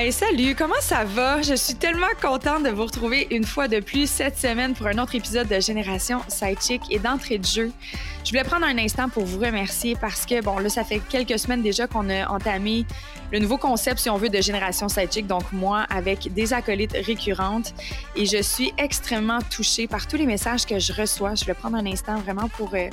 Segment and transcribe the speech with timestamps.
[0.00, 1.42] Hey, salut, comment ça va?
[1.42, 4.96] Je suis tellement contente de vous retrouver une fois de plus cette semaine pour un
[4.98, 7.72] autre épisode de Génération Sidechick et d'entrée de jeu.
[8.24, 11.36] Je voulais prendre un instant pour vous remercier parce que, bon, là, ça fait quelques
[11.40, 12.86] semaines déjà qu'on a entamé
[13.32, 17.74] le nouveau concept, si on veut, de Génération Sidechick, donc moi, avec des acolytes récurrentes.
[18.14, 21.34] Et je suis extrêmement touchée par tous les messages que je reçois.
[21.34, 22.88] Je voulais prendre un instant vraiment pour euh,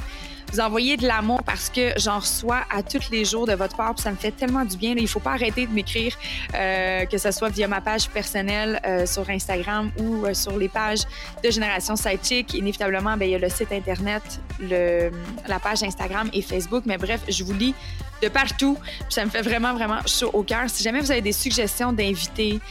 [0.55, 3.93] vous envoyer de l'amour parce que j'en reçois à tous les jours de votre part.
[3.93, 4.93] Puis ça me fait tellement du bien.
[4.95, 6.15] Il ne faut pas arrêter de m'écrire,
[6.53, 10.69] euh, que ce soit via ma page personnelle euh, sur Instagram ou euh, sur les
[10.69, 11.01] pages
[11.43, 12.53] de Génération Sidechick.
[12.53, 14.23] Inévitablement, bien, il y a le site Internet,
[14.61, 16.83] la page Instagram et Facebook.
[16.85, 17.75] Mais bref, je vous lis
[18.23, 18.77] de partout.
[19.09, 20.69] Ça me fait vraiment, vraiment chaud au cœur.
[20.69, 22.61] Si jamais vous avez des suggestions d'invités,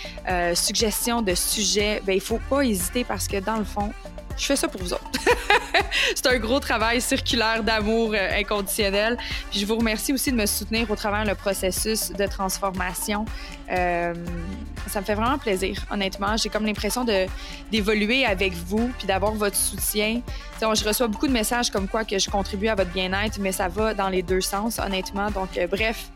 [0.55, 3.93] suggestions de sujets, ben il faut pas hésiter parce que dans le fond,
[4.37, 5.11] je fais ça pour vous autres.
[6.15, 9.17] c'est un gros travail circulaire d'amour euh, inconditionnel.
[9.51, 13.25] Puis je vous remercie aussi de me soutenir au travers le processus de transformation.
[13.71, 14.15] Euh,
[14.89, 16.37] ça me fait vraiment plaisir, honnêtement.
[16.37, 17.05] J'ai comme l'impression
[17.71, 20.21] d'évoluer avec vous puis d'avoir votre soutien.
[20.57, 23.53] T'sais, je reçois beaucoup de messages comme quoi que je contribue à votre bien-être, mais
[23.53, 25.31] ça va dans les deux sens, honnêtement.
[25.31, 26.11] Donc, euh, bref,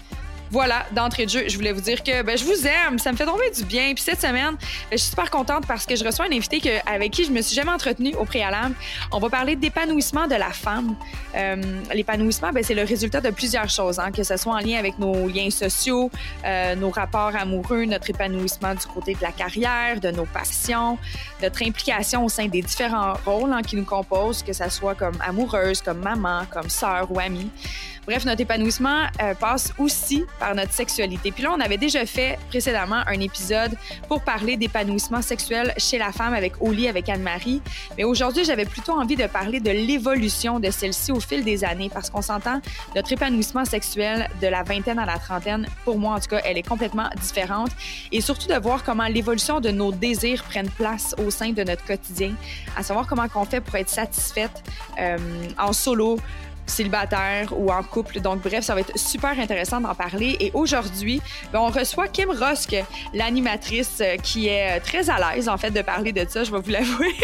[0.50, 3.16] voilà, d'entrée de jeu, je voulais vous dire que ben, je vous aime, ça me
[3.16, 3.92] fait tomber du bien.
[3.94, 6.90] Puis cette semaine, ben, je suis super contente parce que je reçois un invité que,
[6.90, 8.74] avec qui je me suis jamais entretenue au préalable.
[9.12, 10.94] On va parler d'épanouissement de la femme.
[11.36, 11.56] Euh,
[11.92, 14.98] L'épanouissement, ben, c'est le résultat de plusieurs choses, hein, que ce soit en lien avec
[14.98, 16.10] nos liens sociaux,
[16.44, 20.98] euh, nos rapports amoureux, notre épanouissement du côté de la carrière, de nos passions,
[21.42, 25.18] notre implication au sein des différents rôles hein, qui nous composent, que ce soit comme
[25.26, 27.50] amoureuse, comme maman, comme sœur ou amie.
[28.08, 31.30] Bref, notre épanouissement euh, passe aussi par notre sexualité.
[31.30, 33.76] Puis là, on avait déjà fait précédemment un épisode
[34.08, 37.60] pour parler d'épanouissement sexuel chez la femme avec Oli, avec Anne-Marie.
[37.98, 41.90] Mais aujourd'hui, j'avais plutôt envie de parler de l'évolution de celle-ci au fil des années
[41.92, 42.62] parce qu'on s'entend,
[42.96, 46.56] notre épanouissement sexuel de la vingtaine à la trentaine, pour moi en tout cas, elle
[46.56, 47.72] est complètement différente.
[48.10, 51.84] Et surtout de voir comment l'évolution de nos désirs prennent place au sein de notre
[51.84, 52.32] quotidien,
[52.74, 54.62] à savoir comment on fait pour être satisfaite
[54.98, 55.18] euh,
[55.58, 56.18] en solo,
[56.68, 58.20] célibataire ou en couple.
[58.20, 60.36] Donc, bref, ça va être super intéressant d'en parler.
[60.40, 61.20] Et aujourd'hui,
[61.52, 62.76] ben, on reçoit Kim Rosk,
[63.14, 66.44] l'animatrice euh, qui est euh, très à l'aise, en fait, de parler de ça.
[66.44, 67.14] Je vais vous l'avouer.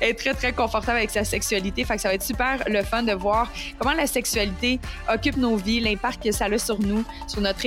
[0.00, 1.84] Elle est très, très confortable avec sa sexualité.
[1.84, 4.80] Fait que ça va être super le fun de voir comment la sexualité
[5.12, 7.60] occupe nos vies, l'impact que ça a sur nous, sur notre,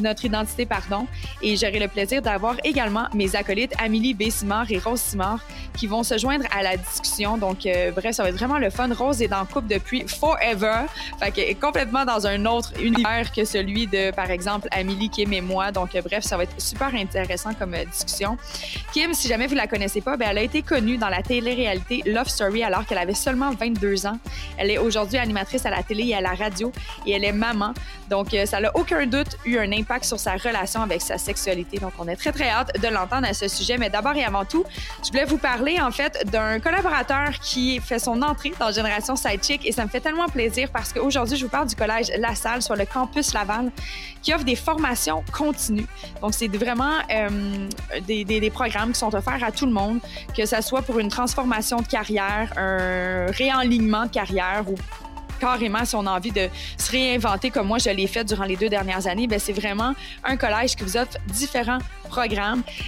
[0.00, 1.06] notre identité, pardon.
[1.42, 4.30] Et j'aurai le plaisir d'avoir également mes acolytes Amélie B.
[4.30, 5.40] Simard et Rose Simard
[5.76, 7.38] qui vont se joindre à la discussion.
[7.38, 8.88] Donc, euh, bref, ça va être vraiment le fun.
[8.92, 13.86] Rose est dans couple depuis forever fait est complètement dans un autre univers que celui
[13.86, 15.72] de, par exemple, Amélie, Kim et moi.
[15.72, 18.36] Donc, euh, bref, ça va être super intéressant comme euh, discussion.
[18.92, 22.02] Kim, si jamais vous la connaissez pas, ben, elle a été connue dans la télé-réalité
[22.06, 24.18] Love Story alors qu'elle avait seulement 22 ans.
[24.56, 26.72] Elle est aujourd'hui animatrice à la télé et à la radio
[27.06, 27.74] et elle est maman.
[28.08, 31.78] Donc, euh, ça n'a aucun doute eu un impact sur sa relation avec sa sexualité.
[31.78, 33.78] Donc, on est très, très hâte de l'entendre à ce sujet.
[33.78, 34.64] Mais d'abord et avant tout,
[35.04, 39.66] je voulais vous parler, en fait, d'un collaborateur qui fait son entrée dans Génération Sidechick
[39.66, 42.62] et ça me fait tellement plaisir parce qu'aujourd'hui, je vous parle du collège La Salle
[42.62, 43.70] sur le campus Laval
[44.22, 45.86] qui offre des formations continues.
[46.20, 47.68] Donc, c'est vraiment euh,
[48.06, 50.00] des, des, programmes qui sont offerts à tout le monde,
[50.36, 54.74] que ce soit pour une transformation de carrière, un réalignement de carrière ou
[55.40, 56.48] carrément, si on a envie de
[56.78, 59.92] se réinventer comme moi, je l'ai fait durant les deux dernières années, ben c'est vraiment
[60.22, 61.80] un collège qui vous offre différents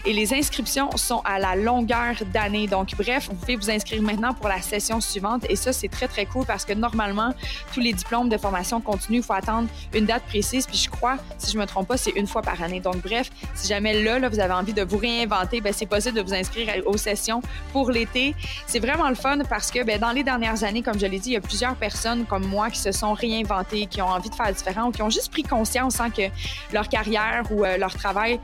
[0.04, 2.66] et les inscriptions sont à la longueur d'année.
[2.66, 6.08] Donc, bref, vous pouvez vous inscrire maintenant pour la session suivante et ça, c'est très,
[6.08, 7.32] très cool parce que normalement,
[7.72, 10.66] tous les diplômes de formation continue, il faut attendre une date précise.
[10.66, 12.80] Puis je crois, si je me trompe pas, c'est une fois par année.
[12.80, 16.16] Donc, bref, si jamais là, là vous avez envie de vous réinventer, ben, c'est possible
[16.16, 17.40] de vous inscrire aux sessions
[17.72, 18.34] pour l'été.
[18.66, 21.30] C'est vraiment le fun parce que ben, dans les dernières années, comme je l'ai dit,
[21.30, 24.34] il y a plusieurs personnes comme moi qui se sont réinventées, qui ont envie de
[24.34, 26.22] faire différent ou qui ont juste pris conscience hein, que
[26.72, 28.40] leur carrière ou euh, leur travail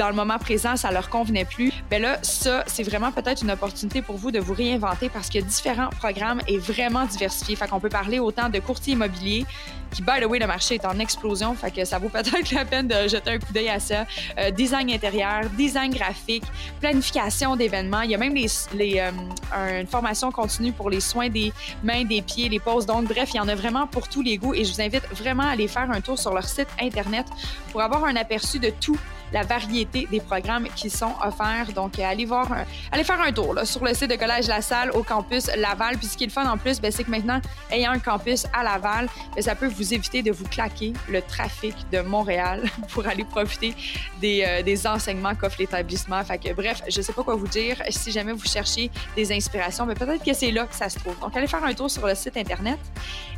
[0.00, 3.50] dans le moment présent, ça leur convenait plus, ben là, ça, c'est vraiment peut-être une
[3.50, 7.54] opportunité pour vous de vous réinventer parce que différents programmes est vraiment diversifié.
[7.54, 9.44] Fait qu'on peut parler autant de courtiers immobiliers,
[9.90, 12.64] qui, by the way, le marché est en explosion, fait que ça vaut peut-être la
[12.64, 14.06] peine de jeter un coup d'œil à ça.
[14.38, 16.44] Euh, design intérieur, design graphique,
[16.80, 18.00] planification d'événements.
[18.00, 21.52] Il y a même les euh, une formation continue pour les soins des
[21.82, 24.38] mains, des pieds, les poses Donc, Bref, il y en a vraiment pour tous les
[24.38, 27.26] goûts et je vous invite vraiment à aller faire un tour sur leur site Internet
[27.70, 28.98] pour avoir un aperçu de tout
[29.32, 31.72] la variété des programmes qui sont offerts.
[31.74, 32.48] Donc, allez voir,
[32.92, 35.96] allez faire un tour sur le site de Collège La Salle au campus Laval.
[35.98, 37.40] Puis ce qui est le fun en plus, ben, c'est que maintenant,
[37.70, 41.74] ayant un campus à Laval, ben, ça peut vous éviter de vous claquer le trafic
[41.92, 43.74] de Montréal pour aller profiter
[44.20, 46.22] des, euh, des enseignements qu'offre l'établissement.
[46.24, 47.82] Fait bref, je sais pas quoi vous dire.
[47.90, 50.98] Si jamais vous cherchez des inspirations, mais ben, peut-être que c'est là que ça se
[50.98, 51.18] trouve.
[51.20, 52.78] Donc, allez faire un tour sur le site Internet.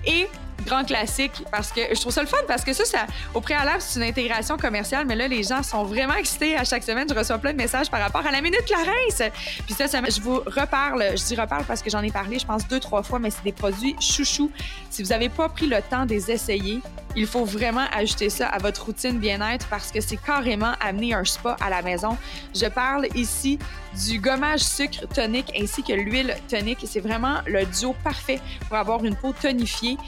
[0.04, 0.28] Et
[0.62, 4.00] grand classique, parce que je trouve ça le fun, parce que ça, au préalable, c'est
[4.00, 7.06] une intégration commerciale, mais là, les gens sont vraiment excités à chaque semaine.
[7.08, 9.22] Je reçois plein de messages par rapport à la Minute Clarence.
[9.66, 12.66] Puis ça, je vous reparle, je dis reparle parce que j'en ai parlé, je pense,
[12.68, 14.50] deux, trois fois, mais c'est des produits chouchou.
[14.90, 16.80] Si vous n'avez pas pris le temps de les essayer,
[17.14, 21.24] il faut vraiment ajouter ça à votre routine bien-être parce que c'est carrément amener un
[21.24, 22.16] spa à la maison.
[22.54, 23.58] Je parle ici
[24.06, 26.78] du gommage sucre tonique ainsi que l'huile tonique.
[26.86, 29.98] C'est vraiment le duo parfait pour avoir une peau tonifiée,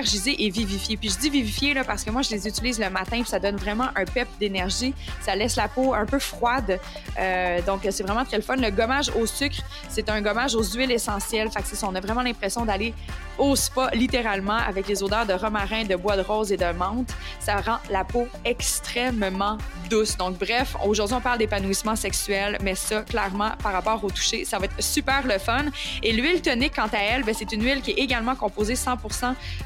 [0.00, 0.96] et vivifiée.
[0.96, 3.38] Puis je dis vivifiée là, parce que moi, je les utilise le matin puis ça
[3.38, 4.94] donne vraiment un pep d'énergie.
[5.20, 6.78] Ça laisse la peau un peu froide.
[7.18, 8.56] Euh, donc, c'est vraiment très le fun.
[8.56, 9.58] Le gommage au sucre,
[9.88, 11.50] c'est un gommage aux huiles essentielles.
[11.50, 12.94] Fait que ça, on a vraiment l'impression d'aller
[13.38, 17.14] au spa, littéralement, avec les odeurs de romarin, de bois de rose et de menthe.
[17.38, 19.58] Ça rend la peau extrêmement
[19.88, 20.16] douce.
[20.16, 24.58] Donc, bref, aujourd'hui, on parle d'épanouissement sexuel, mais ça, clairement, par rapport au toucher, ça
[24.58, 25.66] va être super le fun.
[26.02, 28.96] Et l'huile tonique, quant à elle, ben, c'est une huile qui est également composée 100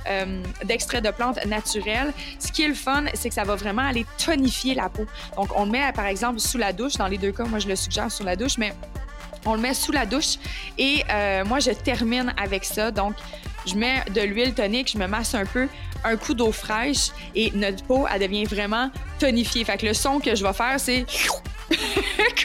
[0.06, 0.21] euh,
[0.64, 2.12] d'extrait de plantes naturelles.
[2.38, 5.06] Ce qui est le fun, c'est que ça va vraiment aller tonifier la peau.
[5.36, 6.94] Donc, on le met, par exemple, sous la douche.
[6.94, 8.72] Dans les deux cas, moi, je le suggère sous la douche, mais
[9.46, 10.36] on le met sous la douche.
[10.78, 12.90] Et euh, moi, je termine avec ça.
[12.90, 13.14] Donc,
[13.66, 15.69] je mets de l'huile tonique, je me masse un peu,
[16.04, 19.64] un coup d'eau fraîche et notre peau, elle devient vraiment tonifiée.
[19.64, 21.06] Fait que le son que je vais faire, c'est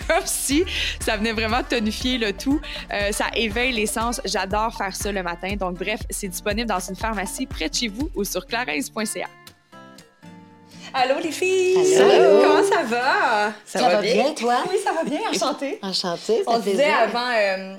[0.07, 0.63] comme si
[0.99, 2.59] ça venait vraiment tonifier le tout.
[2.93, 4.21] Euh, ça éveille l'essence.
[4.25, 5.55] J'adore faire ça le matin.
[5.55, 9.27] Donc, bref, c'est disponible dans une pharmacie près de chez vous ou sur clarence.ca.
[10.93, 11.95] Allô les filles!
[11.97, 12.41] Allô?
[12.41, 13.53] Comment ça va?
[13.65, 14.33] Ça, va, bien?
[14.33, 14.63] toi?
[14.71, 15.19] Oui, ça va bien.
[15.29, 15.79] Enchantée.
[15.81, 17.29] Enchantée, On disait avant...
[17.35, 17.75] Euh,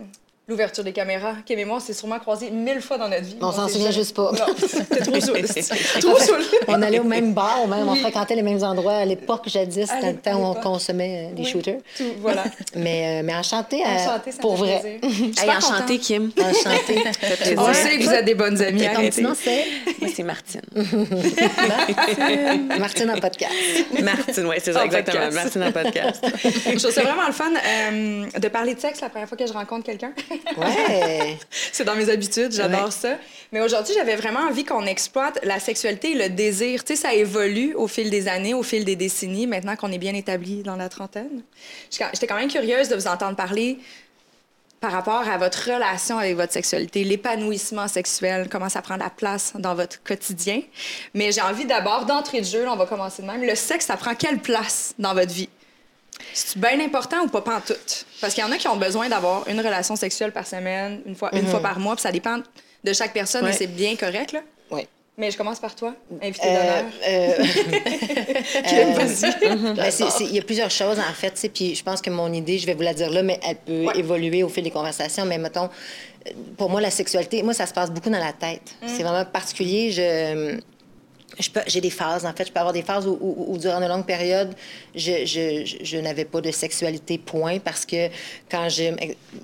[0.48, 1.34] l'ouverture des caméras.
[1.44, 3.36] Kim et moi, on s'est sûrement croisés mille fois dans notre vie.
[3.40, 4.32] On, s'en souvient juste pas.
[4.32, 5.42] Non, c'était trop saoul.
[6.00, 6.42] trop saoul.
[6.66, 10.12] on allait au même bar, même, on fréquentait les mêmes endroits à l'époque, jadis, c'était
[10.12, 11.80] le temps où on consommait euh, des shooters.
[11.96, 12.44] Tout, voilà.
[12.74, 15.00] Mais, euh, mais enchanté, euh, enchanté pour vrai.
[15.02, 16.30] hey, enchanté, Kim.
[16.38, 17.04] Enchanté.
[17.56, 18.86] on sait que vous êtes des bonnes amies.
[18.94, 19.64] Ton petit nom, c'est?
[20.00, 20.60] Moi, c'est Martine.
[20.74, 22.68] Martine.
[22.78, 23.52] Martine en podcast.
[24.02, 25.30] Martine, oui, c'est ça, exactement.
[25.32, 26.24] Martine en podcast.
[26.44, 29.52] Je trouve ça vraiment le fun de parler de sexe la première fois que je
[29.52, 30.12] rencontre quelqu'un.
[30.56, 31.38] Ouais.
[31.72, 33.16] C'est dans mes habitudes, j'adore ça.
[33.52, 36.84] Mais aujourd'hui, j'avais vraiment envie qu'on exploite la sexualité et le désir.
[36.84, 39.98] Tu sais, ça évolue au fil des années, au fil des décennies, maintenant qu'on est
[39.98, 41.42] bien établi dans la trentaine.
[41.90, 43.78] J'étais quand même curieuse de vous entendre parler
[44.80, 49.52] par rapport à votre relation avec votre sexualité, l'épanouissement sexuel, comment ça prend la place
[49.56, 50.62] dans votre quotidien.
[51.14, 53.42] Mais j'ai envie d'abord, d'entrer de jeu, là, on va commencer de même.
[53.42, 55.48] Le sexe, ça prend quelle place dans votre vie?
[56.34, 58.06] C'est bien important ou pas pantoute?
[58.20, 61.14] Parce qu'il y en a qui ont besoin d'avoir une relation sexuelle par semaine, une
[61.16, 62.38] fois, une fois par mois, puis ça dépend
[62.84, 63.50] de chaque personne, Ouais.
[63.50, 64.40] et c'est bien correct, là?
[64.70, 64.86] Oui.
[65.16, 66.92] Mais je commence par toi, invité Euh, d'honneur.
[67.08, 67.34] euh,
[68.94, 69.74] vas-y.
[69.74, 71.50] Ben, Il y a plusieurs choses, en fait.
[71.52, 73.86] Puis je pense que mon idée, je vais vous la dire là, mais elle peut
[73.86, 73.98] Ouais.
[73.98, 75.24] évoluer au fil des conversations.
[75.24, 75.64] Mais mettons,
[76.26, 78.62] euh, pour moi, la sexualité, moi, ça se passe beaucoup dans la tête.
[78.86, 79.90] C'est vraiment particulier.
[79.90, 80.60] Je.
[81.40, 82.46] je peux- J'ai des phases, en fait.
[82.46, 84.54] Je peux avoir des phases où, où- où, durant de longues périodes,
[84.98, 88.08] je, je, je, je n'avais pas de sexualité, point, parce que
[88.50, 88.94] quand j'ai...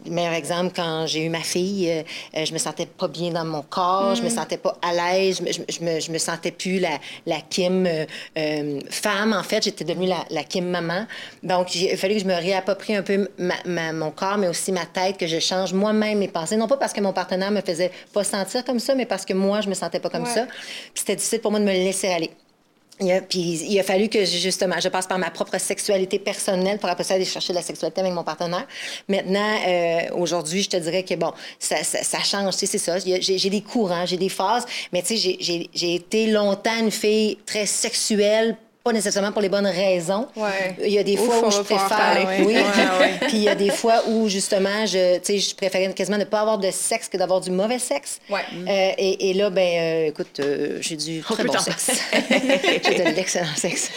[0.07, 1.89] Meilleur exemple, quand j'ai eu ma fille,
[2.37, 5.39] euh, je me sentais pas bien dans mon corps, je me sentais pas à l'aise,
[5.39, 5.43] je,
[5.85, 8.05] me- je, me- sentais plus la, la Kim euh,
[8.39, 9.63] euh, femme, en fait.
[9.65, 11.07] J'étais devenue la, la Kim maman.
[11.43, 14.49] Donc, il a fallu que je me réapproprie un peu ma- ma- mon corps, mais
[14.49, 16.57] aussi ma tête, que je change moi-même mes pensées.
[16.57, 19.33] Non pas parce que mon partenaire me faisait pas sentir comme ça, mais parce que
[19.35, 20.31] moi, je me sentais pas comme Ouais.
[20.35, 20.47] ça.
[20.47, 22.31] Puis c'était difficile pour moi de me laisser aller.
[23.01, 26.79] Il a, puis il a fallu que justement je passe par ma propre sexualité personnelle
[26.79, 28.67] pour après ça aller chercher la sexualité avec mon partenaire.
[29.09, 32.99] Maintenant, euh, aujourd'hui, je te dirais que bon, ça, ça, ça change, c'est ça.
[32.99, 37.67] J'ai des courants, j'ai des phases, mais tu sais, j'ai été longtemps une fille très
[37.67, 40.29] sexuelle pas nécessairement pour les bonnes raisons.
[40.37, 40.77] Ouais.
[40.83, 42.27] Il y a des Ouf, fois où je préfère, parler.
[42.41, 42.55] oui.
[42.55, 42.63] Ouais,
[43.01, 43.15] ouais.
[43.29, 46.59] Puis il y a des fois où justement, je, je préférais quasiment ne pas avoir
[46.59, 48.19] de sexe que d'avoir du mauvais sexe.
[48.29, 48.43] Ouais.
[48.53, 51.93] Euh, et, et là, ben, euh, écoute, euh, j'ai du très bon sexe.
[52.31, 53.91] j'ai de l'excellent sexe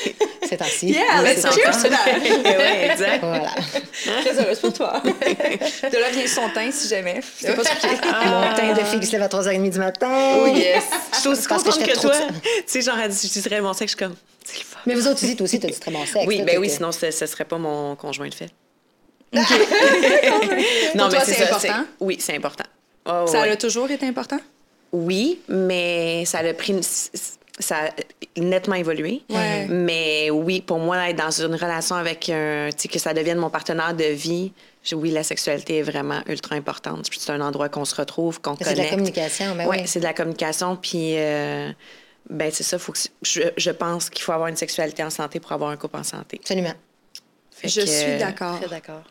[0.48, 0.88] ces temps-ci.
[0.88, 2.20] Yeah, Oui, let's c'est cheers to that.
[2.22, 3.20] oui, exact.
[3.26, 3.50] Voilà.
[4.22, 5.02] Très heureuse pour toi.
[5.04, 7.20] de là vient son teint, si jamais.
[7.38, 7.90] C'est pas suffisant.
[8.26, 10.38] Mon teint de fille qui se lève à 3h30 du matin.
[10.40, 10.84] Oh yes.
[11.14, 12.16] Je suis aussi que contente que, toi.
[12.42, 14.16] Tu sais, genre, dirais mon sexe, je suis comme,
[14.48, 14.80] c'est le fun.
[14.86, 16.26] Mais vous autres aussi, toi aussi, t'as du très bon sexe.
[16.28, 18.50] Oui, là, ben oui, sinon, ce, serait pas mon conjoint de fait.
[20.98, 21.86] Pour toi, c'est important?
[22.00, 22.64] Oui, c'est important.
[23.06, 23.50] Oh, Ça ouais.
[23.52, 24.40] a toujours été important?
[24.92, 26.82] Oui, mais ça a pris une...
[26.84, 29.22] ça a nettement évolué.
[29.30, 29.66] Ouais.
[29.70, 33.38] Mais oui, pour moi, être dans une relation avec un, tu sais, que ça devienne
[33.38, 34.52] mon partenaire de vie,
[34.84, 37.10] je- oui, la sexualité est vraiment ultra importante.
[37.10, 38.92] Puis c'est un endroit qu'on se retrouve, qu'on C'est de la connecte.
[38.92, 39.88] communication, ben ouais, oui.
[39.88, 40.76] c'est de la communication.
[40.78, 41.70] Puis, euh,
[42.30, 42.78] ben c'est ça.
[42.80, 45.78] Faut que, je, je pense qu'il faut avoir une sexualité en santé pour avoir un
[45.78, 46.38] couple en santé.
[46.42, 46.74] Absolument.
[47.52, 48.60] Fait Je que, suis euh, d'accord.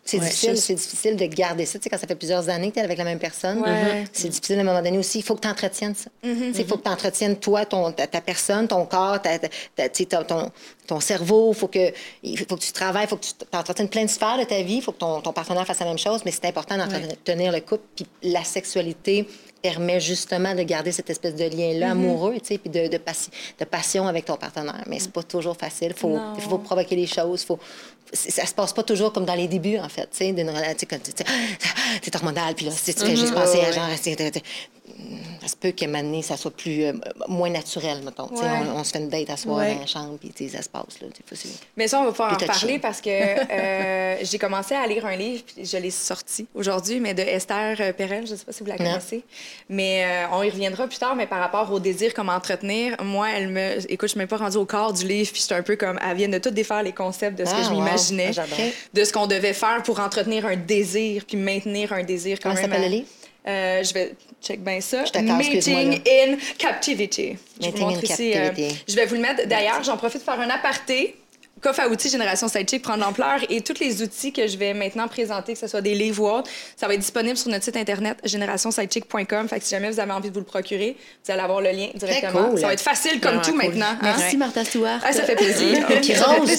[0.04, 1.80] C'est Ouais, difficile, je- c'est difficile de garder ça.
[1.80, 4.04] Tu sais, quand ça fait plusieurs années que tu es avec la même personne, Ouais.
[4.12, 5.18] c'est difficile à un moment donné aussi.
[5.18, 6.11] Il faut que tu entretiennes ça.
[6.23, 6.38] Mm-hmm.
[6.50, 9.40] Tu sais, Il faut que tu entretiennes toi, ton, ta, ta personne, ton corps, ta,
[9.40, 10.52] ta- ton,
[10.87, 11.50] ton, cerveau.
[11.54, 11.92] Il faut que,
[12.23, 14.62] il faut que tu travailles, il faut que tu entretiennes plein de sphères de ta
[14.62, 14.75] vie.
[14.76, 17.58] Il faut que ton, ton partenaire fasse la même chose, mais c'est important d'entretenir le
[17.62, 17.82] couple.
[17.96, 19.26] Puis la sexualité
[19.68, 23.30] permet justement de garder cette espèce de lien-là amoureux, tu sais, puis de, de, passi-
[23.58, 24.85] de passion avec ton partenaire.
[24.87, 25.88] Mais c'est pas toujours facile.
[25.90, 26.18] Il faut,
[26.49, 27.44] faut provoquer les choses.
[27.44, 27.58] Faut,
[28.12, 30.75] ça se passe pas toujours comme dans les débuts, en fait, tu sais, d'une relation,
[30.76, 31.25] tu sais,
[32.02, 33.88] t'es hormonal, puis là, tu fais juste penser à genre,
[34.87, 34.93] sais,
[35.43, 36.93] ça se peut qu'à un ça soit plus, euh,
[37.28, 38.28] moins naturel, mettons.
[38.28, 38.47] Ouais.
[38.75, 39.75] On, on se fait une date à soir Ouais.
[39.75, 41.09] dans la chambre, puis ça se passe, là.
[41.33, 43.11] C'est- Mais ça, on va pouvoir en reparler parce que
[43.52, 47.76] euh, j'ai commencé à lire un livre, puis je l'ai sorti aujourd'hui, mais de Esther
[47.81, 48.85] euh, Perel, je ne sais pas si vous la Non.
[48.85, 49.23] connaissez.
[49.69, 53.28] Mais euh, on y reviendra plus tard, mais par rapport au désir, comment entretenir, moi,
[53.35, 53.78] elle me.
[53.90, 55.76] Écoute, je ne suis même pas rendue au corps du livre, puis j'étais un peu
[55.76, 55.99] comme.
[56.09, 57.76] Elle vient de tout défaire les concepts de ce que Ah, je wow.
[57.83, 58.43] m'imaginais, Ah,
[58.95, 62.55] de ce qu'on devait faire pour entretenir un désir, puis maintenir un désir quand Comment
[62.62, 62.64] même.
[62.71, 63.07] s'appelle à- le livre?
[63.49, 65.05] Euh, je vais check bien ça.
[65.05, 67.37] Je Mating in Captivity.
[67.61, 68.85] Je vais vous in ici, euh, Captivity.
[68.88, 69.47] je vais vous le mettre.
[69.47, 71.17] D'ailleurs, j'en profite pour faire un aparté.
[71.62, 74.75] Coffre à outils Génération Sidechick prend de l'ampleur et tous les outils que je vais
[74.75, 77.64] maintenant présenter, que ce soit des livres ou autres, ça va être disponible sur notre
[77.64, 79.48] site internet générationsidechick.com.
[79.48, 81.70] Fait que si jamais vous avez envie de vous le procurer, vous allez avoir le
[81.70, 82.50] lien directement.
[82.50, 82.60] cool.
[82.60, 83.58] Ça va être facile comme tout cool.
[83.58, 83.86] maintenant.
[83.86, 83.98] hein?
[84.02, 85.00] Merci, Martha Stewart.
[85.02, 85.86] Ah, ça fait plaisir.
[85.86, 86.50] Puis toi, Rose,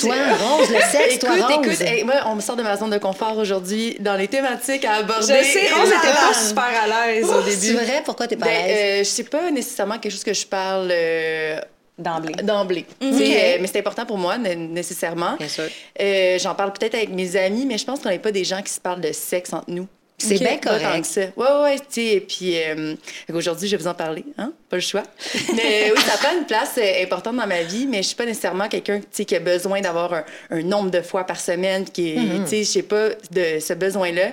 [0.72, 1.66] le sexe, toi, Écoute, Rose.
[1.68, 4.84] écoute, hey, moi, on me sort de ma zone de confort aujourd'hui dans les thématiques
[4.84, 5.44] à Je aborder.
[5.44, 7.76] sais, Rose Et n'était pas super à l'aise au Oh, C'est début.
[7.76, 8.02] vrai?
[8.04, 8.78] Pourquoi t'es pas Ben, à l'aise?
[8.80, 11.60] euh, je sais pas nécessairement quelque chose que je parle euh,
[11.98, 12.34] D'emblée.
[12.44, 12.86] d'emblée.
[13.02, 15.36] Sais, euh, mais c'est important pour moi, né- nécessairement.
[15.38, 15.64] Bien sûr.
[16.00, 18.62] Euh, J'en parle peut-être avec mes amis, mais je pense qu'on n'est pas des gens
[18.62, 19.88] qui se parlent de sexe entre nous.
[20.20, 21.02] C'est Ok, bien tant correct.
[21.02, 21.22] que ça.
[21.36, 22.06] Ouais, ouais, tu sais.
[22.08, 22.96] Et puis, euh,
[23.28, 24.52] fait qu'aujourd'hui, je vais vous en parler, hein?
[24.68, 25.04] Pas le choix.
[25.56, 28.68] mais oui, ça prend une place importante dans ma vie, mais je suis pas nécessairement
[28.68, 32.44] quelqu'un, qui a besoin d'avoir un, un nombre de fois par semaine, qui, est- Mm-hmm.
[32.46, 34.32] tu sais, je sais pas de ce besoin-là.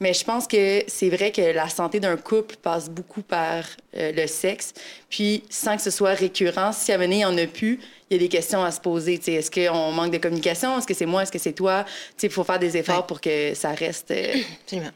[0.00, 3.64] Mais je pense que c'est vrai que la santé d'un couple passe beaucoup par
[3.96, 4.74] euh, le sexe.
[5.08, 8.14] Puis, sans que ce soit récurrent, si à venir, il n'y en a plus, il
[8.14, 9.14] y a des questions à se poser.
[9.26, 10.76] Est-ce qu'on manque de communication?
[10.78, 11.22] Est-ce que c'est moi?
[11.22, 11.84] Est-ce que c'est toi?
[12.22, 13.06] Il faut faire des efforts Ouais.
[13.08, 14.34] pour que ça reste, euh,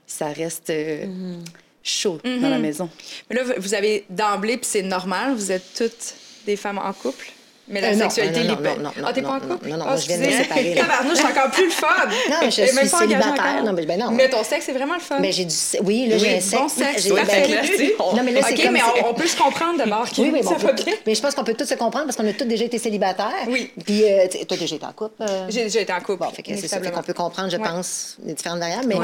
[0.06, 1.06] ça reste euh,
[1.82, 2.50] chaud dans Mm-hmm.
[2.50, 2.90] la maison.
[3.30, 6.14] Mais là, vous avez d'emblée, puis c'est normal, vous êtes toutes
[6.44, 7.30] des femmes en couple?
[7.68, 8.62] Mais la Euh, sexualité non, non, pas.
[8.70, 9.68] non, non, Ah, t'es non, pas en non, couple?
[9.68, 10.80] non, non, Ah, moi, je viens de me séparer, là.
[10.82, 11.86] Tabarnouche, c'est encore plus le fun.
[12.28, 13.62] Non, mais je suis célibataire.
[13.64, 14.10] Non, mais ben non.
[14.10, 15.20] Mais ton sexe, c'est vraiment le fun.
[15.20, 15.54] Ben, j'ai du...
[15.84, 16.50] Oui, là, j'ai Oui, un sexe.
[16.62, 17.46] bon sexe, J'ai- parfait.
[17.48, 17.90] ben.
[18.16, 18.72] Non, mais là, c'est comme...
[18.72, 20.04] mais on, on peut se comprendre d'abord.
[20.18, 20.94] Oui, oui, bon, ça on va peut- bien.
[21.06, 23.30] mais je pense qu'on peut tous se comprendre parce qu'on a tous déjà été célibataires.
[23.46, 23.70] Oui.
[23.86, 25.14] Puis, euh, toi, déjà été en couple.
[25.22, 25.46] euh?
[25.48, 26.18] J'ai déjà été en couple.
[26.24, 26.78] Bon, fait que c'est ça.
[26.80, 28.86] Qu'on peut comprendre, je pense, les différentes variables.
[28.88, 28.96] Mais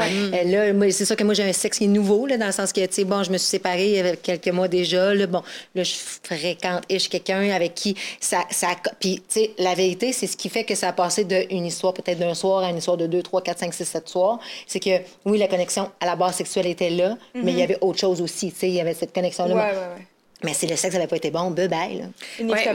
[0.45, 2.73] euh, là, c'est sûr que moi, j'ai un sexe qui est nouveau, dans le sens
[2.73, 5.13] que, tu sais, bon, je me suis séparée il y avait quelques mois déjà.
[5.13, 5.41] Là, bon,
[5.73, 8.39] là, je fréquente quelqu'un avec qui ça.
[8.57, 11.65] Ça Puis, tu sais, la vérité, c'est ce qui fait que ça a passé d'une
[11.65, 14.39] histoire, peut-être d'un soir, à une histoire de deux, trois, quatre, cinq, six, sept soirs.
[14.65, 17.77] C'est que, oui, la connexion à la base sexuelle était là, mais il y avait
[17.81, 18.51] autre chose aussi.
[18.51, 19.53] Tu sais, il y avait cette connexion-là.
[19.55, 19.57] Mm-hmm.
[19.57, 20.07] Ouais, ouais, ouais.
[20.43, 22.05] Mais si le sexe n'avait pas été bon, bye bye, là.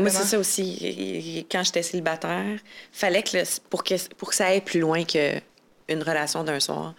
[0.01, 1.47] Moi, c'est ça aussi.
[1.51, 2.59] Quand j'étais célibataire,
[2.91, 6.95] fallait que le- pour, que pour que ça aille plus loin qu'une relation d'un soir,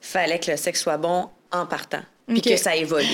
[0.00, 2.02] fallait que le sexe soit bon en partant.
[2.28, 3.06] Puis que ça évolue.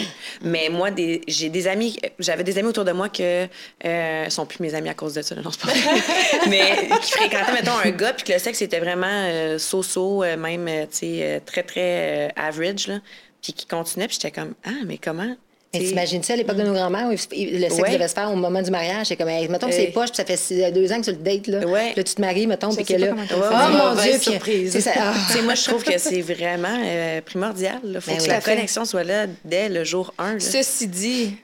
[0.42, 0.90] Mais moi,
[1.28, 3.47] j'ai des amis, j'avais des amis autour de moi que
[3.85, 6.02] euh, sont plus mes amis à cause de ça, non, c'est pas vrai.
[6.50, 10.37] Mais qui fréquentaient, mettons, un gars, puis que le sexe était vraiment euh, so-so, euh,
[10.37, 13.00] même, euh, tu sais, très, très euh, average, là.
[13.40, 15.37] Puis qui continuait, puis j'étais comme, ah, mais comment?
[15.75, 17.93] Mais t'imagines ça, à l'époque de nos grands-mères, où le sexe Ouais.
[17.93, 19.07] devait se faire au moment du mariage.
[19.09, 21.04] C'est comme, hey, mettons que Euh, c'est poche, puis ça fait six- deux ans que
[21.04, 21.66] tu le dates, là.
[21.66, 21.93] Ouais.
[21.97, 23.09] Là, tu te maries, mettons, puis que là.
[23.14, 23.37] oh
[23.76, 24.73] mon Dieu, puis- surprise.
[24.73, 24.93] c'est ça.
[25.31, 27.78] Tu sais, moi, je trouve que c'est vraiment euh, primordial.
[27.85, 28.28] Il faut Ben que oui.
[28.28, 30.38] la connexion soit là dès le jour 1.
[30.40, 31.37] Ceci dit,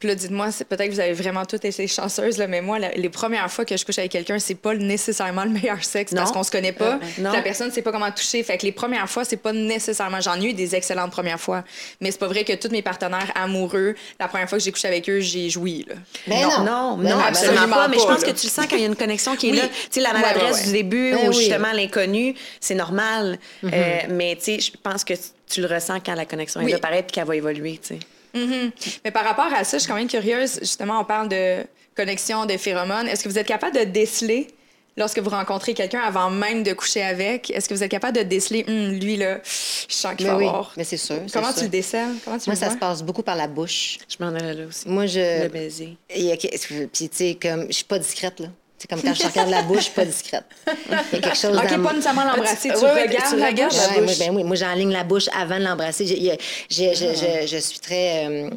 [0.00, 2.78] puis là, dites-moi, c'est peut-être que vous avez vraiment toutes été chanceuses, là, mais moi,
[2.78, 6.12] la- les premières fois que je couche avec quelqu'un, c'est pas nécessairement le meilleur sexe
[6.14, 6.94] parce qu'on se connaît pas.
[6.94, 7.22] Euh.
[7.32, 8.42] La personne ne sait pas comment toucher.
[8.42, 10.20] Fait que les premières fois, c'est pas nécessairement.
[10.20, 11.62] J'en ai eu des excellentes premières fois,
[12.00, 14.88] mais c'est pas vrai que tous mes partenaires amoureux, la première fois que j'ai couché
[14.88, 15.86] avec eux, j'ai joui.
[15.88, 15.94] Là.
[16.26, 16.64] Ben non.
[16.64, 17.88] Non, Ben non, non, absolument pas.
[17.88, 18.32] Mais je pense là.
[18.32, 19.58] que tu le sens quand il y a une connexion qui est Oui.
[19.58, 19.68] là.
[19.68, 20.66] Tu sais, la maladresse ouais, ouais.
[20.66, 21.34] du début Ben ou oui.
[21.36, 23.38] justement l'inconnu, c'est normal.
[23.62, 23.70] Mm-hmm.
[23.74, 25.12] Euh, mais tu sais, je pense que
[25.48, 26.70] tu le ressens quand la connexion Oui.
[26.70, 27.98] est là, pareil, puis qu'elle va évoluer, tu sais.
[28.34, 28.70] Mhm.
[29.04, 30.58] Mais par rapport à ça, je suis quand même curieuse.
[30.60, 31.64] Justement, on parle de
[31.96, 33.08] connexion, de phéromones.
[33.08, 34.48] Est-ce que vous êtes capable de déceler
[34.96, 38.22] lorsque vous rencontrez quelqu'un avant même de coucher avec, est-ce que vous êtes capable de
[38.22, 40.72] déceler, Hum, lui, là, je sens qu'il Mais faut oui, avoir?
[40.76, 41.20] mais c'est sûr.
[41.32, 41.62] Comment tu sûr.
[41.64, 42.14] le décèles?
[42.24, 42.74] Comment tu Moi, le ça vois?
[42.74, 43.98] se passe beaucoup par la bouche.
[44.08, 44.88] Je m'en allais là aussi.
[44.88, 45.44] Moi, je.
[45.44, 45.96] Le baiser.
[46.14, 48.48] Il y a Puis, tu sais, comme, je suis pas discrète, là.
[48.82, 50.44] C'est comme quand je regarde la bouche, je suis pas discrète.
[50.66, 51.82] Il y a quelque chose OK, dans...
[51.82, 53.78] pas nécessairement l'embrasser, tu ouais, regardes tu la regardes bouche?
[53.82, 54.18] la Ouais, moi, bouche.
[54.18, 56.06] ben oui, moi j'enligne la bouche avant de l'embrasser.
[56.06, 56.38] J'ai-
[56.70, 58.26] je, je- je suis très.
[58.26, 58.48] euh,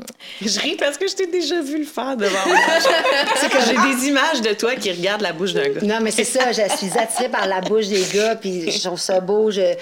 [0.42, 2.56] Je ris parce que je t'ai déjà vu le faire devant moi.
[3.36, 5.82] C'est que j'ai des images de toi qui regardent la bouche d'un gars.
[5.82, 9.00] Non, mais c'est ça, je suis attirée par la bouche des gars, puis je trouve
[9.02, 9.52] ça beau.
[9.52, 9.74] Je...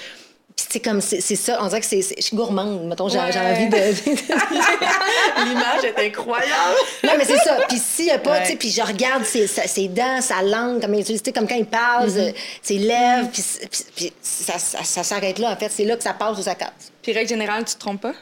[0.69, 3.39] C'est comme, c'est c'est ça, on dirait que c'est, je suis gourmande, mettons, j'ai j'ai
[3.39, 3.51] Ouais.
[3.51, 3.77] envie de...
[5.45, 6.75] L'image est incroyable.
[7.03, 8.41] non, mais c'est ça, puis s'il y a pas, Ouais.
[8.43, 11.55] tu sais, puis je regarde ses, ses dents, sa langue, comme il utilise, comme quand
[11.55, 12.29] il parle, Mm-hmm.
[12.29, 15.95] euh, ses lèvres, puis, puis- puis ça, ça, ça s'arrête là, en fait, c'est là
[15.97, 16.91] que ça passe ou ça casse.
[17.01, 18.13] Puis, règle générale, tu te trompes pas?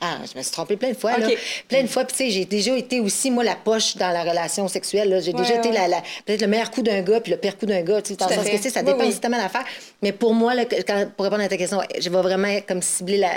[0.00, 1.28] Ah, je me suis trompée plein de fois, là.
[1.68, 2.04] Plein de fois.
[2.04, 5.10] Puis, tu sais, j'ai déjà été aussi, moi, la poche dans la relation sexuelle.
[5.10, 5.20] là.
[5.20, 7.58] J'ai déjà Ouais, été la, la- peut-être le meilleur coup d'un gars puis le pire
[7.58, 8.00] coup d'un gars.
[8.00, 9.08] Tu sais, dans le sens que, ça dépend oui.
[9.08, 9.64] aussi tellement d'affaires.
[10.02, 13.18] Mais pour moi, là, quand- pour répondre à ta question, je vais vraiment comme cibler
[13.18, 13.30] la,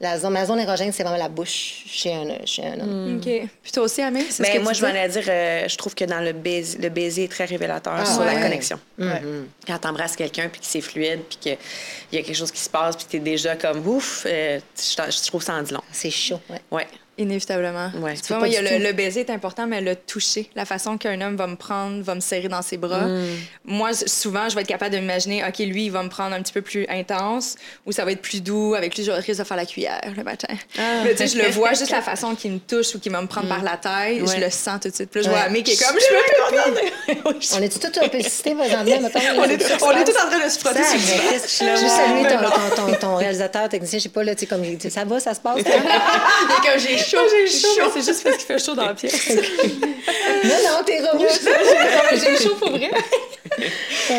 [0.00, 0.32] la zone.
[0.32, 3.16] Ma zone érogène, c'est vraiment la bouche chez un, chez un homme.
[3.16, 3.24] OK.
[3.62, 4.22] Puis toi aussi, Amé?
[4.30, 4.98] c'est ce que Ben, moi, tu je m'en dis?
[4.98, 8.04] allais dire, euh, je trouve que dans le baiser, le baiser est très révélateur Ah,
[8.04, 8.34] sur ouais.
[8.34, 8.78] la connexion.
[8.98, 9.22] Ouais.
[9.66, 11.58] Quand t'embrasses quelqu'un, puis que c'est fluide, puis qu'il
[12.12, 15.26] y a quelque chose qui se passe, puis t'es déjà comme ouf, euh, je, je
[15.28, 15.82] trouve ça en dit long.
[15.90, 16.60] C'est chaud, ouais.
[16.70, 16.86] Ouais.
[17.18, 17.90] Inévitablement.
[18.00, 18.14] Ouais.
[18.14, 18.82] Tu vois, pas moi, il y a le, tout.
[18.82, 22.14] le baiser est important, mais le toucher, la façon qu'un homme va me prendre, va
[22.14, 23.06] me serrer dans ses bras.
[23.06, 23.26] Mm.
[23.66, 26.40] Moi, souvent, je vais être capable de m'imaginer, OK, lui, il va me prendre un
[26.42, 27.56] petit peu plus intense,
[27.86, 28.74] ou ça va être plus doux.
[28.74, 30.54] Avec lui, je risque de faire la cuillère le matin.
[30.78, 31.04] Ah.
[31.04, 33.20] Là, tu sais, je le vois, juste la façon qu'il me touche ou qu'il va
[33.20, 34.40] me prendre par la taille, je Mm.
[34.40, 35.10] Le sens tout de suite.
[35.10, 35.40] Puis là, je vois.
[35.40, 37.52] Amé qui est comme, je plus.
[37.56, 39.18] On est-tu tous un peu excités présentement, mettons?
[39.36, 43.68] On est, on est tous en train de se frotter sur juste saluer ton, réalisateur,
[43.68, 45.58] technicien, je sais pas, là, tu sais, comme, ça va, ça se passe?
[45.58, 45.62] hein?
[45.64, 49.30] Est comme j'ai chaud, J'ai chaud, c'est juste parce qu'il fait chaud dans la pièce.
[49.30, 51.28] non, non, t'es rouge.
[52.12, 52.90] J'ai chaud pour vrai.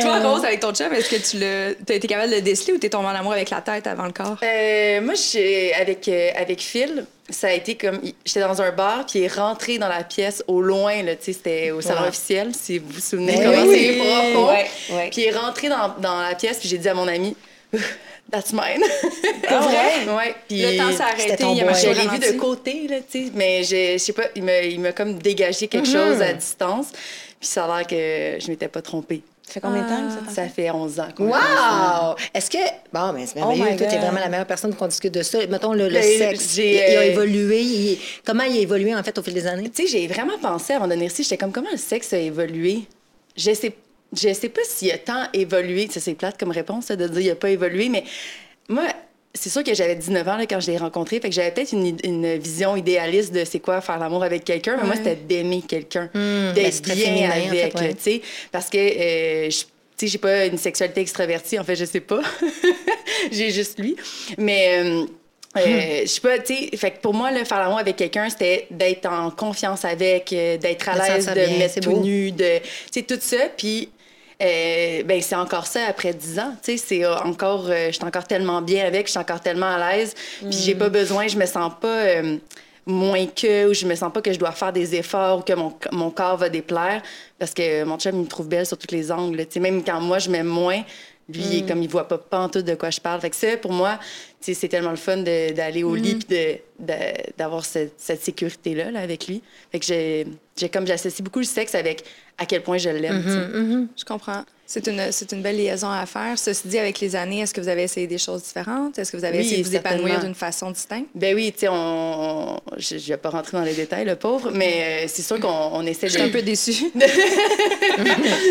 [0.02, 2.74] Toi, Rose, avec ton chum, est-ce que tu l'as, t'as été capable de le déceler
[2.74, 4.38] ou t'es tombé en amour avec la tête avant le corps?
[4.44, 8.00] Euh, moi, j'ai- avec, euh, avec Phil, ça a été comme.
[8.26, 11.26] J'étais dans un bar, puis il est rentré dans la pièce au loin, là, tu
[11.26, 12.08] sais, c'était au salon Ouais.
[12.10, 13.80] officiel, si vous vous souvenez Ben comment oui.
[13.80, 15.10] c'est profond.
[15.12, 17.36] Puis il est rentré dans, dans la pièce, puis j'ai dit à mon ami,
[18.32, 18.84] That's mine.
[19.44, 20.06] Vrai?
[20.16, 20.36] Ouais.
[20.48, 23.32] Puis Le temps s'est arrêté, il a je l'ai vu de côté, là, tu sais.
[23.34, 25.92] Mais je, sais pas, il m'a, il m'a comme dégagé quelque Mm-hmm.
[26.12, 26.88] chose à distance.
[27.40, 29.24] Puis ça a l'air que je m'étais pas trompée.
[29.48, 30.70] Ça fait combien de temps que ça Ça fait?
[30.70, 31.08] 11 ans.
[31.18, 32.16] Wow!
[32.36, 32.58] Est-ce que.
[32.94, 33.64] Bon, mais c'est merveilleux.
[33.68, 35.40] Oh my Toi, t'es vraiment la meilleure personne qu'on discute de ça.
[35.48, 36.58] Mettons le, Ben, sexe.
[36.58, 37.98] Il, a euh, évolué.
[38.24, 39.72] Comment il a évolué, en fait, au fil des années?
[39.72, 42.20] Tu sais, j'ai vraiment pensé avant de venir ici, j'étais comme comment le sexe a
[42.20, 42.82] évolué?
[43.36, 43.74] Je sais,
[44.14, 45.88] je sais pas s'il a tant évolué.
[45.92, 48.04] Ça, c'est plate comme réponse de dire il a pas évolué, mais
[48.68, 48.84] moi,
[49.34, 51.74] c'est sûr que j'avais 19 ans là, quand je l'ai rencontré, fait que j'avais peut-être
[51.74, 55.62] une, une vision idéaliste de c'est quoi faire l'amour avec quelqu'un, mais moi, c'était d'aimer
[55.62, 57.94] quelqu'un, ben, d'être bien féminin, en fait, avec, ouais.
[57.94, 59.66] tu sais, parce que euh, je
[60.00, 62.22] tu sais, j'ai pas une sexualité extravertie, en fait, je sais pas.
[63.34, 63.98] j'ai juste lui.
[64.38, 65.06] Mais euh,
[65.58, 68.30] euh, je sais pas, tu sais, fait que pour moi, là, faire l'amour avec quelqu'un,
[68.30, 72.00] c'était d'être en confiance avec, euh, d'être à l'aise, de bien, mettre tout beau.
[72.00, 73.50] nu, de, tu sais, tout ça.
[73.58, 73.90] Puis,
[74.42, 76.54] euh, ben, c'est encore ça après 10 ans.
[76.64, 79.42] Tu sais, c'est euh, encore, euh, je suis encore tellement bien avec, je suis encore
[79.42, 80.16] tellement à l'aise.
[80.40, 82.38] Puis, j'ai pas besoin, je me sens pas euh,
[82.86, 85.54] moins que, ou je me sens pas que je dois faire des efforts ou que
[85.54, 87.02] mon, mon corps va déplaire.
[87.38, 89.46] Parce que mon chum, il me trouve belle sur tous les angles.
[89.46, 90.82] Tu sais, même quand moi, je m'aime moins,
[91.34, 93.22] lui, il est comme il voit pas pantoute de quoi je parle.
[93.22, 94.00] Fait que ça, pour moi,
[94.42, 98.22] tu sais, c'est tellement le fun d'aller au lit puis de- de- d'avoir cette, cette
[98.24, 99.42] sécurité-là là, avec lui.
[99.72, 102.04] Fait que j'ai j'ai comme j'associe beaucoup le sexe avec
[102.38, 103.22] à quel point je l'aime.
[103.24, 103.36] tu sais.
[103.98, 104.44] Je comprends.
[104.72, 106.38] C'est une, c'est une belle liaison à faire.
[106.38, 109.00] Ceci dit, avec les années, est-ce que vous avez essayé des choses différentes?
[109.00, 111.08] Est-ce que vous avez Oui, essayé de vous épanouir d'une façon distincte?
[111.16, 114.16] Ben oui, tu sais, on, on- je ne vais pas rentrer dans les détails, le
[114.16, 116.20] pauvre, mais euh, c'est sûr qu'on on essaie Je de.
[116.20, 116.92] suis un peu déçue.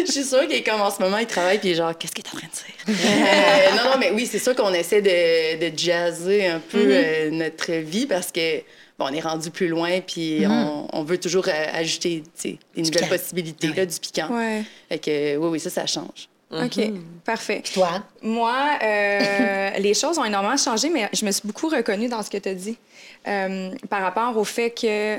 [0.07, 1.96] je suis sûre qu'il est comme en ce moment, il travaille, puis il est genre,
[1.96, 3.00] qu'est-ce qu'il est en train de dire?
[3.07, 7.31] Euh, non, non, mais oui, c'est sûr qu'on essaie de, de jazzer un peu euh,
[7.31, 8.59] notre vie parce que,
[8.98, 12.58] bon, on est rendu plus loin, puis on, on veut toujours euh, ajouter, tu sais,
[12.74, 13.08] des nouvelles piquant.
[13.08, 14.28] possibilités, là, du piquant.
[14.30, 14.64] Ouais.
[14.88, 16.28] Fait que, oui, oui, ça, ça change.
[16.50, 16.80] OK.
[17.24, 17.62] Parfait.
[17.74, 18.02] Toi?
[18.22, 22.30] Moi, euh, les choses ont énormément changé, mais je me suis beaucoup reconnue dans ce
[22.30, 22.78] que tu as dit.
[23.26, 25.18] Euh, par rapport au fait que.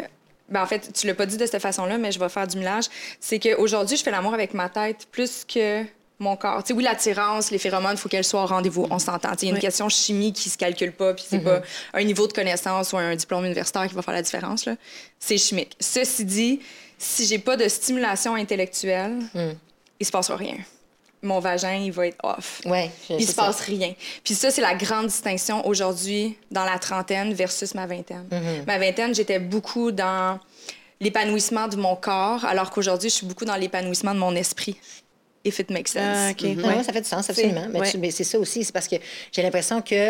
[0.50, 2.58] Ben, en fait, tu l'as pas dit de cette façon-là, mais je vais faire du
[2.58, 2.86] millage.
[3.20, 5.84] C'est qu'aujourd'hui, je fais l'amour avec ma tête plus que
[6.20, 6.62] mon corps.
[6.64, 8.86] Tu sais, oui, l'attirance, les phéromones, il faut qu'elles soient au rendez-vous.
[8.92, 9.32] On s'entend.
[9.42, 9.62] Il y a une Oui.
[9.62, 11.62] question chimie qui se calcule pas, puis c'est pas
[11.94, 14.68] un niveau de connaissance ou un diplôme universitaire qui va faire la différence.
[15.18, 15.76] C'est chimique.
[15.80, 16.60] Ceci dit,
[16.98, 19.20] si j'ai pas de stimulation intellectuelle,
[20.00, 20.58] il se passera rien.
[21.22, 22.62] Mon vagin, il va être off.
[22.66, 22.90] Oui.
[23.10, 23.94] Il se passe rien.
[24.24, 28.26] Puis ça, c'est la grande distinction aujourd'hui dans la trentaine versus ma vingtaine.
[28.68, 30.40] Ma vingtaine, j'étais beaucoup dans
[31.02, 34.78] l'épanouissement de mon corps, alors qu'aujourd'hui, je suis beaucoup dans l'épanouissement de mon esprit.
[35.50, 36.00] If it makes sense.
[36.18, 36.32] Ah.
[36.56, 36.84] Non, Ouais.
[36.84, 37.68] ça fait du sens, absolument.
[37.72, 37.90] Mais, ouais.
[37.92, 38.96] tu- mais c'est ça aussi, c'est parce que
[39.32, 40.10] j'ai l'impression que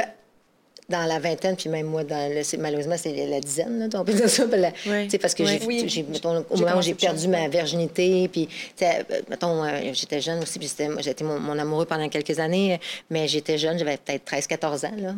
[0.89, 4.03] dans la vingtaine, puis même moi, dans le, c'est- malheureusement, c'est la, dizaine, là, on
[4.03, 4.45] peut dire ça.
[4.47, 4.71] la-
[5.07, 5.59] sais, Parce que Ouais.
[5.61, 5.83] j'ai, Oui.
[5.87, 8.49] j'ai- mettons, au moment où j'ai perdu ma virginité, puis,
[8.81, 8.85] euh,
[9.29, 13.27] mettons, euh, j'étais jeune aussi, puis moi, j'étais mon, mon amoureux pendant quelques années, mais
[13.27, 15.13] j'étais jeune, j'avais peut-être 13-14 ans, là.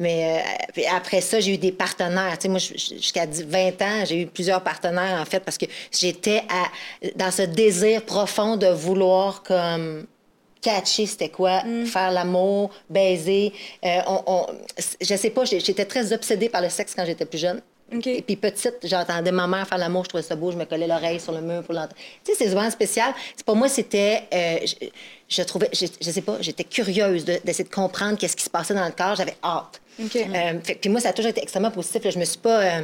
[0.00, 2.36] Mais euh, puis après ça, j'ai eu des partenaires.
[2.38, 5.66] Tu sais, moi, jusqu'à 10 20 ans, j'ai eu plusieurs partenaires, en fait, parce que
[5.92, 6.64] j'étais à,
[7.16, 10.06] dans ce désir profond de vouloir, comme,
[10.62, 13.52] catcher c'était quoi, faire l'amour, baiser.
[13.84, 14.46] Euh, on, on-
[15.00, 17.62] je sais pas, j'étais très obsédée par le sexe quand j'étais plus jeune.
[17.92, 20.86] Et puis petite, j'entendais ma mère faire l'amour, je trouvais ça beau, je me collais
[20.88, 21.94] l'oreille sur le mur pour l'entendre.
[22.24, 23.12] Tu sais, c'est vraiment spécial.
[23.36, 24.86] C'est pour moi, c'était, euh, je,
[25.28, 28.50] je trouvais, je, je sais pas, j'étais curieuse de- d'essayer de comprendre qu'est-ce qui se
[28.50, 29.14] passait dans le corps.
[29.16, 29.80] J'avais hâte.
[30.02, 30.16] OK.
[30.16, 32.02] Euh, fait- puis moi, ça a toujours été extrêmement positif.
[32.04, 32.10] là.
[32.10, 32.60] Je me suis pas.
[32.62, 32.80] euh,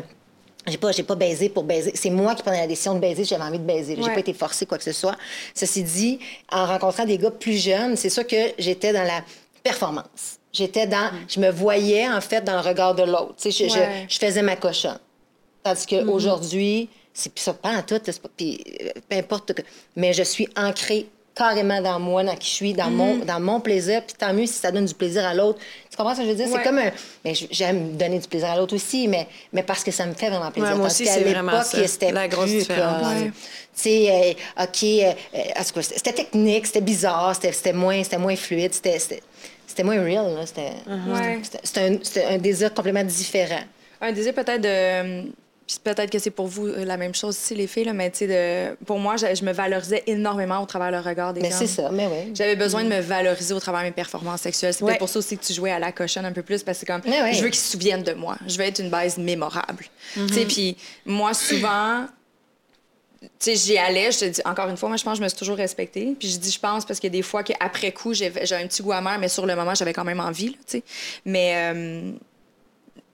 [0.66, 1.92] j'ai pas, j'ai pas baisé pour baiser.
[1.94, 3.24] C'est moi qui prenais la décision de baiser.
[3.24, 3.96] J'avais envie de baiser.
[3.96, 4.12] J'ai Ouais.
[4.14, 5.16] pas été forcée, quoi que ce soit.
[5.54, 6.18] Ceci dit,
[6.52, 9.24] en rencontrant des gars plus jeunes, c'est sûr que j'étais dans la
[9.62, 10.38] performance.
[10.52, 11.10] J'étais dans.
[11.28, 13.34] Je me voyais, en fait, dans le regard de l'autre.
[13.40, 14.06] Tu sais, je, je- Ouais.
[14.08, 14.98] je faisais ma cochonne.
[15.62, 18.00] Tandis qu'aujourd'hui, c'est puis ça pas en tout.
[18.04, 19.52] c'est pas- Puis euh, peu importe.
[19.52, 19.62] que-
[19.96, 23.60] Mais je suis ancrée carrément dans moi, dans qui je suis, dans, mon, dans mon
[23.60, 24.02] plaisir.
[24.04, 25.58] Puis tant mieux si ça donne du plaisir à l'autre.
[25.88, 26.46] Tu comprends ce que je veux dire?
[26.48, 26.52] Ouais.
[26.56, 26.90] C'est comme un.
[27.24, 30.28] Mais j'aime donner du plaisir à l'autre aussi, mais, mais parce que ça me fait
[30.30, 30.72] vraiment plaisir.
[30.72, 33.06] Ouais, moi aussi, c'est vraiment ça, c'était la grosse plus différence.
[33.06, 33.26] Ouais.
[33.26, 33.32] Tu
[33.82, 39.22] sais, euh, OK, euh, euh, c'était technique, c'était bizarre, c'était moins, c'était moins fluide, c'était-
[39.70, 40.34] c'était moins real.
[40.34, 41.40] là, C'était Ouais.
[41.62, 43.62] c'était- c'était un, désir complètement différent.
[44.00, 45.30] Un désir peut-être de.
[45.84, 48.18] Peut-être que c'est pour vous euh, la même chose aussi, les filles, là, mais tu
[48.18, 48.74] sais, de...
[48.86, 51.90] pour moi, je, je me valorisais énormément au travers le regard des Mais c'est ça,
[51.92, 52.32] mais oui.
[52.34, 54.74] J'avais besoin de me valoriser au travers de mes performances sexuelles.
[54.74, 54.88] C'est Ouais.
[54.90, 56.86] peut-être pour ça aussi que tu jouais à la cochonne un peu plus, parce que
[56.86, 57.34] comme, Ouais, ouais.
[57.34, 58.36] je veux qu'ils se souviennent de moi.
[58.48, 59.84] Je veux être une baise mémorable.
[60.14, 62.06] Tu sais, puis moi, souvent,
[63.38, 65.28] sais, j'y allais, je te dis, encore une fois, moi, je pense que je me
[65.28, 66.14] suis toujours respectée.
[66.18, 68.66] Puis je dis, je pense, parce qu'il y a des fois qu'après coup, j'ai un
[68.66, 70.82] petit goût amer, mais sur le moment, j'avais quand même envie, là, tu sais.
[71.24, 71.52] Mais.
[71.74, 72.12] euh,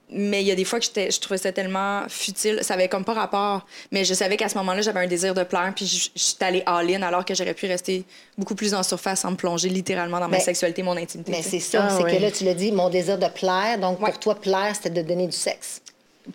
[0.09, 2.59] mais il y a des fois que j'étais- je trouvais ça tellement futile.
[2.61, 3.65] Ça avait comme pas rapport.
[3.91, 5.73] Mais je savais qu'à ce moment-là, j'avais un désir de plaire.
[5.75, 8.05] Puis je, je suis allée all-in alors que j'aurais pu rester
[8.37, 11.29] beaucoup plus en surface sans me plonger littéralement dans ma Mais- sexualité, mon intimité.
[11.33, 12.15] Mais tu c'est ça, Ah, c'est ouais.
[12.15, 13.79] que là, tu l'as dit, mon désir de plaire.
[13.79, 14.11] Donc, Ouais.
[14.11, 15.81] pour toi, plaire, c'était de donner du sexe.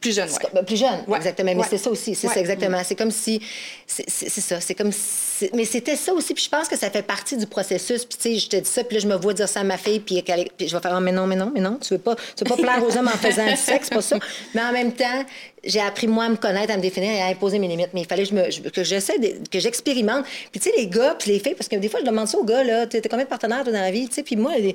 [0.00, 1.18] Plus jeune, ben, plus jeune, Ouais.
[1.18, 1.52] exactement.
[1.54, 1.66] Mais Ouais.
[1.68, 2.34] c'est ça aussi, c'est Ouais.
[2.34, 2.80] ça exactement.
[2.84, 3.40] C'est comme si,
[3.86, 4.08] c'est
[4.40, 6.32] ça, c'est comme si- mais c'était ça aussi.
[6.34, 8.04] Puis je pense que ça fait partie du processus.
[8.06, 9.64] Puis tu sais, je te dis ça, puis là je me vois dire ça à
[9.64, 11.98] ma fille, puis, je vais faire, Ah, mais non, mais non, mais non, tu veux
[12.00, 14.18] pas, tu veux pas plaire aux hommes en faisant du sexe, c'est pas ça.
[14.54, 15.24] Mais en même temps,
[15.64, 17.90] j'ai appris moi à me connaître, à me définir et à imposer mes limites.
[17.92, 19.18] Mais il fallait que je me, je- que j'essaie,
[19.50, 20.24] que j'expérimente.
[20.50, 22.38] Puis tu sais, les gars, puis les filles, parce que des fois je demande ça
[22.38, 24.52] aux gars là, t'as combien de partenaires dans la vie, tu sais, puis moi.
[24.56, 24.74] les-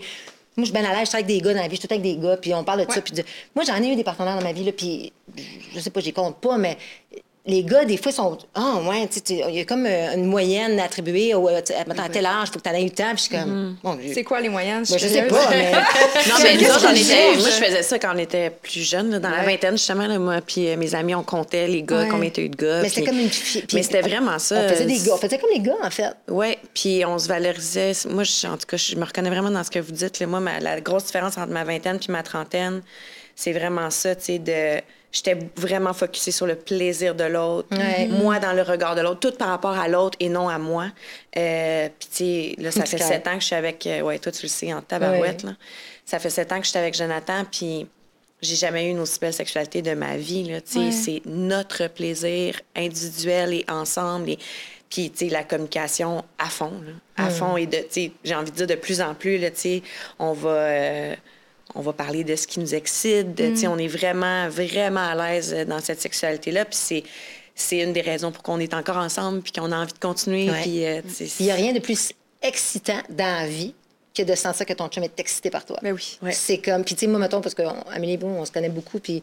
[0.58, 1.80] moi, je suis bien à l'aise, je travaille avec des gars dans la vie, je
[1.82, 3.00] suis tout avec des gars, puis on parle de ça.
[3.02, 3.24] Puis de-
[3.56, 5.14] Moi, j'en ai eu des partenaires dans ma vie, là, puis
[5.74, 6.78] je sais pas, j'y compte pas, mais
[7.48, 8.38] les gars, des fois, sont.
[8.54, 11.48] Ah, ouais, tu sais, tu- il y a comme euh, une moyenne attribuée au.
[11.50, 13.18] euh, sais, Mettons, à tel âge, il faut que tu en aies eu tant, puis
[13.18, 13.78] je suis comme.
[13.84, 14.12] Mon Dieu.
[14.14, 14.84] C'est quoi les moyennes?
[14.90, 15.72] Ben, je sais pas, mais.
[16.30, 19.18] Non, mais nous autres, on était- moi, je faisais ça quand on était plus jeune,
[19.20, 19.46] dans la Ouais.
[19.46, 20.08] vingtaine, justement.
[20.08, 22.08] Là, moi, puis euh, mes amis, on comptait les gars, Ouais.
[22.10, 22.82] combien t'as eu de gars.
[22.82, 23.64] Mais c'était comme une fille.
[23.74, 24.56] Mais c'était vraiment ça.
[24.66, 25.14] On faisait des gars.
[25.14, 26.12] On faisait comme les gars, en fait.
[26.28, 27.94] Oui, puis on se valorisait.
[28.10, 30.20] Moi, je, en tout cas, je me reconnais vraiment dans ce que vous dites.
[30.20, 30.28] là.
[30.28, 32.82] Moi, ma- la grosse différence entre ma vingtaine puis ma trentaine,
[33.36, 34.82] c'est vraiment ça, tu sais, de...
[35.18, 38.06] J'étais vraiment focusée sur le plaisir de l'autre, Ouais.
[38.08, 40.90] moi dans le regard de l'autre, tout par rapport à l'autre et non à moi.
[41.36, 43.88] Euh, puis, tu sais, là, ça fait sept ans que je suis avec...
[43.88, 45.50] euh, ouais, toi, tu le sais, en tabarouette, Ouais.
[45.50, 45.56] là.
[46.06, 47.88] Ça fait sept ans que je suis avec Jonathan, puis
[48.44, 50.80] j'ai jamais eu une aussi belle sexualité de ma vie, là, tu sais.
[50.80, 50.92] Ouais.
[50.92, 54.30] C'est notre plaisir individuel et ensemble.
[54.30, 54.40] Et,
[54.90, 57.58] puis, tu sais, la communication à fond, là, à fond.
[57.58, 59.84] Et de, tu sais, j'ai envie de dire de plus en plus, là, tu sais,
[60.20, 60.50] on va...
[60.50, 61.16] euh,
[61.78, 63.36] on va parler de ce qui nous excite.
[63.36, 66.66] tu sais, On est vraiment, vraiment à l'aise dans cette sexualité-là.
[66.66, 67.04] Puis c'est,
[67.54, 70.50] c'est une des raisons pour qu'on est encore ensemble puis qu'on a envie de continuer.
[70.50, 70.62] Ouais.
[70.62, 71.02] Puis, euh,
[71.40, 72.12] Il n'y a rien de plus
[72.42, 73.74] excitant dans la vie
[74.16, 75.78] que de sentir que ton chum est excité par toi.
[75.84, 76.18] Ben oui.
[76.24, 76.32] Ouais.
[76.32, 76.84] C'est comme.
[76.84, 79.22] Puis, tu sais, moi, mettons, parce qu'Amélie et moi, on se connaît beaucoup, puis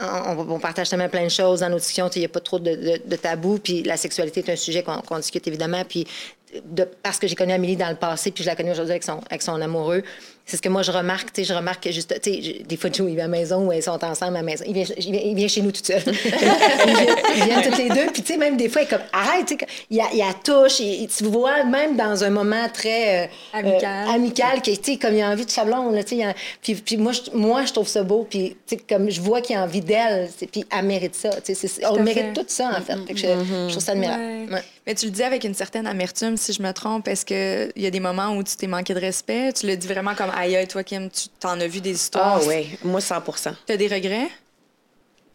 [0.00, 2.08] euh, on, on partage tellement plein de choses dans nos discussions.
[2.16, 3.60] Il n'y a pas trop de, de, de tabous.
[3.60, 5.84] Puis la sexualité est un sujet qu'on discute évidemment.
[5.84, 6.04] Puis
[6.64, 9.04] de, parce que j'ai connu Amélie dans le passé, puis je la connais aujourd'hui avec
[9.04, 10.02] son, avec son amoureux,
[10.44, 11.32] c'est ce que moi je remarque.
[11.32, 13.38] Tu sais, je remarque que juste, tu sais, des fois, Joe, il vient à la
[13.38, 14.64] maison ou elles sont ensemble à la maison.
[14.66, 16.02] Il vient, il vient, il vient chez nous tout seul.
[16.06, 18.06] ils, viennent, toutes les deux.
[18.12, 20.20] Puis, tu sais, même des fois, il est comme, arrête, tu sais, il, a- il
[20.22, 20.80] a touche.
[20.80, 23.24] il- tu vois, même dans un moment très.
[23.24, 24.08] euh, Amical.
[24.08, 26.74] euh, amical, tu sais, comme il a envie de sa blonde, là, tu sais, Puis,
[26.74, 28.26] puis moi, je, moi, je trouve ça beau.
[28.28, 31.30] Puis, tu sais, comme je vois qu'il a envie d'elle, puis elle mérite ça.
[31.40, 32.32] Tu sais, on mérite fait.
[32.34, 32.96] tout ça, en fait.
[33.06, 33.26] Fait que je,
[33.66, 34.22] je trouve ça admirable.
[34.22, 34.46] Ouais.
[34.54, 34.62] Ouais.
[34.86, 37.86] Mais tu le dis avec une certaine amertume, si je me trompe, est-ce qu'il y
[37.86, 39.52] a des moments où tu t'es manqué de respect?
[39.52, 42.40] Tu le dis vraiment comme aïe, aïe, toi, Kim, tu t'en as vu des histoires?
[42.42, 43.22] Ah oui, moi 100
[43.66, 44.28] T'as des regrets?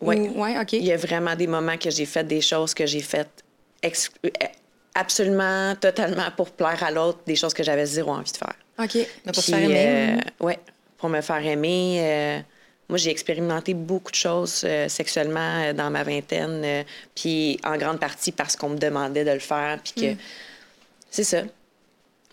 [0.02, 0.16] Oui.
[0.30, 0.74] Ou- Ouais, OK.
[0.74, 3.44] Il y a vraiment des moments que j'ai fait des choses que j'ai faites
[3.82, 4.30] ex- euh,
[4.94, 8.56] absolument, totalement pour plaire à l'autre, des choses que j'avais zéro envie de faire.
[8.80, 8.96] OK.
[8.96, 10.22] Mais pour se Puis, faire aimer.
[10.42, 10.60] euh, ouais,
[10.98, 12.00] pour me faire aimer.
[12.02, 12.40] euh,
[12.90, 16.84] moi, j'ai expérimenté beaucoup de choses euh, sexuellement euh, dans ma vingtaine, euh,
[17.16, 20.16] puis en grande partie parce qu'on me demandait de le faire, puis que
[21.12, 21.42] c'est ça.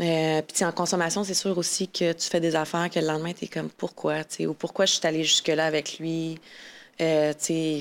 [0.00, 3.32] Euh, puis en consommation, c'est sûr aussi que tu fais des affaires que le lendemain,
[3.32, 6.38] tu es comme pourquoi, tu sais, ou pourquoi je suis allée jusque-là avec lui?
[7.00, 7.80] Euh, tu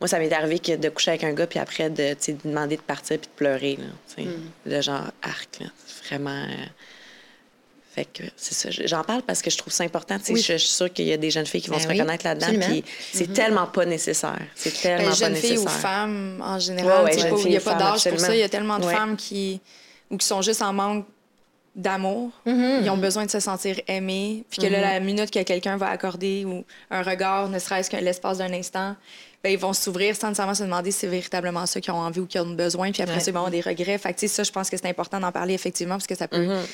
[0.00, 2.32] moi, ça m'est arrivé que de coucher avec un gars, puis après, de, tu sais,
[2.34, 3.84] de demander de partir puis de pleurer, là,
[4.16, 4.28] tu sais.
[4.66, 5.66] Le genre arc, là.
[6.08, 6.30] Vraiment.
[6.44, 6.66] euh,
[7.94, 8.68] Fait que c'est ça.
[8.86, 10.18] J'en parle parce que je trouve ça important.
[10.20, 10.40] tu sais, Oui.
[10.40, 11.94] Je, je suis sûre qu'il y a des jeunes filles qui vont Ben se oui,
[11.94, 12.60] reconnaître là-dedans.
[12.68, 14.38] Puis c'est tellement pas nécessaire.
[14.54, 15.72] C'est tellement Ben, pas jeunes filles nécessaire.
[15.76, 17.04] ou femmes en général.
[17.04, 18.34] Ouais, ouais, il n'y a pas d'âge pour ça.
[18.34, 18.94] Il y a tellement de Ouais.
[18.94, 19.60] femmes qui,
[20.10, 21.04] ou qui sont juste en manque
[21.80, 22.30] d'amour.
[22.46, 22.82] Mm-hmm.
[22.84, 24.44] Ils ont besoin de se sentir aimés.
[24.50, 27.96] Puis que là, la minute que quelqu'un va accorder ou un regard, ne serait-ce que
[27.96, 28.94] l'espace d'un instant,
[29.42, 32.20] ben, ils vont s'ouvrir sans nécessairement se demander si c'est véritablement ça qu'ils ont envie
[32.20, 32.92] ou qu'ils ont besoin.
[32.92, 33.20] Puis après Ouais.
[33.20, 33.96] ça, ils vont avoir des regrets.
[33.98, 36.46] Fait que, ça, je pense que c'est important d'en parler effectivement parce que ça peut.
[36.46, 36.68] Puis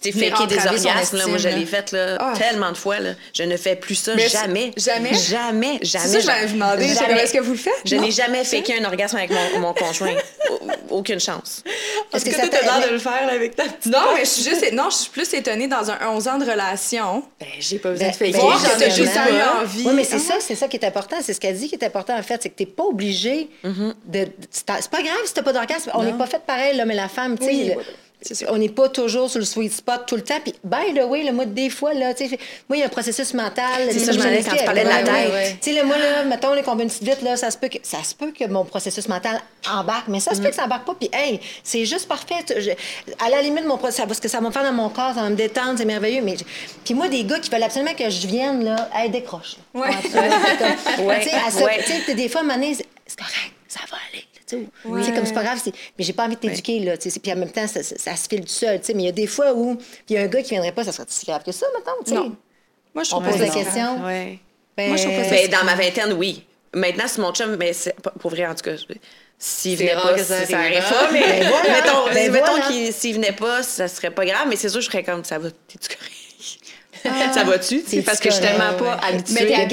[0.00, 1.66] t'es venir faker des orgasmes, là, moi je l'ai là.
[1.66, 2.32] fait là, Ah.
[2.38, 2.98] tellement de fois.
[3.00, 3.10] Là.
[3.34, 4.72] Je ne fais plus ça Mais jamais.
[4.76, 5.14] jamais?
[5.14, 6.04] Jamais, jamais.
[6.06, 6.88] C'est ça, je vais vous demander.
[6.94, 7.20] Jamais.
[7.22, 7.72] Est-ce que vous le faites?
[7.84, 10.14] Je n'ai jamais faké un orgasme avec mon, mon conjoint.
[10.50, 11.62] Au- Aucune chance.
[12.10, 13.98] Parce Est-ce que, que t'as t'a- l'air de le faire là, avec ta petite Non,
[14.14, 14.72] mais je suis juste...
[14.72, 17.22] Non, je suis plus étonnée dans un 11 ans de relation.
[17.40, 18.32] Ben, j'ai pas besoin Ben, de faker.
[18.32, 19.82] ben, Voir que t'as juste eu envie.
[19.86, 20.18] Oui, mais c'est Ah.
[20.18, 21.16] ça, c'est ça qui est important.
[21.22, 22.40] C'est ce qu'elle dit qui est important, en fait.
[22.42, 23.94] C'est que t'es pas obligé Mm-hmm.
[24.06, 24.28] de.
[24.50, 25.90] c'est pas grave si t'as pas d'orgasme.
[25.94, 27.36] On n'est pas fait pareil, l'homme et la femme.
[27.38, 27.76] tu sais.
[28.30, 28.50] Le-.
[28.50, 30.38] On n'est pas toujours sur le sweet spot tout le temps.
[30.42, 32.86] Puis, by the way, là, moi, des fois, là, tu sais, moi, il y a
[32.86, 33.88] un processus mental.
[33.90, 35.56] C'est ça, je m'en quand tu parlais de la tête.
[35.60, 37.58] Tu sais, là, moi, là, mettons, là, qu'on va une petite vite, là, ça se
[37.58, 40.08] peut que, ça se peut que mon processus mental embarque.
[40.08, 40.94] Mais ça se peut que ça embarque pas.
[40.94, 42.34] Puis, hey, c'est juste parfait.
[42.56, 42.70] Je-
[43.24, 45.22] à la limite, mon processus, parce que ça va me faire dans mon corps, ça
[45.22, 46.22] va me détendre, c'est merveilleux.
[46.22, 46.36] Mais,
[46.84, 49.56] puis moi, des gars qui veulent absolument que je vienne, là, hey, décroche.
[49.74, 49.80] là.
[49.82, 49.90] Ouais.
[50.02, 52.14] Tu sais, ouais.
[52.14, 52.44] des fois, à
[53.06, 54.24] c'est correct, ça va aller.
[54.46, 55.02] Tu sais, Ouais.
[55.02, 56.96] C'est comme c'est pas grave, mais j'ai pas envie de t'éduquer, là.
[56.96, 58.78] tu sais, Puis en même temps, ça, ça- ça se file tout seul.
[58.80, 59.76] tu sais, Mais il y a des fois où
[60.08, 61.90] il y a un gars qui viendrait pas, ça serait si grave que ça, mettons.
[62.04, 62.16] tu sais.
[62.94, 64.04] Moi, je On trouve pas pose la question.
[64.04, 64.38] Ouais.
[64.76, 66.44] Ben, Moi, je trouve pas ça Ben, dans ma vingtaine, oui.
[66.74, 68.84] Maintenant, c'est mon chum, mais c'est pas- pour vrai, en tout cas, je-
[69.38, 70.82] s'il venait pas, que ça ça arrive, hein?
[70.90, 72.66] pas, mais Ben voilà, mettons, ben mettons voilà.
[72.68, 75.38] qu'il- s'il venait pas, ça serait pas grave, mais c'est sûr, je serais comme, ça
[75.38, 75.98] va, correct?
[77.32, 77.80] Ça va-tu?
[78.02, 79.34] Parce que je suis tellement pas habituée.
[79.34, 79.70] Mais regarde,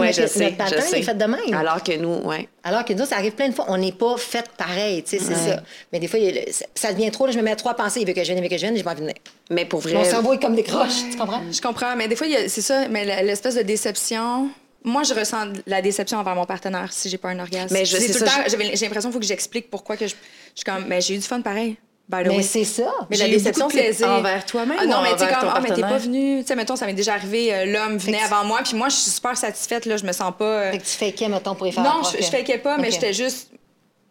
[0.00, 0.98] Ouais, notre- sais.
[0.98, 1.54] est fait de même.
[1.54, 2.48] Alors que nous, ouais.
[2.64, 3.64] Alors que nous, ça arrive plein de fois.
[3.68, 5.62] On n'est pas fait pareil, tu sais, c'est ça.
[5.92, 7.26] Mais des fois, il ça- devient trop.
[7.26, 8.00] là, je me mets à trois pensées.
[8.00, 9.16] Il veut que je vienne, il veut que je vienne, j'ai pas envie de venir.
[9.50, 9.94] Mais pour vrai.
[9.94, 11.42] Mon cerveau est comme des croches, tu comprends?
[11.50, 14.48] Je comprends, mais des fois, c'est ça, mais l'espèce de déception.
[14.84, 17.72] Moi, je ressens de la déception envers mon partenaire si j'ai pas un orgasme.
[17.74, 18.30] Mais je- tout le temps,
[18.74, 20.16] j'ai l'impression qu'il faut que j'explique pourquoi que je, je
[20.54, 21.76] suis comme, mais j'ai eu du fun pareil.
[22.10, 22.90] The Mais c'est ça.
[23.10, 24.08] Mais J'ai la eu beaucoup déception, de c'est plaisir.
[24.08, 26.40] envers toi-même Ah non, ou mais tu sais, comme, ah, mais t'es pas venu.
[26.40, 28.76] Tu sais, mettons, ça m'est déjà arrivé, euh, l'homme venait Fait que- avant moi, puis
[28.76, 30.44] moi, je suis super satisfaite, là, je me sens pas.
[30.44, 32.90] euh, Fait que tu fakais, mettons, pour y faire Non, je, je fakais pas, mais
[32.90, 33.50] j'étais juste.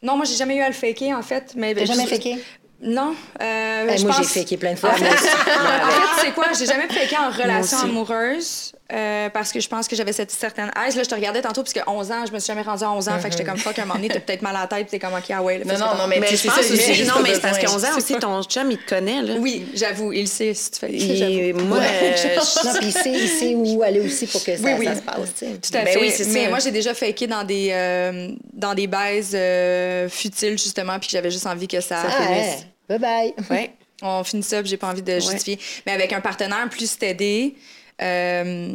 [0.03, 1.53] Non, moi, j'ai jamais eu à le faker, en fait.
[1.55, 2.37] Mais T'as jamais faké?
[2.79, 3.15] Non.
[3.41, 4.91] euh, Ben, je moi, j'ai pense- faké plein de fois.
[4.91, 5.05] En fait,
[6.21, 6.45] c'est quoi?
[6.57, 10.71] J'ai jamais faké en relation amoureuse euh, parce que je pense que j'avais cette certaine
[10.85, 10.95] aise.
[10.95, 12.91] Là, je te regardais tantôt parce que 11 ans, je me suis jamais rendue à
[12.91, 13.19] 11 ans.
[13.19, 14.87] Fait que j'étais comme fuck, à un moment donné, t'as peut-être mal à la tête,
[14.87, 15.57] t'es comme ok, ah ouais.
[15.59, 17.83] là, Non, non, non, mais, Mais c'est ça, aussi, non, mais c'est parce qu'à 11
[17.85, 19.33] ans aussi, ton chum, il te connaît, là.
[19.39, 20.93] Oui, j'avoue, il sait si tu fais.
[20.93, 21.85] Et moi, Ouais.
[22.03, 24.85] euh, non, il sait, il sait où aller aussi pour que ça, Oui, oui.
[24.85, 25.51] ça se passe, tu sais.
[25.61, 25.99] Tout à Ben fait.
[25.99, 26.49] oui, c'est mais ça.
[26.49, 31.31] moi, j'ai déjà faké dans des, euh, dans des baises euh, futiles, justement, puis j'avais
[31.31, 32.65] juste envie que ça, Ah, finisse.
[32.89, 32.97] ouais.
[32.97, 33.33] Bye bye.
[33.49, 33.71] ouais.
[34.01, 35.59] On finit ça, puis j'ai pas envie de justifier.
[35.85, 37.55] Mais avec un partenaire plus stédé,
[38.01, 38.73] euh,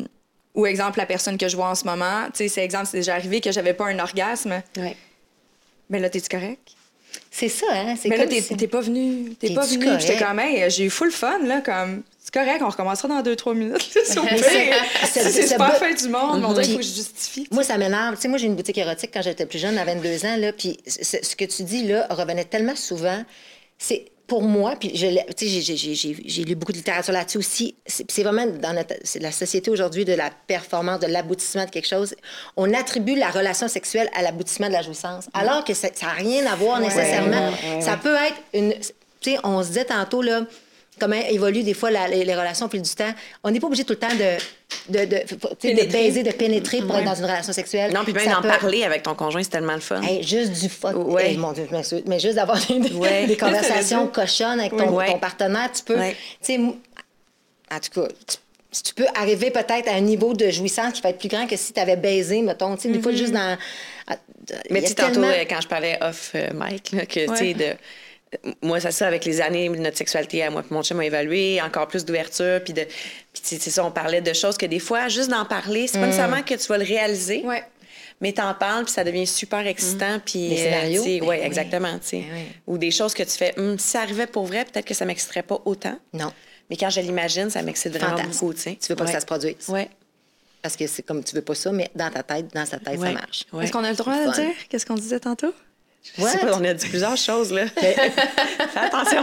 [0.54, 2.98] ou exemple, la personne que je vois en ce moment, tu sais, c'est exemple, c'est
[2.98, 4.62] déjà arrivé que j'avais pas un orgasme.
[4.76, 4.96] Ouais.
[5.90, 6.60] Mais là, t'es-tu correct?
[7.30, 7.94] C'est ça, hein?
[8.00, 9.34] C'est Mais là, comme t'es si- t'es pas venu.
[9.38, 9.86] T'es pas venu.
[10.00, 13.54] J'étais comme, hey, j'ai eu full fun, là, comme, c'est correct, on recommencera dans 2-3
[13.54, 14.44] minutes, si on Mais peut.
[15.10, 17.48] c'est- C'est pas la fin du monde, mais on dirait qu'il faut que je justifie.
[17.50, 18.14] Moi, ça m'énerve.
[18.16, 20.52] Tu sais, moi, j'ai une boutique érotique quand j'étais plus jeune, à 22 ans, là,
[20.54, 23.22] puis ce que tu dis, là, revenait tellement souvent.
[23.78, 27.74] C'est pour moi, puis j'ai- lu beaucoup de littérature là-dessus aussi.
[27.84, 32.14] C'est vraiment dans notre, la société aujourd'hui de la performance, de l'aboutissement de quelque chose.
[32.56, 36.46] On attribue la relation sexuelle à l'aboutissement de la jouissance, alors que ça n'a rien
[36.50, 37.50] à voir nécessairement.
[37.50, 38.72] ouais, ouais, Ça peut être une.
[39.20, 40.46] Tu sais, on se disait tantôt, là,
[41.02, 43.12] comment évoluent des fois la- les, les relations au fil du temps.
[43.42, 47.14] On n'est pas obligé tout le temps de, de, baiser, de pénétrer pour être dans
[47.14, 47.92] une relation sexuelle.
[47.92, 50.00] Non, puis même d'en peut- parler avec ton conjoint, c'est tellement le fun.
[50.02, 50.94] Hey, juste du fuck.
[50.96, 51.30] Ouais.
[51.32, 52.02] Hey, mon Dieu, je m'excuse.
[52.06, 53.26] Mais juste d'avoir des, Ouais.
[53.26, 55.06] des conversations cochonnes avec ton, Ouais.
[55.06, 55.96] ton partenaire, tu peux.
[55.98, 56.16] Ouais.
[56.42, 58.36] Tu sais, en tout cas, tu,
[58.70, 61.46] si tu peux arriver peut-être à un niveau de jouissance qui va être plus grand
[61.46, 62.74] que si tu avais baisé, mettons.
[62.76, 63.58] Tu sais, des fois, juste dans.
[64.70, 66.48] Mais tu sais, tantôt, tellement- euh, quand je parlais off euh,
[66.82, 67.74] que, tu sais, de...
[68.62, 71.60] Moi, c'est ça, avec les années, notre sexualité à moi puis mon chum a évalué,
[71.60, 72.82] encore plus d'ouverture, puis de...
[72.82, 75.86] Puis tu sais, c'est ça, on parlait de choses que des fois, juste d'en parler,
[75.86, 77.62] c'est pas nécessairement que tu vas le réaliser, Ouais.
[78.22, 80.18] mais t'en parles, puis ça devient super excitant.
[80.24, 81.02] Puis, Les scénarios?
[81.04, 81.46] Oui, Ben ouais, oui.
[81.46, 81.92] exactement.
[81.98, 82.16] tu sais.
[82.20, 82.42] Ben oui.
[82.66, 85.04] Ou des choses que tu fais, Hum, si ça arrivait pour vrai, peut-être que ça
[85.04, 85.98] m'exciterait pas autant.
[86.14, 86.32] Non.
[86.70, 88.30] Mais quand je l'imagine, ça m'excite vraiment Fantasme.
[88.46, 88.54] beaucoup.
[88.54, 89.12] Tu veux pas que Ouais.
[89.14, 89.68] ça se produise.
[89.68, 89.90] Ouais.
[90.62, 92.94] Parce que c'est comme tu veux pas ça, mais dans ta tête, dans sa tête,
[92.98, 93.12] ça Ouais.
[93.12, 93.44] marche.
[93.52, 93.64] Ouais.
[93.64, 95.52] Est-ce qu'on a le droit de dire qu'est-ce qu'on disait tantôt?
[96.18, 97.66] Je sais pas, on a dit plusieurs choses, là.
[97.76, 97.96] Fais
[98.76, 99.22] attention.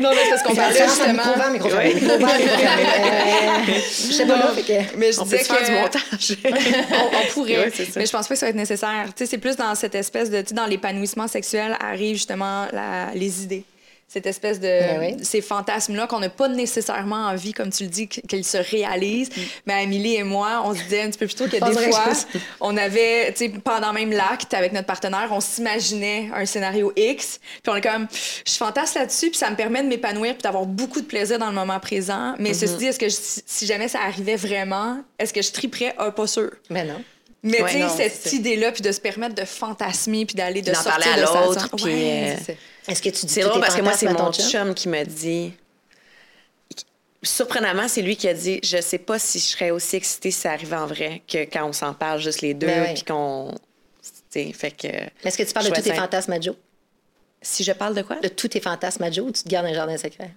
[0.00, 1.22] Non, mais c'est parce qu'on parlait justement.
[1.34, 2.82] ouvert, micro fermé, micro ouvert, micro fermé.
[2.82, 3.72] Euh,
[4.08, 4.96] Je sais pas là, fait que...
[4.98, 6.36] Mais je on peut disais se faire que du montage.
[6.92, 7.92] on, on pourrait, Ouais, c'est ça.
[8.00, 9.04] mais je pense pas que ça va être nécessaire.
[9.16, 12.66] Tu sais, c'est plus dans cette espèce de, tu sais, dans l'épanouissement sexuel arrive justement
[12.72, 13.64] la- les idées.
[14.12, 15.24] Cette espèce de, Ben oui.
[15.24, 19.30] ces fantasmes-là qu'on n'a pas nécessairement envie, comme tu le dis, qu'ils se réalisent.
[19.30, 19.40] Mm.
[19.66, 22.12] Mais Amélie et moi, on se disait un petit peu plus tôt que des fois,
[22.60, 27.40] on avait, tu sais, pendant même l'acte avec notre partenaire, on s'imaginait un scénario X.
[27.62, 28.06] Puis on est comme,
[28.46, 31.48] je fantasme là-dessus, puis ça me permet de m'épanouir puis d'avoir beaucoup de plaisir dans
[31.48, 32.34] le moment présent.
[32.38, 32.54] Mais Mm-hmm.
[32.60, 35.94] ceci dit, est-ce que je- si jamais ça arrivait vraiment, est-ce que je triperais?
[35.96, 36.50] Ah, pas sûr.
[36.68, 37.02] Mais non.
[37.44, 40.70] Mais Ouais, tu sais, cette idée-là, puis de se permettre de fantasmer, puis d'aller de
[40.70, 41.68] D'en sortir parler à de l'autre, zone.
[41.76, 42.52] puis, Ouais, euh.
[42.88, 44.48] Est-ce que tu dis C'est drôle parce que moi, c'est mon chum?
[44.48, 45.52] chum qui m'a dit.
[47.24, 50.40] Surprenamment, c'est lui qui a dit Je sais pas si je serais aussi excitée si
[50.40, 53.52] ça arrivait en vrai que quand on s'en parle juste les deux, Ben puis qu'on.
[54.02, 54.10] Tu
[54.46, 54.88] sais, fait que.
[54.88, 56.56] Mais Est-ce que tu parles de tous tes fantasmes à Joe?
[57.40, 58.16] Si je parle de quoi?
[58.20, 60.30] De tous tes fantasmes à Joe ou tu te gardes un jardin secret?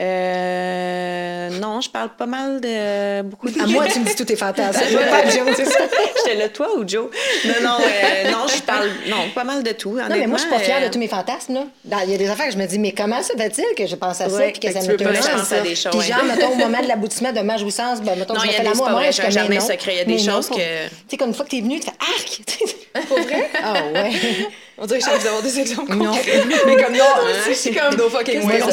[0.00, 3.60] Euh, non, je parle pas mal de beaucoup de.
[3.60, 4.80] À moi, tu me dis tous tes fantasmes.
[4.90, 5.54] Je pas Joe.
[5.56, 5.78] C'est ça.
[6.16, 7.06] J'étais là, toi ou Joe?
[7.44, 8.88] Non, non, euh, non, je parle.
[9.08, 9.92] Non, pas mal de tout.
[9.96, 11.54] Non, mais moi, je suis pas fière euh, de tous mes fantasmes.
[11.54, 11.98] là.
[12.04, 13.94] Il y a des affaires que je me dis, mais comment ça fait-il que je
[13.94, 16.06] pense à ça Ouais, puis que fait ça me pense à des choses, Puis ouais.
[16.06, 18.52] genre, mettons, au moment de l'aboutissement de ma jouissance, ben, mettons, Non, je me il
[18.52, 19.50] y a fais des- l'amour c'est à pas moi, vrai, je suis j'ai un comme,
[19.50, 19.78] mais jardin non.
[19.78, 19.92] secret.
[19.92, 21.78] Il y a des non, choses que- Tu sais, comme une fois que t'es venu,
[21.80, 23.06] tu fais arc!
[23.08, 23.50] Pour vrai?
[23.62, 24.12] Ah ouais.
[24.76, 26.12] On dirait que je viens d'avoir des exemples Non.
[26.66, 27.04] Mais comme non,
[27.48, 28.58] je suis comme no fucking way.
[28.58, 28.66] Non,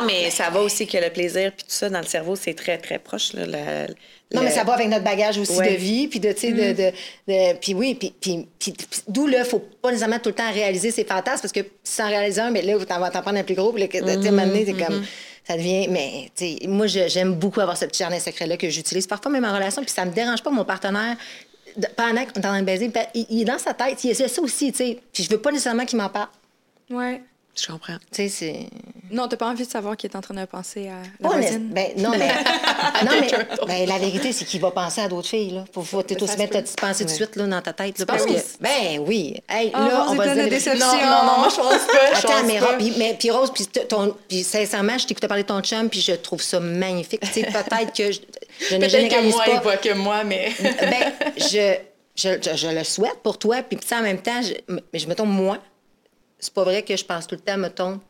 [0.00, 2.54] Non, mais ça va, aussi que le plaisir puis tout ça dans le cerveau, c'est
[2.54, 3.32] très, très proche.
[3.32, 5.72] Là, Non, le- mais ça va avec notre bagage aussi Ouais.
[5.72, 6.92] de vie, puis de, tu sais, de, de,
[7.28, 10.52] de- puis oui, puis, puis, puis- puis d'où là, faut pas nécessairement tout le temps
[10.52, 13.42] réaliser ses fantasmes, parce que sans réaliser un, mais là, t'en vas t'en prendre un
[13.44, 15.02] plus gros, puis là, que- tu sais, donné, t'es comme,
[15.46, 19.06] ça devient, mais, tu sais, moi, j'aime beaucoup avoir ce petit jardin secret-là que j'utilise
[19.06, 21.16] parfois même en relation, puis ça me dérange pas, mon partenaire,
[21.96, 24.10] pendant qu'on est en train de baiser, ben, il, il est dans sa tête, il
[24.10, 26.28] essaie ça aussi, tu sais, puis je veux pas nécessairement qu'il m'en parle,
[26.90, 27.22] Ouais.
[27.60, 27.96] Je comprends.
[28.12, 28.66] tu sais, c'est...
[29.10, 31.70] Non, t'as pas envie de savoir qu'il est en train de penser à la voisine?
[31.72, 31.94] honnête.
[31.96, 32.28] Ben, non, mais,
[33.04, 33.30] non, mais
[33.66, 35.50] ben, la vérité, c'est qu'il va penser à d'autres filles.
[35.50, 35.64] Là.
[35.72, 37.60] Faut, faut t'es Ça aussi se mettre ta petite pensée tout de suite là, dans
[37.60, 37.98] ta tête.
[37.98, 38.38] Là, parce que, oui?
[38.60, 39.42] ben oui.
[39.48, 40.48] Hey, Oh, là, Rose on va dire...
[40.48, 40.86] déception.
[40.86, 42.14] Non, non, non, moi, je pense pas.
[42.14, 45.48] Je Attends, mais, puis, mais, puis Rose, puis, ton, puis sincèrement, je t'écoutais parler de
[45.48, 47.20] ton chum, puis je trouve ça magnifique.
[47.22, 48.20] Tu sais, peut-être que je,
[48.60, 49.60] je ne Peut-être que généralise moi, il pas.
[49.60, 50.52] voit que moi, mais...
[50.60, 51.76] ben, je,
[52.16, 55.06] je, je, je le souhaite pour toi, puis sais, en même temps, je, mais je
[55.06, 55.58] mettons, moi,
[56.38, 58.00] c'est pas vrai que je pense tout le temps, mettons,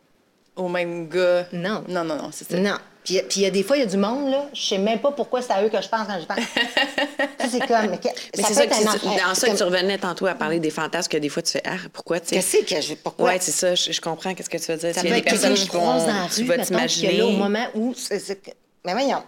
[0.56, 1.46] Au même gars.
[1.52, 1.84] Non.
[1.88, 2.58] Non, non, non, c'est ça.
[2.58, 2.76] Non.
[3.04, 4.76] Puis puis il y a des fois, il y a du monde, là, je sais
[4.76, 6.36] même pas pourquoi c'est à eux que je pense quand je pense.
[7.40, 7.86] ça, c'est comme.
[7.90, 10.68] Mais, ça c'est ça que tu- dans ça que tu revenais tantôt à parler des
[10.68, 12.34] fantasmes que des fois tu fais Ah, pourquoi tu sais?
[12.62, 12.94] Qu'est-ce que je.
[12.96, 13.30] Pourquoi?
[13.30, 14.94] Ouais, c'est ça, je, je comprends qu'est-ce que tu veux dire.
[14.94, 17.16] ça Il y a des personnes que qui vont, tu rue, vas t'imaginer.
[17.16, 17.94] là, au moment où.
[17.96, 18.50] c'est- c'est que-
[18.84, 19.22] Mais voyons.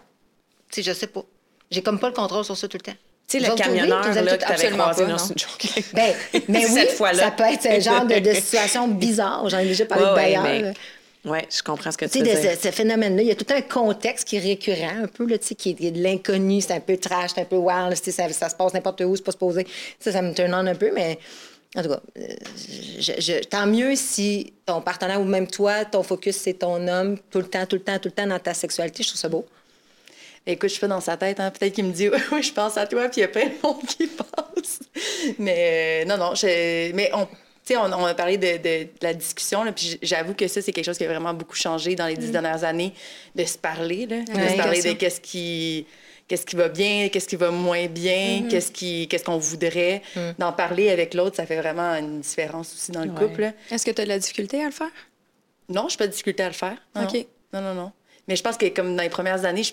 [0.70, 1.22] Sais, je sais pas.
[1.70, 2.96] J'ai comme pas le contrôle sur ça tout le temps.
[3.28, 5.85] Tu sais, le oui, camionneur là, que t'avais croisé, pas, non, c'est une joke.
[5.94, 6.14] Ben,
[6.48, 7.22] mais oui, Cette fois-là.
[7.24, 9.48] ça peut être ce genre de, de situation bizarre.
[9.48, 10.72] J'en ai déjà parlé Ouais, de ouais, là.
[11.26, 13.61] Ouais, je comprends ce que tu de ce, ce phénomène-là, il y a tout un
[13.61, 16.80] contexte qui est récurrent, un peu, là, tu sais, qui est, de l'inconnu, c'est un
[16.80, 19.66] peu trash, c'est un peu wild, ça, ça se passe n'importe où, c'est pas supposé.
[20.00, 21.18] Ça, ça me turn on un peu, mais
[21.76, 22.22] en tout cas, euh,
[22.98, 27.18] je- je- tant mieux si ton partenaire ou même toi, ton focus, c'est ton homme,
[27.30, 29.02] tout le temps, tout le temps, tout le temps dans ta sexualité.
[29.02, 29.44] Je trouve ça beau.
[30.46, 31.38] Écoute, je suis pas dans sa tête.
[31.40, 31.50] Hein.
[31.50, 33.55] Peut-être qu'il me dit oui, je pense à toi, puis il y a plein de
[33.62, 34.81] monde qui pense.
[35.38, 36.35] Mais euh, non, non.
[36.35, 37.29] je- Mais on,
[37.76, 40.72] on, on a parlé de, de- de la discussion, là, puis j'avoue que ça, c'est
[40.72, 42.92] quelque chose qui a vraiment beaucoup changé dans les dix dernières années,
[43.35, 45.87] de se parler, là, de se parler de qu'est-ce qui
[46.26, 50.00] qu'est-ce qui va bien, qu'est-ce qui va moins bien, qu'est-ce qui qu'est-ce qu'on voudrait.
[50.38, 53.18] D'en parler avec l'autre, ça fait vraiment une différence aussi dans le Ouais.
[53.29, 53.40] couple.
[53.42, 53.53] là.
[53.70, 54.90] Est-ce que tu as de la difficulté à le faire?
[55.68, 56.76] Non, je n'ai pas de difficulté à le faire.
[56.96, 57.26] Non, OK.
[57.53, 57.92] Non, non, non.
[58.30, 59.72] Mais je pense que comme dans les premières années, je-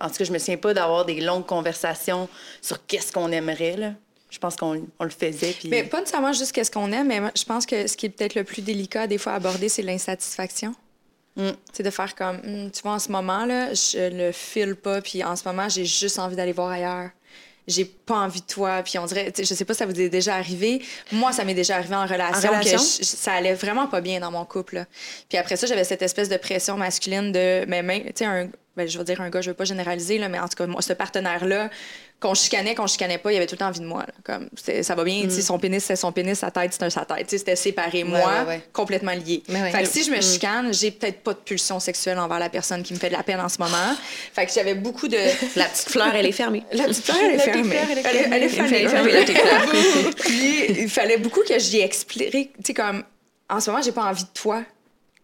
[0.00, 2.28] en tout cas, je me souviens pas d'avoir des longues conversations
[2.62, 3.76] sur qu'est-ce qu'on aimerait.
[3.76, 3.92] Là.
[4.30, 5.52] Je pense qu'on on le faisait.
[5.58, 5.68] Puis...
[5.70, 8.34] Mais pas nécessairement juste qu'est-ce qu'on aime, mais je pense que ce qui est peut-être
[8.34, 10.74] le plus délicat des fois à aborder, c'est l'insatisfaction.
[11.36, 11.50] Mm.
[11.72, 15.00] C'est de faire comme, Hum, tu vois, en ce moment, là, je le file pas,
[15.00, 17.08] puis en ce moment, j'ai juste envie d'aller voir ailleurs.
[17.66, 20.08] J'ai pas envie de toi, puis on dirait, je sais pas si ça vous est
[20.10, 20.82] déjà arrivé.
[21.12, 22.78] Moi, ça m'est déjà arrivé en relation, En relation?
[22.78, 24.74] que je- ça allait vraiment pas bien dans mon couple.
[24.74, 24.86] là.
[25.28, 28.48] Puis après ça, j'avais cette espèce de pression masculine de, mais même, tu sais, un,
[28.76, 30.66] ben, je vais dire un gars, je veux pas généraliser, là, mais en tout cas,
[30.66, 31.70] moi, ce partenaire-là,
[32.20, 34.00] qu'on chicanait, qu'on chicanait pas, il avait tout le temps envie de moi.
[34.00, 34.14] là.
[34.24, 34.48] Comme,
[34.82, 37.30] ça va bien, sais, son pénis, c'est son pénis, sa tête, c'est sa tête.
[37.30, 38.02] C'était séparé.
[38.02, 38.68] moi, ouais, ouais.
[38.72, 39.42] complètement lié.
[39.46, 42.82] Fait que si je me chicane, j'ai peut-être pas de pulsion sexuelle envers la personne
[42.82, 43.94] qui me fait de la peine en ce moment.
[44.32, 45.16] Fait que j'avais beaucoup de.
[45.56, 46.64] La petite fleur, elle est fermée.
[46.72, 47.76] La petite fleur, elle est fermée.
[47.76, 48.76] elle est fermée.
[48.76, 50.12] Elle est fermée.
[50.18, 52.30] Puis, il fallait beaucoup que j'y explique.
[52.32, 53.04] Tu sais, comme,
[53.48, 54.62] en ce moment, j'ai pas envie de toi.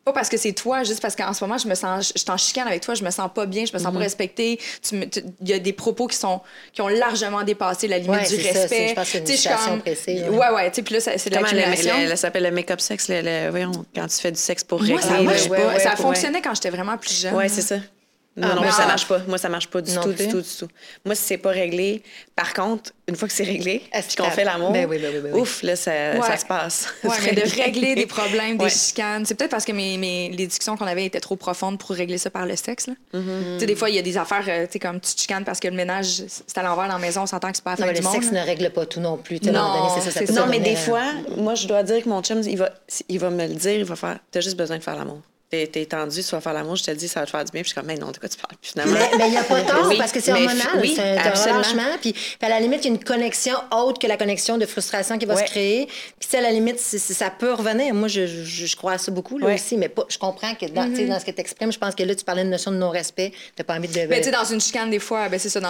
[0.04, 2.36] Pas parce que c'est toi, juste parce qu'en ce moment, je me sens, je t'en
[2.38, 4.58] chicane avec toi, je me sens pas bien, je me sens pas respectée.
[4.92, 6.40] Me- tu- Il y a des propos qui sont,
[6.72, 8.68] qui ont largement dépassé la limite Ouais, du ça, respect.
[8.68, 10.50] c'est- je pense que une situation comme- précise, Ouais, ouais.
[10.54, 11.94] ouais, tu sais, puis là, ça- c'est de l'accumulation.
[12.08, 14.94] ça s'appelle le make-up sexe, le, le- voyons, quand tu fais du sexe pour régler.
[14.94, 15.66] Moi, ça le- ouais, pas.
[15.74, 17.34] ouais, ça fonctionnait quand j'étais vraiment plus jeune.
[17.34, 17.76] Ouais, c'est ça.
[18.40, 18.86] Non, Ah, non, moi, ça ah.
[18.88, 19.18] marche pas.
[19.28, 20.26] Moi, ça marche pas du Non tout, plus?
[20.26, 20.68] du tout, du tout.
[21.04, 22.02] Moi, si c'est pas réglé,
[22.34, 25.12] par contre, une fois que c'est réglé, Est-ce puis qu'on fait l'amour, Ben oui, ben
[25.14, 25.40] oui, ben oui.
[25.40, 26.20] ouf, là, ça, Ouais.
[26.26, 26.88] ça se passe.
[27.04, 28.70] Ouais, mais de régler des problèmes, des Ouais.
[28.70, 29.24] chicanes.
[29.26, 32.18] C'est peut-être parce que mes, mes- les discussions qu'on avait étaient trop profondes pour régler
[32.18, 32.86] ça par le sexe.
[32.86, 32.94] Là.
[33.14, 33.54] Mm-hmm.
[33.54, 35.20] Tu sais, des fois, il y a des affaires, euh, tu sais, comme tu te
[35.20, 37.64] chicanes parce que le ménage, c'est à l'envers dans la maison, on s'entend que c'est
[37.64, 38.14] pas Non, fin mais du le monde.
[38.14, 38.40] sexe là.
[38.42, 39.36] ne règle pas tout non plus.
[39.46, 40.32] À Non, donné, ça, ça.
[40.32, 41.02] Non, mais des fois,
[41.36, 42.70] moi, je dois dire que mon chum, il va,
[43.08, 45.20] il va me le dire, il va faire T'as juste besoin de faire l'amour.
[45.50, 47.50] T'es tendu, tu vas faire l'amour, je te le dis, ça va te faire du
[47.50, 47.62] bien.
[47.62, 48.54] Puis je suis comme Mais non, de quoi tu parles?
[48.62, 48.96] Puis finalement?
[49.18, 50.56] Mais il n'y a pas tort Oui, parce que c'est hormonal.
[50.80, 51.96] oui, c'est un, relâchement.
[52.00, 54.66] Puis, puis à la limite, il y a une connexion autre que la connexion de
[54.66, 55.44] frustration qui va Ouais.
[55.44, 55.86] se créer.
[55.86, 57.92] Puis tu sais, à la limite, ça peut revenir.
[57.94, 59.54] Moi, je, je, je crois à ça beaucoup là Ouais.
[59.54, 59.76] aussi.
[59.76, 61.08] Mais pas, je comprends que dans, Mm-hmm.
[61.08, 63.32] dans ce que tu exprimes, je pense que là, tu parlais d'une notion de non-respect.
[63.56, 64.06] Tu pas envie de.
[64.08, 65.60] Mais tu sais, dans une chicane, des fois, ben, c'est ça.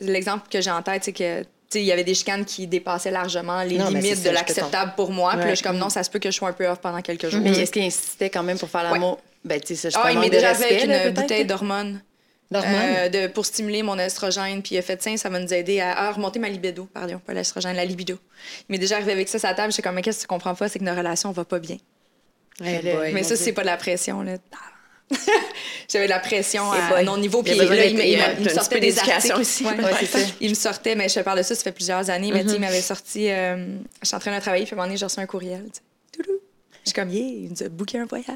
[0.00, 1.44] L'exemple que j'ai en tête, c'est que.
[1.74, 5.30] Il y avait des chicanes qui dépassaient largement les Non, limites de l'acceptable pour moi.
[5.32, 5.50] Puis là, Ouais.
[5.50, 7.28] je suis comme non, ça se peut que je sois un peu off pendant quelques
[7.28, 7.40] jours.
[7.42, 9.20] Mais est-ce qu'il insistait quand même pour faire l'amour?
[9.44, 12.00] Ben, tu sais, je Ah, il m'est déjà avec là, une bouteille d'hormones.
[12.54, 14.60] Euh, de, pour stimuler mon estrogène.
[14.62, 16.84] Puis il a fait, tiens, ça va nous aider à, à remonter ma libido.
[16.92, 18.18] Pardon, pas l'estrogène, la libido.
[18.68, 19.72] Il m'est déjà arrivé avec ça sur la table.
[19.72, 20.68] J'étais comme, mais qu'est-ce que tu comprends pas?
[20.68, 21.78] C'est que nos relations vont pas bien.
[22.60, 24.36] Mais ça, c'est pas de la pression, là.
[25.88, 27.04] J'avais de la pression à boy.
[27.04, 27.42] non niveau.
[27.44, 29.40] Il Puis besoin là, il, me- il il il sortait des articles.
[29.40, 29.64] ici.
[29.64, 29.72] Ouais.
[29.82, 30.18] Ouais, c'est ça.
[30.40, 32.30] Il me sortait, mais je te parle de ça, ça fait plusieurs années.
[32.32, 33.28] Mais tu sais, il m'avait sorti.
[33.30, 35.26] euh, je suis en train de travailler, puis à un moment donné, j'ai reçu un
[35.26, 35.64] courriel.
[36.12, 36.38] Toulou.
[36.84, 38.26] Je suis comme, yeah, il nous a booké un voyage.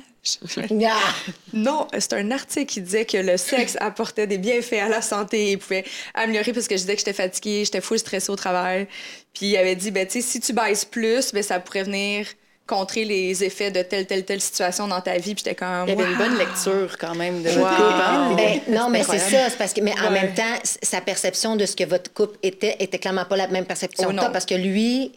[1.53, 5.51] Non, c'est un article qui disait que le sexe apportait des bienfaits à la santé
[5.53, 8.87] et pouvait améliorer parce que je disais que j'étais fatiguée, j'étais full stressée au travail.
[9.35, 12.27] Puis il avait dit, ben, tu sais, si tu baisses plus, ben, ça pourrait venir
[12.67, 15.35] contrer les effets de telle, telle, telle situation dans ta vie.
[15.35, 15.85] Puis j'étais comme.
[15.87, 17.57] Il y avait une bonne lecture quand même de Wow.
[17.59, 18.03] votre couple.
[18.03, 18.35] hein?
[18.37, 19.49] Ben, non, mais c'est ça.
[19.51, 20.23] C'est parce que, mais en Ouais.
[20.23, 23.65] même temps, sa perception de ce que votre couple était était clairement pas la même
[23.67, 25.13] perception Oh, que toi, parce que lui,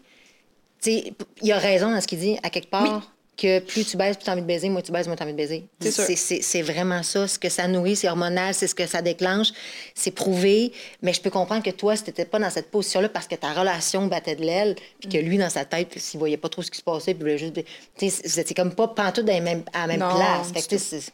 [0.81, 3.01] tu sais, il a raison dans ce qu'il dit, à quelque part.
[3.41, 5.23] Que plus tu baises, plus tu as envie de baiser, moins tu baises, moins tu
[5.23, 5.63] as envie de baiser.
[5.79, 7.25] C'est vraiment ça.
[7.27, 9.49] Ce que ça nourrit, c'est hormonal, c'est ce que ça déclenche.
[9.95, 10.73] C'est prouvé.
[11.01, 13.53] Mais je peux comprendre que toi, si tu pas dans cette position-là parce que ta
[13.53, 16.69] relation battait de l'aile, puis que lui, dans sa tête, s'il voyait pas trop ce
[16.69, 17.59] qui se passait, puis juste.
[17.97, 20.51] Tu sais, comme pas pantoute dans les mêmes- à la même Non, place.
[20.77, 21.11] C'est-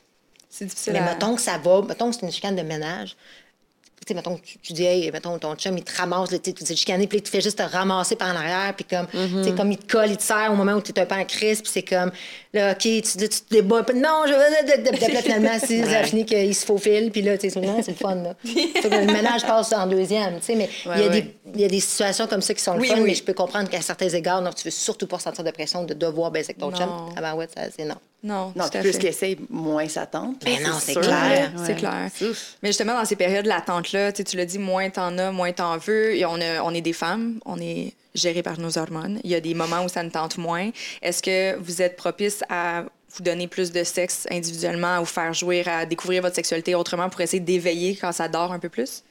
[0.50, 1.14] C'est difficile mais à...
[1.14, 3.16] mettons que ça va, mettons que c'est une chicane de ménage.
[4.06, 6.52] Tu sais, mettons que tu, tu dis, hey, mettons, ton chum, il te ramasse, tu
[6.54, 9.44] dis chicané, puis là, tu fais juste te ramasser par en arrière, puis comme, tu
[9.44, 11.16] sais, comme il te colle, il te serre au moment où tu es un peu
[11.16, 12.12] en crise, puis c'est comme,
[12.54, 16.54] là, OK, tu, tu te débats, puis non, je veux, finalement, si ça finit qu'il
[16.54, 18.36] se faufile, puis là, tu sais, non, c'est le fun, là.
[18.44, 21.36] Fait que le ménage passe en deuxième, tu sais, mais il y, a Ouais, des-
[21.56, 23.06] il y a des situations comme ça qui sont le Oui, fun, oui.
[23.08, 25.84] mais je peux comprendre qu'à certains égards, non, tu veux surtout pas ressentir de pression
[25.84, 26.78] de devoir baiser avec ton Non.
[26.78, 26.90] chum.
[27.18, 27.96] Ah ben ouais, c'est non.
[28.26, 29.00] Non, Non, tout puis à plus fait.
[29.00, 30.44] qu'il essaye, moins ça tente.
[30.44, 31.52] Mais non, c'est clair.
[31.66, 32.10] C'est clair.
[32.22, 32.56] Ouf.
[32.64, 36.16] Mais justement, dans ces périodes latentes-là, tu l'as dit, moins t'en as, moins t'en veux.
[36.16, 39.20] Et on, a- on est des femmes, on est gérées par nos hormones.
[39.24, 40.72] Il y a des moments où ça ne tente moins.
[41.02, 42.84] Est-ce que vous êtes propice à
[43.16, 47.10] vous donner plus de sexe individuellement, à vous faire jouir, à découvrir votre sexualité autrement
[47.10, 49.04] pour essayer d'éveiller quand ça dort un peu plus?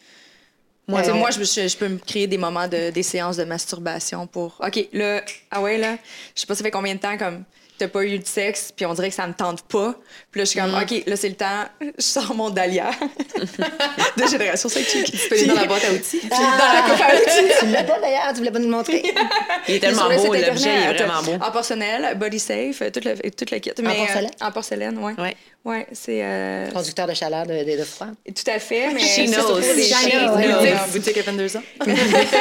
[0.87, 3.45] Moi, Euh, moi je, je- je peux me créer des moments, de, des séances de
[3.45, 4.61] masturbation pour.
[4.61, 5.97] OK, là, ah ouais, là,
[6.35, 7.45] je sais pas, ça fait combien de temps comme
[7.79, 9.95] t'as pas eu de sexe, puis on dirait que ça me tente pas.
[10.31, 12.91] Puis là, je suis comme, OK, là, c'est le temps, je sors mon dahlia
[14.17, 15.05] de génération sexuelle.
[15.05, 16.21] Tu peux aller dans la boîte à outils.
[16.29, 17.53] dans la coupe à outils.
[17.61, 19.03] tu l'as pas d'ailleurs, tu voulais pas nous le montrer.
[19.69, 21.33] Il est tellement beau, l'objet, il est vraiment beau.
[21.45, 23.71] En porcelaine, body safe, tout le, tout le kit.
[23.83, 24.31] Mais, porcelaine?
[24.43, 25.13] euh, en porcelaine, oui.
[25.19, 25.37] Ouais.
[25.65, 26.21] Ouais, c'est.
[26.23, 28.09] euh, Conducteur de chaleur, de, de, de froid.
[28.27, 29.01] tout à fait, mais.
[29.01, 29.63] She c'est knows.
[29.63, 30.55] She knows, Ouais, ouais.
[30.73, 30.75] ouais.
[30.93, 31.63] Boutique, à 22 ans.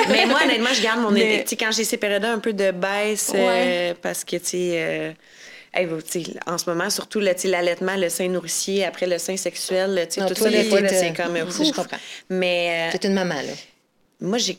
[0.09, 1.13] Mais moi, honnêtement, je garde mon.
[1.13, 4.57] Tu sais, quand j'ai ces périodes un peu de baisse, euh, parce que, tu sais,
[4.73, 5.11] euh,
[5.73, 5.87] hey,
[6.45, 10.51] en ce moment, surtout l'allaitement, le sein nourricier, après le sein sexuel, Non, tout toi,
[10.51, 11.35] ça, t'es, c'est comme.
[11.49, 11.75] je ouf.
[11.75, 11.97] comprends.
[12.29, 13.53] Mais euh, C'est une maman, là.
[14.21, 14.57] moi, j'ai,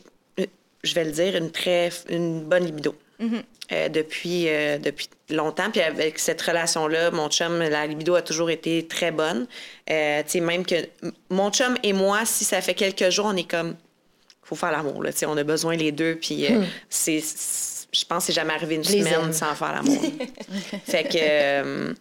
[0.83, 2.95] je vais le dire, une très, une bonne libido.
[3.71, 5.71] Euh, depuis, euh, depuis longtemps.
[5.71, 9.47] Puis avec cette relation-là, mon chum, la libido a toujours été très bonne.
[9.89, 10.75] Euh, tu sais, même que
[11.31, 13.75] mon chum et moi, si ça fait quelques jours, on est comme,
[14.43, 15.11] faut faire l'amour, là.
[15.11, 16.15] Tu sais, on a besoin les deux.
[16.15, 16.45] Puis
[16.89, 19.33] c'est, c'est- je pense que c'est jamais arrivé une les semaine aime.
[19.33, 20.01] sans faire l'amour.
[20.85, 21.17] fait que.
[21.19, 21.93] euh,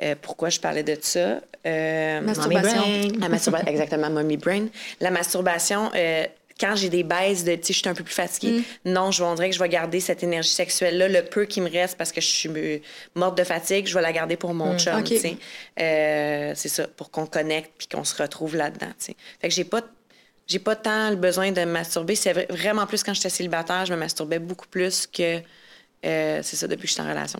[0.00, 1.40] euh, pourquoi je parlais de ça?
[1.66, 2.82] Euh, Masturbation.
[3.18, 4.66] La masturbation, exactement, mommy brain.
[5.00, 6.24] La masturbation, euh,
[6.60, 9.24] quand j'ai des baisses de, tu sais, je suis un peu plus fatiguée, non, je
[9.24, 12.20] voudrais que je vais garder cette énergie sexuelle-là, le peu qui me reste parce que
[12.20, 12.50] je suis
[13.16, 15.04] morte de fatigue, je vais la garder pour mon chum, Ok.
[15.06, 15.36] tu sais.
[15.76, 19.16] C'est ça, pour qu'on connecte puis qu'on se retrouve là-dedans, tu sais.
[19.40, 19.82] Fait que j'ai pas
[20.48, 22.14] j'ai pas tant le besoin de me masturber.
[22.16, 25.40] C'est vra- vraiment plus quand j'étais célibataire, je me masturbais beaucoup plus que.
[26.06, 27.38] euh, c'est ça, depuis que je suis en relation.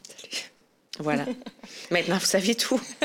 [1.00, 1.24] Voilà.
[1.92, 2.80] Maintenant, vous savez tout.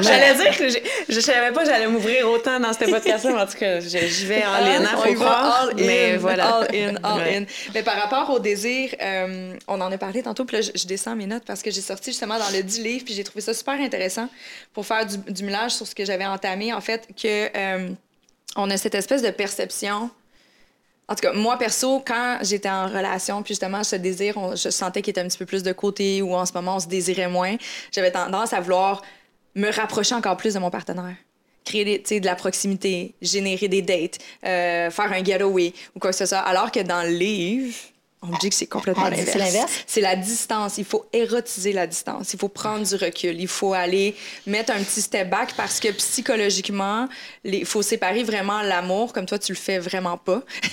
[0.00, 0.68] j'allais dire que
[1.08, 3.88] je savais pas que j'allais m'ouvrir autant dans ce podcast-là, mais en tout cas, je-
[4.06, 5.60] j'y vais en ligne, on faut croire.
[5.62, 6.56] all in, mais voilà.
[6.56, 7.36] all in, all Ouais.
[7.36, 7.44] in.
[7.74, 10.86] Mais par rapport au désir, euh, on en a parlé tantôt, puis là, je, je
[10.86, 13.40] descends mes notes parce que j'ai sorti justement dans le 10 livres, puis j'ai trouvé
[13.42, 14.28] ça super intéressant
[14.72, 17.90] pour faire du, du millage sur ce que j'avais entamé, en fait, que euh,
[18.56, 20.10] on a cette espèce de perception.
[21.08, 25.02] En tout cas, moi, perso, quand j'étais en relation, puis justement, ce désir, je sentais
[25.02, 27.28] qu'il était un petit peu plus de côté ou en ce moment, on se désirait
[27.28, 27.56] moins,
[27.92, 29.02] j'avais tendance à vouloir
[29.54, 31.14] me rapprocher encore plus de mon partenaire.
[31.64, 36.16] Créer des- de la proximité, générer des dates, euh, faire un getaway ou quoi que
[36.16, 36.38] ce soit.
[36.38, 37.74] Alors que dans le livre,
[38.22, 39.52] on me dit que c'est complètement Ah, c'est l'inverse.
[39.52, 39.72] l'inverse?
[39.86, 40.78] C'est la distance.
[40.78, 42.32] Il faut érotiser la distance.
[42.32, 43.38] Il faut prendre du recul.
[43.40, 47.08] Il faut aller mettre un petit step back parce que psychologiquement,
[47.44, 50.42] il faut séparer vraiment l'amour, comme toi, tu le fais vraiment pas.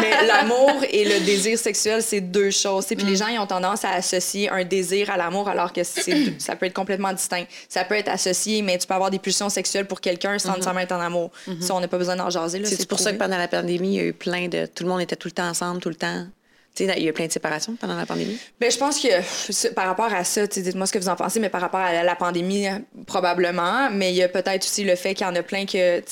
[0.00, 2.86] Mais l'amour et le désir sexuel, c'est deux choses.
[2.86, 6.56] Puis les gens, ils ont tendance à associer un désir à l'amour alors que ça
[6.56, 7.44] peut être complètement distinct.
[7.68, 10.80] Ça peut être associé, mais tu peux avoir des pulsions sexuelles pour quelqu'un sans nécessairement
[10.80, 11.30] être en amour.
[11.60, 12.64] Ça, on n'a pas besoin d'en jaser.
[12.64, 14.66] C'est pour ça que pendant la pandémie, il y a eu plein de.
[14.66, 16.26] Tout le monde était tout le temps ensemble, tout le temps.
[16.74, 18.36] Tu sais, il y a eu plein de séparations pendant la pandémie?
[18.60, 19.08] Ben, je pense que
[19.50, 22.02] c'est- par rapport à ça, dites-moi ce que vous en pensez, mais par rapport à
[22.02, 22.66] la pandémie,
[23.06, 23.90] probablement.
[23.92, 26.02] Mais il y a peut-être aussi le fait qu'il y en a plein que,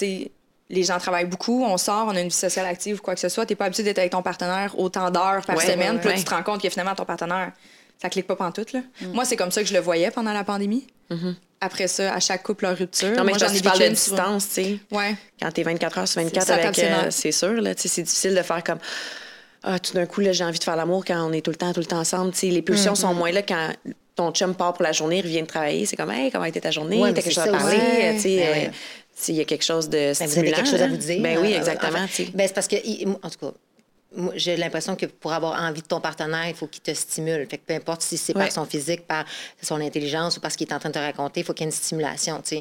[0.70, 3.20] les gens travaillent beaucoup, on sort, on a une vie sociale active ou quoi que
[3.20, 3.44] ce soit.
[3.44, 5.96] T'es pas habitué d'être avec ton partenaire autant d'heures par Ouais, semaine.
[5.96, 7.52] ouais, Puis là, tu te rends compte que finalement, ton partenaire,
[8.00, 8.80] ça clique pas pantoute, là.
[9.12, 10.86] Moi, c'est comme ça que je le voyais pendant la pandémie.
[11.60, 13.08] Après ça, à chaque couple, leur rupture.
[13.08, 13.16] Mm-hmm.
[13.16, 14.78] Non, mais Moi, j'en ai tu parles de distance, tu sais.
[14.90, 15.14] Ouais.
[15.40, 16.78] Quand t'es 24 heures sur 24 Ça tape avec.
[16.78, 17.74] euh, c'est sûr, là.
[17.74, 18.78] Tu sais, c'est difficile de faire comme.
[19.64, 21.56] Ah, tout d'un coup, là, j'ai envie de faire l'amour quand on est tout le
[21.56, 22.32] temps, tout le temps ensemble.
[22.42, 22.96] Les pulsions Mm-hmm.
[22.96, 23.68] sont moins là quand
[24.16, 25.86] ton chum part pour la journée, il revient de travailler.
[25.86, 26.98] C'est comme, hey, comment était ta journée?
[27.00, 27.76] Ouais, T'as quelque chose à parler?
[27.78, 28.68] Ben euh,
[29.14, 30.34] s'il y a quelque chose de Ben, stimulant.
[30.34, 31.22] vous avez quelque chose à vous dire.
[31.22, 31.92] Ben oui, Euh, exactement.
[32.04, 33.52] enfin, ben, c'est parce que, il- en tout cas,
[34.34, 37.46] j'ai l'impression que pour avoir envie de ton partenaire, il faut qu'il te stimule.
[37.48, 38.44] Fait que peu importe si c'est Ouais.
[38.44, 39.24] par son physique, par
[39.62, 41.68] son intelligence ou parce qu'il est en train de te raconter, il faut qu'il y
[41.68, 42.42] ait une stimulation.
[42.52, 42.60] Euh,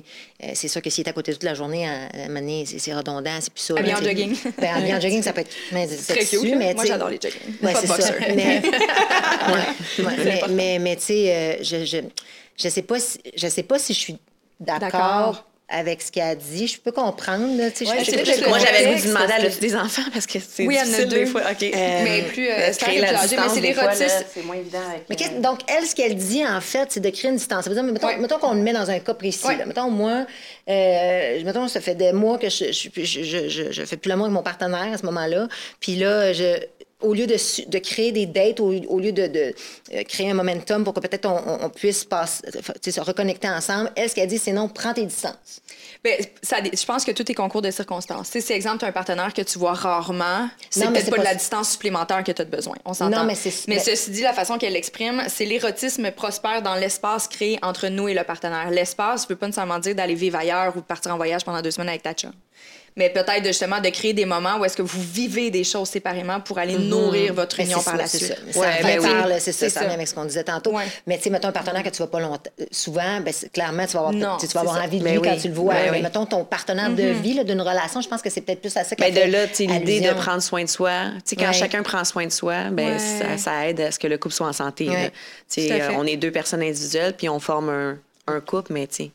[0.54, 2.28] c'est sûr que s'il est à côté toute la journée, à à
[2.66, 3.74] c'est redondant, c'est plus ça.
[3.78, 4.36] Habillé en jogging.
[4.60, 6.42] Ben, habillé en jogging, ça peut être mais, c'est Très cute.
[6.42, 7.42] dessus, mais, Moi, j'adore les jogging.
[7.62, 8.14] Ouais, pas c'est ça.
[8.36, 8.62] Mais,
[9.48, 10.18] Ouais, ouais.
[10.26, 11.98] mais, mais, mais, tu sais, euh, je, je,
[12.58, 14.18] je sais pas si, je sais pas si je suis
[14.60, 15.46] D'accord.
[15.72, 16.68] Avec ce qu'elle a dit.
[16.68, 17.72] Je peux comprendre, là, Ouais,
[18.06, 21.20] je- Moi, j'avais de demander à que- des enfants parce que c'est Oui, difficile deux.
[21.20, 21.42] des fois.
[21.50, 21.62] OK.
[21.62, 24.26] mais plus, euh, Euh, créer la mais distance, c'est des fois, là, l'érotisme.
[24.34, 25.06] C'est moins évident avec...
[25.10, 27.64] Mais euh, donc, elle, ce qu'elle dit, en fait, c'est de créer une distance.
[27.64, 28.18] Ça veut dire, mettons, Ouais.
[28.18, 29.48] mettons qu'on le met dans un cas précis.
[29.48, 29.58] Ouais.
[29.58, 29.66] là.
[29.66, 30.26] Mettons, moi,
[30.70, 34.10] euh, mettons, ça fait des mois que je, je, je, je, je- je fais plus
[34.10, 35.48] l'amour avec mon partenaire à ce moment-là.
[35.80, 36.58] Puis là, je,
[37.02, 39.54] au lieu de, créer des dates, au, au lieu de, de,
[39.94, 42.42] euh, créer un momentum pour que peut-être on, puisse passer,
[42.86, 45.62] se reconnecter ensemble, elle, ce qu'elle dit, c'est non, prends tes distances?
[46.04, 48.30] Ben, ça, je pense que tout est concours de circonstances.
[48.30, 51.24] Si, exemple, tu as un partenaire que tu vois rarement, c'est peut-être c'est pas de
[51.24, 52.76] la distance supplémentaire que tu as besoin.
[52.86, 53.18] On s'entend.
[53.20, 56.76] Non, mais c'est- Mais mais- ceci dit, la façon qu'elle l'exprime, c'est l'érotisme prospère dans
[56.76, 58.70] l'espace créé entre nous et le partenaire.
[58.72, 61.62] L'espace ne veut pas nécessairement dire d'aller vivre ailleurs ou de partir en voyage pendant
[61.62, 62.32] deux semaines avec ta chum.
[62.98, 66.40] Mais peut-être justement de créer des moments où est-ce que vous vivez des choses séparément
[66.42, 68.36] pour aller nourrir votre Ben, union par ça, la suite.
[68.52, 69.34] Ça, Ouais, ça ben oui.
[69.40, 70.72] c'est ça, C'est ça avec ce qu'on disait tantôt.
[70.76, 70.84] Ouais.
[71.08, 73.86] Mais tu sais, mettons un partenaire que tu vois pas longtemps, euh, souvent, ben, clairement,
[73.86, 75.74] tu vas avoir, Non, tu vas avoir envie de lui quand tu le vois.
[75.74, 76.02] Mais oui.
[76.02, 78.84] mettons ton partenaire de vie, là, d'une relation, je pense que c'est peut-être plus à
[78.84, 80.92] ça Ben, de là, tu l'idée de prendre soin de soi.
[81.16, 81.54] Tu sais, quand Ouais.
[81.54, 82.98] chacun prend soin de soi, ben,
[83.38, 84.88] ça, aide à ce que le couple soit en santé.
[85.50, 88.88] Tu sais, euh, on est deux personnes individuelles, puis on forme un, un couple, mais
[88.88, 89.12] tu sais,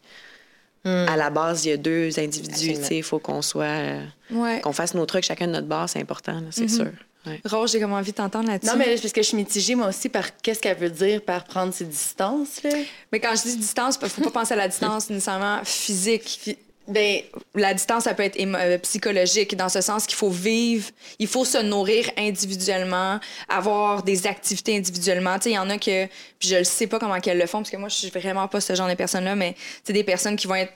[0.86, 1.08] Hmm.
[1.08, 2.74] à la base, il y a deux individus.
[2.92, 3.64] Il faut qu'on soit.
[3.64, 4.60] euh, Ouais.
[4.60, 6.86] qu'on fasse nos trucs chacun de notre bord, c'est important, là, c'est sûr.
[7.26, 7.40] Ouais.
[7.44, 8.70] Rose, j'ai comme envie de t'entendre là-dessus.
[8.70, 11.42] Non, mais parce que je suis mitigée, moi aussi, par qu'est-ce qu'elle veut dire par
[11.42, 12.70] prendre ses distances, là.
[13.10, 16.56] Mais quand je dis distance, il faut pas penser à la distance nécessairement physique.
[16.88, 17.20] Ben,
[17.54, 21.44] La distance, ça peut être euh, psychologique, dans ce sens qu'il faut vivre, il faut
[21.44, 23.18] se nourrir individuellement,
[23.48, 25.36] avoir des activités individuellement.
[25.44, 26.06] Il y en a que,
[26.40, 28.60] je ne sais pas comment qu'elles le font, parce que moi, je suis vraiment pas
[28.60, 30.72] ce genre de personne-là, mais c'est des personnes qui vont être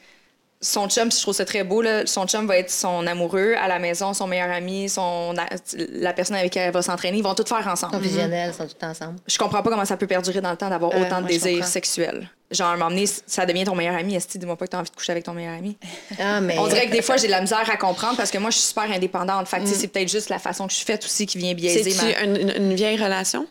[0.62, 3.54] son chum, puis je trouve ça très beau, là, son chum va être son amoureux
[3.58, 5.34] à la maison, son meilleur ami, son,
[5.76, 7.94] la personne avec qui elle va s'entraîner, ils vont tout faire ensemble.
[7.94, 9.16] Sont fusionnels, sont tout ensemble.
[9.26, 11.66] Je comprends pas comment ça peut perdurer dans le temps d'avoir Euh, autant de désirs
[11.66, 12.28] sexuels.
[12.50, 14.16] Genre, à un moment donné, ça devient ton meilleur ami.
[14.16, 15.78] Est-ce que dis-moi pas que t'as envie de coucher avec ton meilleur ami?
[16.18, 16.58] Ah, mais...
[16.58, 18.56] On dirait que des fois, j'ai de la misère à comprendre parce que moi, je
[18.58, 19.46] suis super indépendante.
[19.48, 19.66] Fait Mm.
[19.66, 22.24] c'est peut-être juste la façon que je suis faite aussi qui vient biaiser ma...
[22.24, 23.46] une- une vieille relation?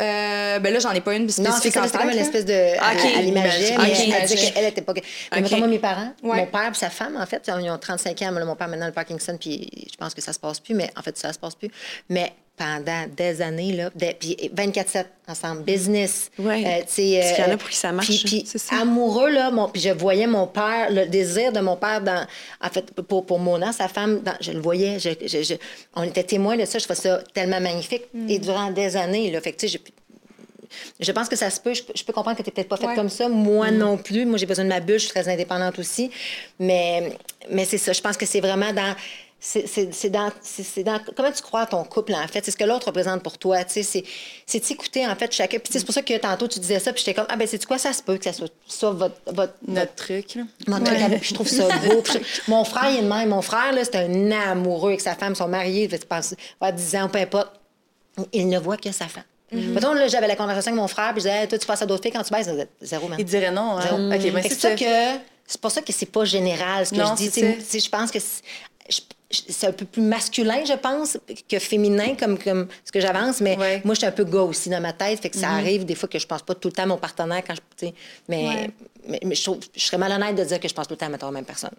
[0.00, 2.22] Euh, ben là, j'en ai pas une Non, spécifique ça, en c'est comme tête, une
[2.22, 2.76] espèce de.
[2.80, 3.00] Ah, ok.
[3.14, 3.76] à, à l'imager, Imagine.
[3.78, 4.54] mais Ok, elle disait imagine.
[4.54, 4.92] qu'elle était pas.
[4.94, 6.36] Mais mettons, moi, mes parents, Ouais.
[6.36, 8.30] mon père et sa femme, en fait, ils ont 35 ans.
[8.30, 10.90] Là, mon père, maintenant, le Parkinson, puis je pense que ça se passe plus, mais
[10.96, 11.68] en fait, ça se passe plus.
[12.08, 16.30] Mais pendant des années, là, puis 24-7 ensemble, business.
[16.38, 16.64] Ouais.
[16.66, 18.80] euh, Parce qu'il y en a euh, pour qui ça marche, Puis, puis c'est ça.
[18.80, 22.26] amoureux, là, mon, puis je voyais mon père, le désir de mon père dans.
[22.60, 24.98] En fait, pour, pour Mona, sa femme, dans- je le voyais.
[24.98, 25.54] Je, je- je-
[25.94, 26.78] on était témoins de ça.
[26.78, 28.02] Je trouvais ça tellement magnifique.
[28.12, 28.28] Mm.
[28.30, 29.40] Et durant des années, là.
[29.40, 29.78] Fait que, tu sais,
[31.00, 31.74] je- pense que ça se peut.
[31.74, 32.94] Je, peux- je peux comprendre que tu n'es peut-être pas faite Ouais.
[32.94, 33.28] comme ça.
[33.28, 34.26] Moi non plus.
[34.26, 34.98] Moi, j'ai besoin de ma bulle.
[34.98, 36.10] Je suis très indépendante aussi.
[36.58, 37.12] Mais,
[37.50, 37.92] mais c'est ça.
[37.92, 38.94] Je pense que c'est vraiment dans.
[39.40, 40.30] C'est dans,
[40.84, 41.00] dans.
[41.16, 42.44] Comment tu crois à ton couple, en fait?
[42.44, 43.62] C'est ce que l'autre représente pour toi.
[43.64, 44.04] Tu sais, c'est
[44.46, 45.58] c'est t'écouter, en fait, chacun.
[45.60, 46.92] Puis c'est pour ça que tantôt, tu disais ça.
[46.92, 47.78] Puis j'étais comme, ah, ben, c'est quoi?
[47.78, 49.14] Ça se peut que ça soit ça, votre.
[49.26, 50.42] votre, Notre truc, là.
[50.66, 52.02] mon truc vous, puis je trouve ça beau.
[52.04, 52.18] Je-
[52.50, 53.28] mon frère, il est de même.
[53.28, 55.34] Mon frère, là, c'est un amoureux avec sa femme.
[55.34, 57.52] Ils sont mariés, fait passer- avoir 10 ans, peu importe.
[58.32, 59.22] Il ne voit que sa femme.
[59.52, 61.86] Mettons, là, j'avais la conversation avec mon frère, puis je disais, toi, tu passes à
[61.86, 62.50] d'autres filles quand tu baisses?
[62.82, 63.16] Zéro, man.
[63.20, 63.82] Il dirait non, hein?
[63.82, 63.96] Zéro.
[63.96, 64.74] OK, ben c'est c'est ça ça.
[64.74, 67.80] que c'est pour ça que c'est pas général ce que Non, je dis.
[67.80, 68.24] Je pense que je-
[68.96, 71.18] je- c'est un peu plus masculin, je pense,
[71.48, 73.40] que féminin comme, comme ce que j'avance.
[73.40, 73.82] Mais Ouais.
[73.84, 75.20] moi, je suis un peu gars aussi dans ma tête.
[75.20, 76.96] Fait que ça arrive des fois que je pense pas tout le temps à mon
[76.96, 77.88] partenaire quand je.
[78.28, 78.70] Mais, Ouais.
[79.06, 81.12] mais, mais je, trouve- je serais malhonnête de dire que je pense tout le temps
[81.12, 81.70] à la même personne.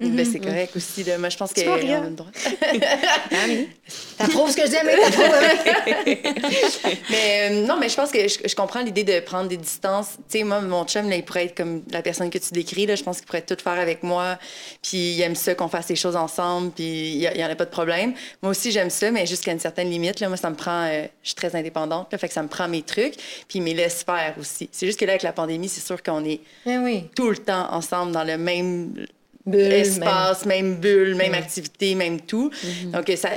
[0.00, 1.04] Ben, c'est correct aussi.
[1.04, 1.16] Là.
[1.18, 1.60] Moi, je pense que.
[1.62, 2.00] pas rien.
[2.02, 2.30] on a le droit.
[4.18, 4.76] T'approuves ce que je dis,
[7.10, 10.16] mais euh, non, mais je pense que je, je comprends l'idée de prendre des distances.
[10.30, 12.86] Tu sais, moi, mon chum, là, il pourrait être comme la personne que tu décris.
[12.86, 12.94] Là.
[12.94, 14.38] Je pense qu'il pourrait tout faire avec moi.
[14.82, 16.70] Puis il aime ça qu'on fasse les choses ensemble.
[16.72, 18.14] Puis il n'y en a pas de problème.
[18.42, 20.20] Moi aussi, j'aime ça, mais jusqu'à une certaine limite.
[20.20, 20.84] Là, moi, ça me prend.
[20.86, 22.08] euh, je suis très indépendante.
[22.12, 23.14] Là, fait que ça me prend mes trucs.
[23.48, 24.68] Puis il me laisse faire aussi.
[24.72, 27.04] C'est juste que là, avec la pandémie, c'est sûr qu'on est oui.
[27.14, 29.06] tout le temps ensemble dans le même
[29.46, 32.50] Bulle, espace, même, bulle, même activité, même tout.
[32.92, 33.30] Donc, ça,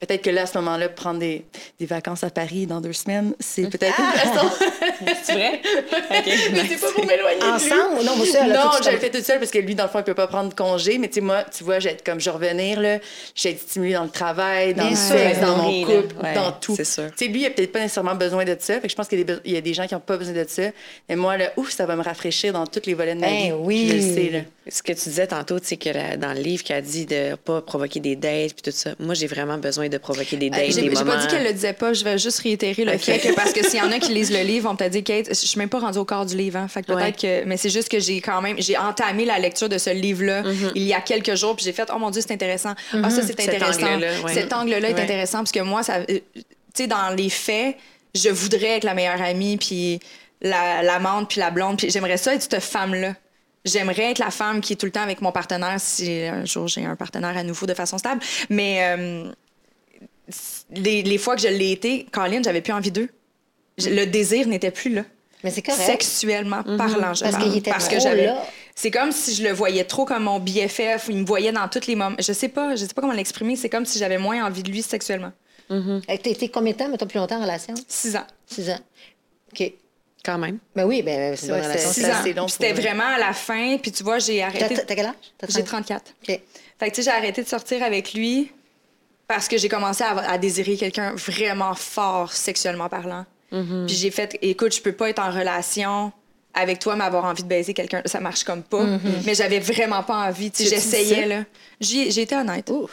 [0.00, 1.44] peut-être que là, à ce moment-là, prendre des,
[1.78, 4.48] des vacances à Paris dans deux semaines, c'est peut-être une façon.
[5.22, 5.60] C'est vrai?
[6.52, 7.38] mais c'est pas pour m'éloigner.
[7.38, 7.50] de lui.
[7.52, 8.00] Ensemble?
[8.00, 8.48] Ou non, vous seul?
[8.48, 10.26] là, Non, t'en- fais toute seule parce que lui, dans le fond, il peut pas
[10.26, 10.98] prendre congé.
[10.98, 12.98] Mais tu sais, moi, tu vois, j'ai comme je vais revenir, là,
[13.34, 15.08] j'ai être stimulée dans le travail, dans Bien le sûr.
[15.18, 16.74] sexe, dans mon couple, Ouais, dans tout.
[16.76, 17.10] c'est sûr.
[17.16, 18.74] Tu sais, lui, il a peut-être pas nécessairement besoin de ça.
[18.74, 19.94] Fait que je pense qu'il y a des, be- il y a des gens qui
[19.94, 20.62] ont pas besoin de ça.
[21.08, 23.42] Mais moi, là, ouf, ça va me rafraîchir dans tous les volets de ma Ben
[23.46, 23.52] vie.
[23.52, 23.88] oui.
[23.90, 24.38] Je le sais, là.
[24.68, 27.06] Ce que tu disais tantôt, tu sais, que la- dans le livre qui a dit
[27.06, 30.50] de pas provoquer des dates puis tout ça, moi, j'ai vraiment besoin de provoquer des
[30.50, 31.12] dates, J'ai des j'ai moments...
[31.12, 33.64] pas dit qu'elle le disait pas, je vais juste réitérer le fait que parce que
[33.68, 35.68] s'il y en a qui lisent le livre, on t'a dit Kate, je suis même
[35.68, 37.98] pas rendue au corps du livre, hein, fait que peut-être que mais c'est juste que
[38.00, 40.72] j'ai quand même j'ai entamé la lecture de ce livre-là Mm-hmm.
[40.74, 42.74] il y a quelques jours puis j'ai fait oh mon dieu, c'est intéressant.
[42.92, 43.98] Ah ça c'est Cet intéressant.
[43.98, 44.34] ouais.
[44.34, 45.00] Cet angle-là est Ouais.
[45.00, 46.22] intéressant parce que moi ça euh, tu
[46.74, 47.76] sais dans les faits,
[48.14, 49.98] je voudrais être la meilleure amie puis
[50.42, 53.14] la l'amante puis la blonde puis j'aimerais ça être cette femme-là.
[53.64, 56.68] J'aimerais être la femme qui est tout le temps avec mon partenaire si un jour
[56.68, 58.20] j'ai un partenaire à nouveau de façon stable.
[58.48, 59.24] Mais euh,
[60.70, 63.08] les, les fois que je l'ai été, Colin, j'avais plus envie d'eux.
[63.84, 65.04] Le désir n'était plus là.
[65.44, 65.82] Mais c'est correct.
[65.82, 67.42] Sexuellement parlant, je Parce parle.
[67.44, 68.30] qu'il était Parce trop que j'avais.
[68.74, 71.86] C'est comme si je le voyais trop comme mon BFF, il me voyait dans tous
[71.86, 72.16] les moments.
[72.18, 73.54] Je sais pas, je sais pas comment l'exprimer.
[73.56, 75.32] C'est comme si j'avais moins envie de lui sexuellement.
[75.70, 77.74] Hey, T'as été combien de temps, mettons, plus longtemps en relation?
[77.86, 78.26] Six ans.
[78.46, 78.78] Six ans.
[79.52, 79.72] OK.
[80.24, 80.58] Quand même.
[80.74, 81.92] Ben oui, ben c'est une Ouais, bonne c'est- relation.
[81.92, 82.22] Six ans.
[82.44, 83.76] Puis C'était pour- vraiment à la fin.
[83.78, 84.74] Puis tu vois, j'ai arrêté.
[84.74, 85.14] t'as quel âge?
[85.38, 85.86] T'as J'ai 30?
[85.86, 86.14] 34.
[86.22, 86.26] OK.
[86.28, 86.40] Fait
[86.80, 88.50] que, tu sais, j'ai arrêté de sortir avec lui
[89.28, 93.24] parce que j'ai commencé à, à désirer quelqu'un vraiment fort sexuellement parlant.
[93.86, 96.12] Puis j'ai fait, écoute, je peux pas être en relation
[96.52, 98.82] avec toi, mais avoir envie de baiser quelqu'un, ça marche comme pas.
[99.24, 100.50] Mais j'avais vraiment pas envie.
[100.50, 101.44] Tu sais, j'essayais, là.
[102.22, 102.68] Été honnête.
[102.70, 102.90] Ouf.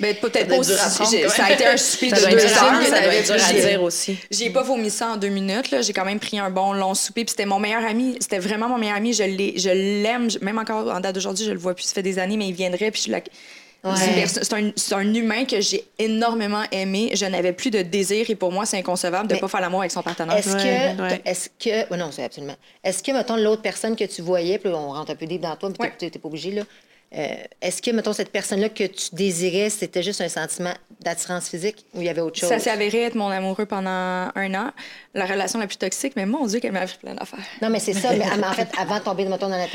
[0.00, 0.70] Ben, peut-être pas aussi.
[1.28, 2.82] Ça a été un souper de deux heures.
[2.86, 4.16] ça doit être dur à dire aussi.
[4.30, 5.72] J'ai pas vomi ça en deux minutes.
[5.72, 5.82] là.
[5.82, 7.24] J'ai quand même pris un bon long souper.
[7.24, 8.16] Puis c'était mon meilleur ami.
[8.20, 9.12] C'était vraiment mon meilleur ami.
[9.12, 10.28] Je l'ai- je l'aime.
[10.40, 11.82] Même encore en date d'aujourd'hui, je le vois plus.
[11.84, 12.92] Ça fait des années, mais il viendrait.
[12.92, 13.10] Puis je
[13.84, 14.26] Ouais.
[14.26, 17.10] c'est un, c'est un humain que j'ai énormément aimé.
[17.14, 19.60] Je n'avais plus de désir et pour moi, c'est inconcevable de ne Mais pas faire
[19.60, 20.36] l'amour avec son partenaire.
[20.36, 21.22] Est-ce Ouais, que, ouais.
[21.24, 22.56] est-ce que, non, c'est absolument.
[22.82, 25.54] Est-ce que, mettons, l'autre personne que tu voyais, puis on rentre un peu deep dans
[25.56, 25.94] toi, puis Ouais.
[25.96, 26.62] t'es t'es pas obligé, là.
[27.16, 31.86] Euh, est-ce que, mettons, cette personne-là que tu désirais, c'était juste un sentiment d'attirance physique
[31.94, 32.48] ou il y avait autre chose?
[32.50, 33.90] Ça s'est avéré être mon amoureux pendant
[34.34, 34.70] un an.
[35.14, 37.38] La relation la plus toxique, mais mon Dieu, qu'elle m'a appris plein d'affaires.
[37.62, 38.12] Non, mais c'est ça.
[38.12, 39.66] mais, en fait, avant de tomber, mettons, dans la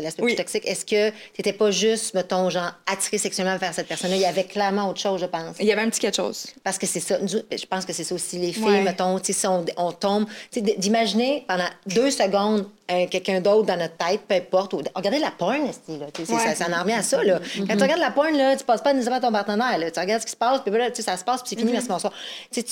[0.00, 0.34] l'aspect Oui.
[0.34, 4.16] plus toxique, est-ce que tu n'étais pas juste, mettons, genre, attiré sexuellement vers cette personne-là?
[4.16, 5.56] Il y avait clairement autre chose, je pense.
[5.58, 6.46] Il y avait un petit quelque chose.
[6.62, 7.18] Parce que c'est ça.
[7.20, 8.38] Nous, Je pense que c'est ça aussi.
[8.38, 8.82] Les filles, Ouais.
[8.82, 10.26] mettons, si on, on tombe.
[10.52, 14.74] D'imaginer pendant deux secondes euh, quelqu'un d'autre dans notre tête, peu importe.
[14.74, 15.70] ou- regardez la porn, là.
[15.88, 16.24] Ouais.
[16.24, 17.40] ça, ça en revient à ça, là.
[17.56, 19.90] Quand tu regardes la porn, là, tu passes pas nécessairement à ton partenaire, là.
[19.90, 21.56] Tu regardes ce qui se passe, puis là, tu sais, ça se passe, puis c'est
[21.58, 22.12] fini, merci, bonsoir.
[22.52, 22.62] Tu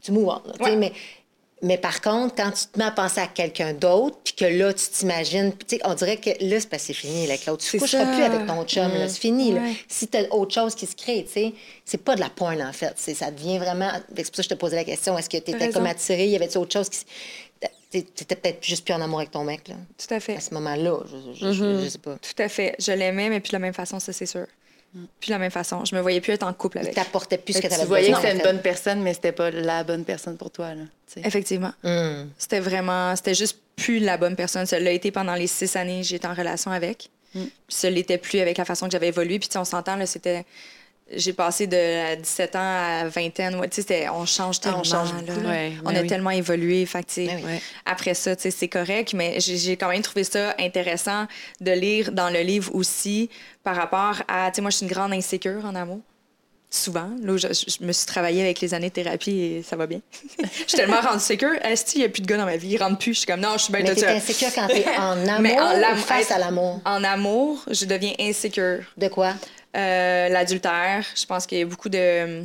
[0.00, 0.76] tu, move on, Ouais.
[0.76, 0.92] mais.
[1.64, 4.72] Mais par contre, quand tu te mets à penser à quelqu'un d'autre, puis que là,
[4.72, 5.52] tu t'imagines,
[5.84, 7.60] on dirait que là, c'est pas c'est fini, là, Claude.
[7.60, 8.10] Tu ne coucheras ça.
[8.10, 9.52] plus avec ton chum, là, c'est fini.
[9.52, 9.60] là.
[9.86, 11.54] Si tu as autre chose qui se crée, tu sais,
[11.84, 12.92] c'est pas de la pointe, en fait.
[12.96, 13.88] C'est- Ça devient vraiment.
[14.16, 16.26] C'est pour ça que je te posais la question est-ce que tu étais comme attiré
[16.26, 16.98] Y avait-tu autre chose qui.
[17.98, 19.74] S- Tu étais peut-être juste plus en amour avec ton mec, là.
[19.98, 20.36] Tout à fait.
[20.36, 22.16] À ce moment-là, je, je, je- je sais pas.
[22.16, 22.74] Tout à fait.
[22.78, 24.46] Je l'aimais, mais plus de la même façon, ça, c'est sûr.
[25.20, 25.84] Plus de la même façon.
[25.86, 26.94] Je me voyais plus être en couple Il avec.
[26.94, 29.50] t'apportait plus ce que que tu voyais que c'était une bonne personne, mais c'était pas
[29.50, 30.74] la bonne personne pour toi.
[30.74, 30.82] Là.
[31.16, 31.72] Effectivement.
[31.82, 32.28] Hum.
[32.36, 34.66] C'était vraiment, c'était juste plus la bonne personne.
[34.66, 37.08] Ça l'a été pendant les six années que j'étais en relation avec.
[37.32, 39.38] Puis ça l'était plus avec la façon que j'avais évolué.
[39.38, 40.44] Puis tu sais, on s'entend, là, c'était.
[41.14, 43.56] J'ai passé de 17 ans à vingtaine.
[43.56, 44.84] Ouais, c'était- on change Ah, on tellement.
[44.84, 45.48] change là.
[45.50, 46.06] Ouais, on a oui.
[46.06, 46.86] tellement évolué.
[46.86, 47.58] Fait que, Ben oui.
[47.84, 51.26] Après ça, c'est correct, mais j'ai quand même trouvé ça intéressant
[51.60, 53.28] de lire dans le livre aussi
[53.62, 54.50] par rapport à.
[54.50, 56.00] Tu sais, moi, je suis une grande insécure en amour.
[56.74, 57.10] Souvent.
[57.22, 60.00] Là, je, je me suis travaillée avec les années de thérapie et ça va bien.
[60.42, 61.52] je suis tellement rendue sécure.
[61.62, 62.68] Est-ce qu'il n'y a plus de gars dans ma vie?
[62.70, 63.12] Ils rentrent plus.
[63.12, 64.16] Je suis comme, non, je suis bien Mais toute t'es seule.
[64.16, 66.80] insécure quand t'es en amour Mais en ou face à l'amour?
[66.86, 68.84] En amour, je deviens insécure.
[68.96, 69.34] De quoi?
[69.76, 72.44] Euh, L'adultère, je pense qu'il y a beaucoup de.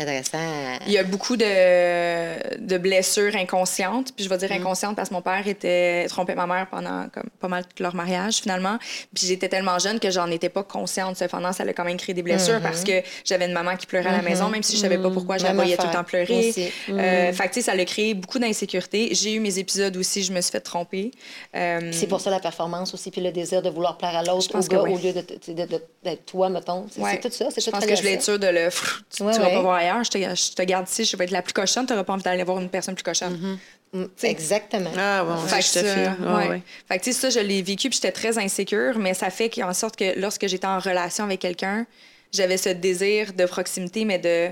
[0.00, 0.38] Intéressant.
[0.86, 4.12] Il y a beaucoup de, de blessures inconscientes.
[4.16, 7.28] Puis je vais dire inconscientes parce que mon père était trompé ma mère pendant comme,
[7.40, 8.78] pas mal tout leur mariage, finalement.
[9.14, 11.16] Puis j'étais tellement jeune que j'en étais pas consciente.
[11.16, 14.08] Cependant, ça a quand même créé des blessures parce que j'avais une maman qui pleurait
[14.08, 15.92] à la maison, même si je savais pas pourquoi je la Même voyais tout le
[15.92, 16.52] temps pleurer.
[16.88, 19.10] Euh, fait que, ça a créé beaucoup d'insécurité.
[19.12, 21.10] J'ai eu mes épisodes aussi, je me suis fait tromper.
[21.54, 24.56] Euh, C'est pour ça la performance aussi, puis le désir de vouloir plaire à l'autre,
[24.58, 24.94] au gars, oui.
[24.94, 25.20] au lieu de-
[25.52, 26.86] de- de- de- toi, mettons.
[26.90, 27.20] C'est Ouais.
[27.20, 27.46] tout ça.
[27.50, 28.68] C'est Je pense que je voulais être sûre de le.
[29.14, 31.24] Tu, Ouais, tu vas pas voir ailleurs, je te, je te garde ici, je vais
[31.24, 33.58] être la plus cochonne, tu n'auras pas envie d'aller voir une personne plus cochonne.
[33.92, 34.90] Mm, Exactement.
[34.96, 36.16] Ah, bon, Fait que je te ça, file.
[36.26, 36.48] Ouais, ouais.
[36.48, 36.62] ouais.
[36.88, 39.50] Fait que, tu sais, ça, je l'ai vécu, puis j'étais très insécure, mais ça fait
[39.50, 41.86] qu'en sorte que lorsque j'étais en relation avec quelqu'un,
[42.32, 44.50] j'avais ce désir de proximité, mais de.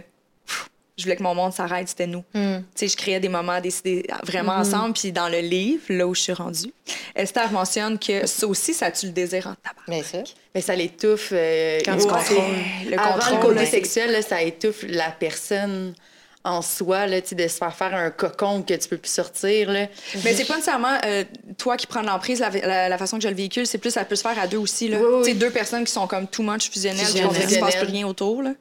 [1.00, 2.24] Je voulais que mon monde s'arrête, c'était nous.
[2.34, 2.58] Mm.
[2.58, 4.60] Tu sais, je créais des moments décidés vraiment Mm-hmm.
[4.60, 6.72] ensemble, puis dans le livre, là où je suis rendue,
[7.14, 9.82] Esther mentionne que ça aussi, ça tue le désir en tabac.
[9.88, 10.22] Bien sûr.
[10.54, 11.30] Mais ça l'étouffe.
[11.32, 12.08] euh, Quand tu ouais.
[12.10, 12.54] contrôles.
[12.90, 15.94] Le Avant contrôle, le côté sexuel, là, ça étouffe la personne
[16.42, 19.10] en soi, là, tu sais, de se faire faire un cocon que tu peux plus
[19.12, 19.70] sortir.
[19.70, 19.88] Là.
[20.24, 21.22] Mais c'est pas nécessairement euh,
[21.58, 24.06] toi qui prends l'emprise, la, la- la façon que je le véhicule, c'est plus ça
[24.06, 24.88] peut se faire à deux aussi.
[24.88, 24.96] Là.
[24.98, 25.22] Oui, oui.
[25.22, 27.86] Tu sais, deux personnes qui sont comme too much fusionnelles, qui ne se passe plus
[27.92, 28.42] rien autour.
[28.42, 28.52] Là.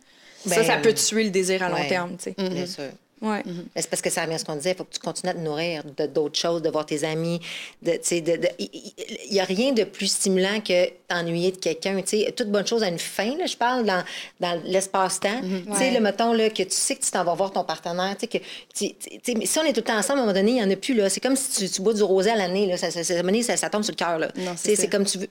[0.47, 1.87] Ça, Ben, ça peut tuer le désir à long ouais.
[1.87, 2.15] terme.
[2.17, 2.35] tu sais.
[2.37, 2.89] Bien sûr.
[3.21, 3.43] Ouais.
[3.75, 5.31] Mais C'est parce que ça revient à ce qu'on disait, il faut que tu continues
[5.31, 7.39] à te nourrir de d'autres choses, de voir tes amis.
[7.81, 11.57] De, tu sais, de, de- il n'y a rien de plus stimulant que t'ennuyer de
[11.57, 12.01] quelqu'un.
[12.01, 12.31] tu sais.
[12.35, 14.03] Toute bonne chose a une fin, là, je parle, dans,
[14.39, 15.41] dans l'espace-temps.
[15.41, 15.91] Tu sais, Ouais.
[15.91, 18.15] le mettons là, que tu sais que tu t'en vas voir ton partenaire.
[18.17, 18.37] tu sais, Que,
[18.73, 20.37] tu- tu- tu sais, mais si on est tout le temps ensemble, à un moment
[20.37, 20.93] donné, il n'y en a plus.
[20.93, 21.09] là.
[21.09, 22.67] C'est comme si tu, tu bois du rosé à l'année.
[22.67, 22.77] là.
[22.77, 24.17] Ça, ça, ça, à un moment donné, ça, ça tombe sur le cœur.
[24.17, 24.29] là.
[24.37, 25.27] Non, Tu c'est comme tu veux.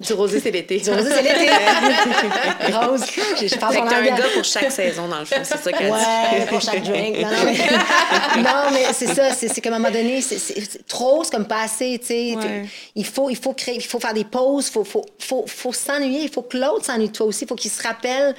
[0.00, 0.78] Du rosé, c'est l'été.
[0.78, 1.50] Du rosé, c'est l'été.
[2.72, 3.04] Rose.
[3.40, 5.36] Je, je parle un gars pour chaque saison, dans le fond.
[5.42, 5.92] C'est ça qu'elle dit.
[5.92, 7.16] Ouais, pour chaque drink.
[7.30, 7.44] Non,
[8.36, 9.32] mais, non, mais c'est ça.
[9.34, 11.98] C'est qu'à un moment donné, c'est- trop, c'est comme pas assez.
[11.98, 12.36] tu sais.
[12.36, 12.66] Ouais.
[12.94, 15.72] Il, faut, il faut créer, il faut faire des pauses, il faut, faut, faut, faut
[15.72, 16.22] s'ennuyer.
[16.22, 17.44] Il faut que l'autre s'ennuie de toi aussi.
[17.44, 18.34] Il faut qu'il se rappelle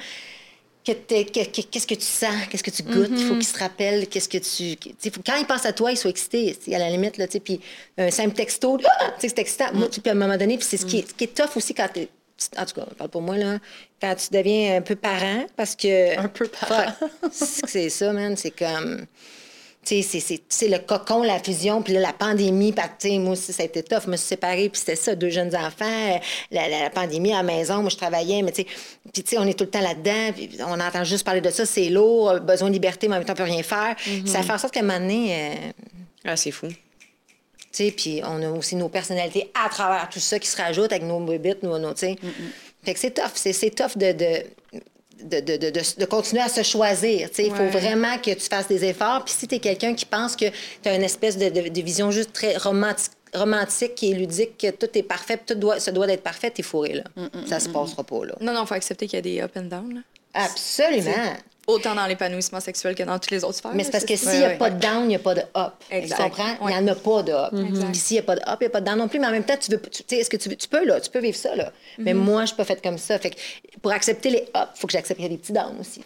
[0.84, 3.10] qu'est-ce que tu sens, qu'est-ce que tu goûtes.
[3.10, 5.10] Il faut qu'il se rappelle qu'est-ce que tu.
[5.10, 7.16] faut- quand il pense à toi, il soit excité, à la limite.
[7.18, 7.60] Là, tu sais, puis
[7.98, 9.06] un simple texto, ah!
[9.18, 9.66] tu sais, c'est excitant.
[9.74, 11.24] Moi, tu sais, puis à un moment donné, puis c'est ce, qui est, ce qui
[11.24, 12.08] est tough aussi quand t'es.
[12.56, 13.58] En tout cas, parle pour moi, là,
[14.00, 16.18] quand tu deviens un peu parent, parce que.
[16.18, 16.92] Un peu parent.
[17.32, 18.36] C'est ça, man.
[18.36, 19.06] C'est comme.
[19.84, 20.20] Tu sais,
[20.50, 23.66] c'est- le cocon, la fusion, puis là, la pandémie, tu sais, moi aussi, ça a
[23.66, 24.02] été tough.
[24.04, 26.20] Je me suis séparée, puis c'était ça, deux jeunes enfants,
[26.50, 28.66] la, la- la pandémie à la maison, moi, je travaillais, mais tu sais,
[29.14, 31.48] puis tu sais, on est tout le temps là-dedans, puis on entend juste parler de
[31.48, 33.96] ça, c'est lourd, besoin de liberté, mais en même temps, on peut rien faire.
[34.26, 35.54] Ça fait en sorte qu'à un moment donné, euh,
[36.26, 36.66] Ah, c'est fou.
[36.68, 36.76] tu
[37.72, 41.04] sais, puis on a aussi nos personnalités à travers tout ça qui se rajoutent avec
[41.04, 42.16] nos bébites, nos, nos tu sais.
[42.88, 44.44] Fait que c'est tough, c'est, c'est tough de, de,
[45.22, 47.44] de, de, de, de- de continuer à se choisir, tu sais.
[47.46, 49.24] Il faut vraiment que tu fasses des efforts.
[49.26, 50.46] Puis si tu es quelqu'un qui pense que
[50.82, 54.56] tu as une espèce de, de, de vision juste très romantique, romantique qui est ludique,
[54.56, 57.04] que tout est parfait, puis tout doit, se doit d'être parfait, t'es fourré, là.
[57.46, 58.34] ça se passera pas, là.
[58.40, 59.94] Non, non, faut accepter qu'il y a des up and down.
[59.96, 60.00] là.
[60.32, 61.34] Absolument.
[61.68, 63.72] Autant dans l'épanouissement sexuel que dans toutes les autres sphères.
[63.74, 65.42] Mais c'est parce que s'il n'y a pas de down, il n'y a pas de
[65.56, 65.74] up.
[65.90, 66.16] Exact.
[66.16, 66.56] Tu comprends?
[66.60, 66.72] Il Ouais.
[66.72, 67.52] n'y en a pas de up.
[67.52, 67.86] Exact.
[67.90, 69.20] Puis s'il n'y a pas de up, il n'y a pas de down non plus.
[69.20, 71.20] Mais en même temps, tu veux, tu sais, est-ce que tu, peux, là, tu peux
[71.20, 71.70] vivre ça, là.
[71.98, 72.16] Mais Mm-hmm.
[72.16, 73.18] moi, je suis pas faite comme ça.
[73.18, 73.36] Fait que
[73.82, 76.00] pour accepter les up, il faut que j'accepte qu'il y a des petits downs aussi.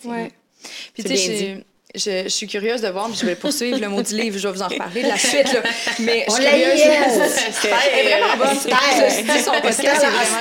[0.94, 4.14] Puis, tu sais, je- suis curieuse de voir, puis je vais poursuivre le mot du
[4.16, 5.62] livre, je vais vous en reparler de la suite, là.
[6.00, 6.80] Mais je suis l'a curieuse.
[6.80, 6.82] eu,
[7.94, 10.40] Elle est vraiment son podcast, Esther, c'est vraiment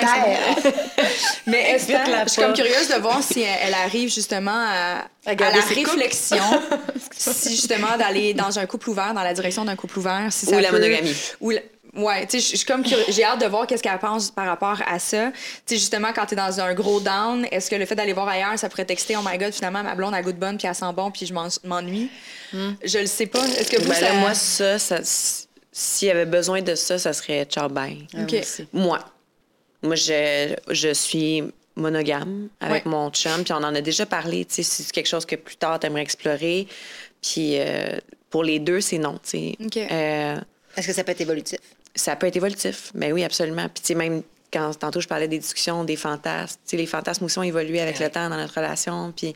[0.62, 0.74] Esther.
[1.48, 5.50] Mais Esther, je suis comme curieuse de voir si elle, elle arrive justement à, la
[5.50, 6.44] réflexion,
[7.12, 10.50] si justement d'aller dans un couple ouvert, dans la direction d'un couple ouvert, si Ou
[10.52, 11.16] ça la peut- monogamie.
[11.42, 11.62] Ou la-
[11.94, 14.82] Ouais, tu sais, je suis comme j'ai hâte de voir qu'est-ce qu'elle pense par rapport
[14.88, 15.32] à ça.
[15.32, 18.30] Tu sais, justement, quand t'es dans un gros down, est-ce que le fait d'aller voir
[18.30, 20.76] ailleurs, ça pourrait texter, oh my god, finalement, ma blonde, elle goûte bonne, puis elle
[20.76, 22.10] sent bon, puis je m'en- m'ennuie?
[22.54, 23.46] Je le sais pas.
[23.46, 24.02] Est-ce que vous, Ben ça...
[24.14, 25.00] là, moi, ça, ça
[25.74, 28.08] s'il y avait besoin de ça, ça serait ciao bye.
[28.16, 28.36] Ah, Ok.
[28.74, 29.00] moi.
[29.82, 29.96] Moi.
[29.96, 31.44] Je, je suis
[31.76, 32.92] monogame avec Ouais.
[32.92, 35.56] mon chum, puis on en a déjà parlé, tu sais, c'est quelque chose que plus
[35.56, 36.68] tard, t'aimerais explorer.
[37.22, 37.98] Puis euh,
[38.30, 39.56] pour les deux, c'est non, tu sais.
[39.66, 39.78] OK.
[39.78, 40.36] Euh,
[40.78, 41.60] Est-ce que ça peut être évolutif?
[41.96, 43.68] Ça peut être évolutif, mais oui, absolument.
[43.74, 46.86] Puis tu sais, même quand tantôt je parlais des discussions, des fantasmes, tu sais, les
[46.86, 49.34] fantasmes aussi ont évolué avec le temps dans notre relation, puis...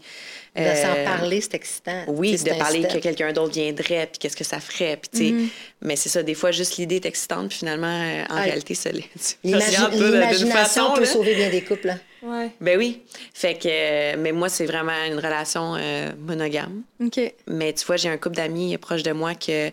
[0.58, 2.03] De euh, s'en parler, c'est excitant.
[2.08, 2.93] Oui, de parler step.
[2.93, 5.34] que quelqu'un d'autre viendrait, puis qu'est-ce que ça ferait, puis tu sais.
[5.34, 5.47] Mm-hmm.
[5.82, 8.74] Mais c'est ça, des fois, juste l'idée est excitante, puis finalement, euh, en Ah, réalité,
[8.74, 9.38] ça l'est.
[9.43, 11.06] L'imagination peut là.
[11.06, 11.89] sauver bien des couples.
[11.89, 11.99] hein.
[12.24, 12.49] Ouais.
[12.62, 13.01] Ben oui.
[13.34, 16.84] Fait que, euh, mais moi, c'est vraiment une relation euh, monogame.
[17.03, 17.20] OK.
[17.47, 19.70] Mais tu vois, j'ai un couple d'amis proches de moi que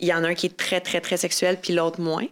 [0.00, 2.26] il y en a un qui est très, très, très sexuel, puis l'autre moins.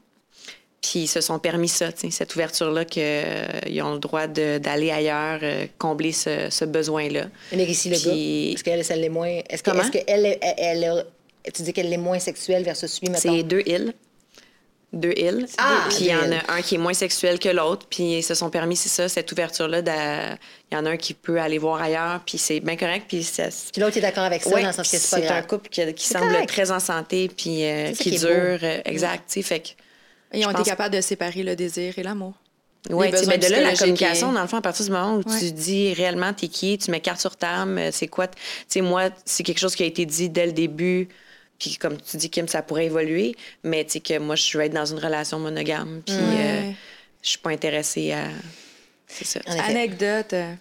[0.82, 5.66] Puis ils se sont permis ça, cette ouverture-là, qu'ils ont le droit d'aller ailleurs, euh,
[5.78, 7.26] combler ce, ce besoin-là.
[7.52, 8.04] Mais ici, le Puis-
[8.64, 9.40] gars, est-ce qu'elle, l'est moins...
[9.50, 9.82] Est-ce que- Comment?
[9.82, 13.34] est-ce qu'elle, elle, elle, elle- tu dis qu'elle est moins sexuelle versus lui, mettons?
[13.36, 13.94] C'est deux îles.
[14.92, 15.46] Deux îles.
[15.58, 17.86] Ah, puis il y en a un qui est moins sexuel que l'autre.
[17.90, 19.82] Puis ils se sont permis, c'est ça, cette ouverture-là.
[20.70, 22.20] Il y en a un qui peut aller voir ailleurs.
[22.26, 23.04] Puis c'est bien correct.
[23.08, 25.22] Puis ça, Puis l'autre est d'accord avec ça, Ouais, dans le sens que c'est pas
[25.28, 26.48] c'est un couple qui, qui semble correct.
[26.48, 27.28] très en santé.
[27.34, 28.28] Puis euh, qui, dure.
[28.28, 28.34] beau.
[28.34, 29.24] euh, exact.
[29.28, 29.68] tu sais, Fait que.
[30.34, 32.34] Ils ont été pense- capables de séparer le désir et l'amour.
[32.90, 34.90] Ouais, sais, besoins ben de là, la communication, et- dans le fond, à partir du
[34.92, 35.38] moment où Ouais.
[35.40, 38.26] tu dis réellement t'es qui, tu mets carte sur table, euh, c'est quoi.
[38.28, 38.36] Tu
[38.68, 41.08] sais, moi, c'est quelque chose qui a été dit dès le début.
[41.58, 43.34] Puis comme tu dis, Kim, ça pourrait évoluer.
[43.64, 46.02] Mais tu sais que moi, je veux être dans une relation monogame.
[46.04, 46.70] Puis euh,
[47.22, 48.24] je suis pas intéressée à.
[49.06, 49.40] C'est ça.
[49.66, 50.32] Anecdote.
[50.32, 50.52] euh,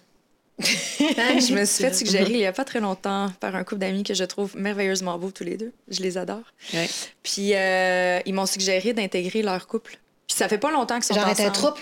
[0.58, 4.04] je me suis fait suggérer il y a pas très longtemps par un couple d'amis
[4.04, 5.72] que je trouve merveilleusement beaux tous les deux.
[5.88, 6.40] Je les adore.
[6.72, 6.88] Ouais.
[7.22, 9.98] Puis euh, ils m'ont suggéré d'intégrer leur couple.
[10.26, 11.48] Puis ça fait pas longtemps qu'ils sont Genre ensemble.
[11.48, 11.80] un trouble?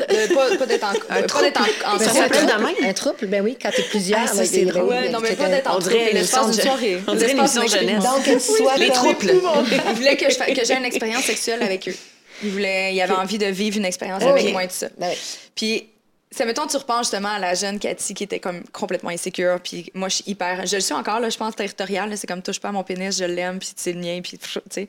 [0.00, 1.06] Euh, pas, pas d'être en couple.
[1.06, 2.46] Pas d'être en, Ben, un trouble.
[2.46, 2.90] de même?
[2.90, 4.20] Un trouble, ben oui, quand t'es plusieurs.
[4.22, 4.84] Ah, ça, c'est drôle.
[4.84, 6.98] oui, Ouais, non, mais pas un- d'être en l'espace d'une soirée.
[7.06, 8.02] on dirait une émission jeunesse.
[8.02, 9.26] Donc, que tu sois Les trouples.
[9.34, 11.94] Ils voulaient que que j'aie une expérience sexuelle avec eux.
[12.42, 14.88] Ils voulaient, ils avaient envie de vivre une expérience avec moi et tout ça.
[14.98, 15.16] Ben oui.
[15.54, 15.88] Puis,
[16.30, 19.60] ça mettons, tu repenses justement à la jeune Cathy qui était comme complètement insécure.
[19.62, 20.64] Puis moi, je suis hyper.
[20.66, 22.16] Je le suis encore, là, je pense, territoriale.
[22.16, 24.48] C'est comme touche pas à mon pénis, je l'aime, puis c'est le mien, puis tu
[24.70, 24.88] sais.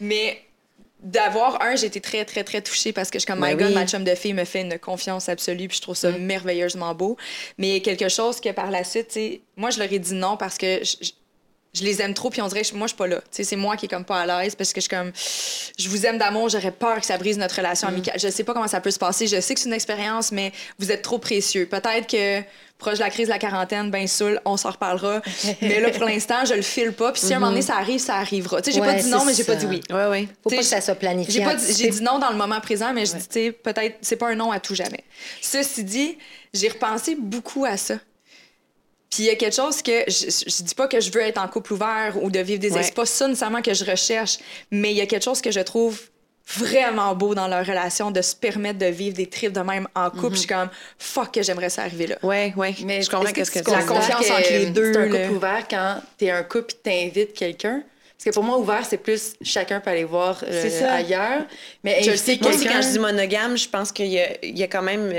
[0.00, 0.42] Mais
[1.02, 3.56] d'avoir un, j'ai été très, très, très touchée parce que je suis comme, Ben my
[3.56, 3.74] God, oui.
[3.74, 7.16] ma chum de fille me fait une confiance absolue, puis je trouve ça merveilleusement beau.
[7.58, 10.14] Mais il quelque chose que par la suite, tu sais, moi, je leur ai dit
[10.14, 10.80] non parce que.
[10.84, 11.10] je-
[11.74, 13.16] je- les aime trop, puis on dirait moi, je suis pas là.
[13.20, 15.12] Tu sais, c'est moi qui est comme pas à l'aise parce que je suis comme.
[15.78, 18.18] Je vous aime d'amour, j'aurais peur que ça brise notre relation amicale.
[18.20, 19.26] Je sais pas comment ça peut se passer.
[19.26, 21.66] Je sais que c'est une expérience, mais vous êtes trop précieux.
[21.66, 22.42] Peut-être que
[22.78, 25.22] proche de la crise de la quarantaine, ben saoul, on s'en reparlera.
[25.62, 27.12] mais là, pour l'instant, je le file pas.
[27.12, 28.60] Puis si à un moment donné, ça arrive, ça arrivera.
[28.60, 29.80] Tu sais, j'ai pas dit non, mais j'ai pas dit oui.
[29.90, 30.28] Ouais, ouais.
[30.42, 31.32] Faut pas que ça soit planifié.
[31.34, 33.52] J'ai pas dit- j'ai dit non dans le moment présent, mais je dis, tu sais,
[33.52, 35.04] peut-être, c'est pas un non à tout jamais.
[35.40, 36.18] Ceci dit,
[36.52, 37.94] j'ai repensé beaucoup à ça.
[39.12, 41.36] Puis il y a quelque chose que je, je dis pas que je veux être
[41.38, 42.82] en couple ouvert ou de vivre des Ouais.
[42.82, 44.38] c'est pas ça nécessairement que je recherche,
[44.70, 46.00] mais il y a quelque chose que je trouve
[46.56, 50.10] vraiment beau dans leur relation de se permettre de vivre des trips de même en
[50.10, 50.32] couple.
[50.34, 52.16] Je suis comme fuck que j'aimerais ça arriver là.
[52.22, 52.74] Ouais, ouais.
[52.84, 53.94] Mais je comprends est-ce qu'est-ce que tu tu La veux dire.
[53.94, 55.18] considères confiance que, entre les deux, C'est un là.
[55.26, 57.82] couple ouvert quand t'es un couple et t'invites quelqu'un.
[58.18, 61.42] Parce que pour moi, ouvert, c'est plus chacun peut aller voir euh, ailleurs.
[61.84, 64.82] Mais Je sais, quelqu'un- quand je dis monogame, je pense qu'il y y a quand
[64.82, 65.12] même.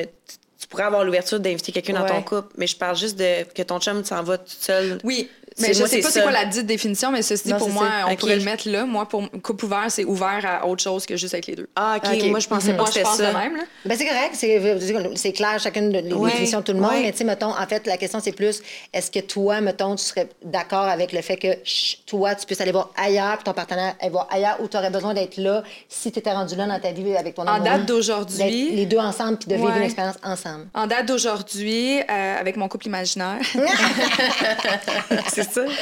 [0.74, 3.80] Pourrais avoir l'ouverture d'inviter quelqu'un dans ton couple, mais je parle juste de que ton
[3.80, 4.98] chum s'en va tout seul.
[5.04, 7.51] Oui, mais je moi, sais c'est pas c'est quoi la dite définition, mais ceci dit,
[7.54, 8.08] Non, pour moi, ça.
[8.10, 8.86] on pourrait le mettre là.
[8.86, 11.68] Moi, pour couple ouvert, c'est ouvert à autre chose que juste avec les deux.
[11.76, 12.10] Ah, OK.
[12.14, 12.24] Ok.
[12.30, 13.34] Moi, je pensais pas Moi, que je c'était pense de ça.
[13.34, 13.56] même.
[13.58, 13.64] Là.
[13.86, 14.32] Ben, c'est correct,
[15.16, 17.01] c'est, clair, chacune de- les Ouais, définitions de tout le monde, ouais.
[17.04, 18.62] mais tu sais, mettons, en fait, la question, c'est plus,
[18.93, 22.62] est-ce que toi, mettons, tu serais d'accord avec le fait que chut, toi, tu puisses
[22.62, 25.64] aller voir ailleurs, puis ton partenaire aille voir ailleurs, ou tu aurais besoin d'être là
[25.89, 28.97] si tu étais rendu là dans ta vie avec ton En date d'aujourd'hui- les deux
[28.97, 29.78] ensemble, puis de vivre Ouais.
[29.78, 30.68] une expérience ensemble?
[30.74, 33.38] En date d'aujourd'hui, euh, avec mon couple imaginaire,
[35.44, 35.74] C'est ça.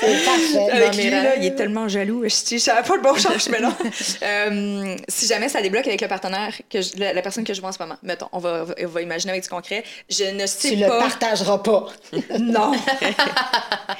[0.00, 0.70] C'est parfait.
[0.72, 2.22] avec lui, là, il est tellement jaloux.
[2.24, 3.72] Je je savais pas le bon change, mais non.
[4.22, 7.60] Euh, si jamais ça débloque avec le partenaire, que je- la, la personne que je
[7.60, 10.46] vois en ce moment, mettons, on va, on va imaginer avec du concret, je ne
[10.46, 10.98] sais Tu le pas.
[10.98, 11.86] partageras pas.
[12.38, 12.72] Non.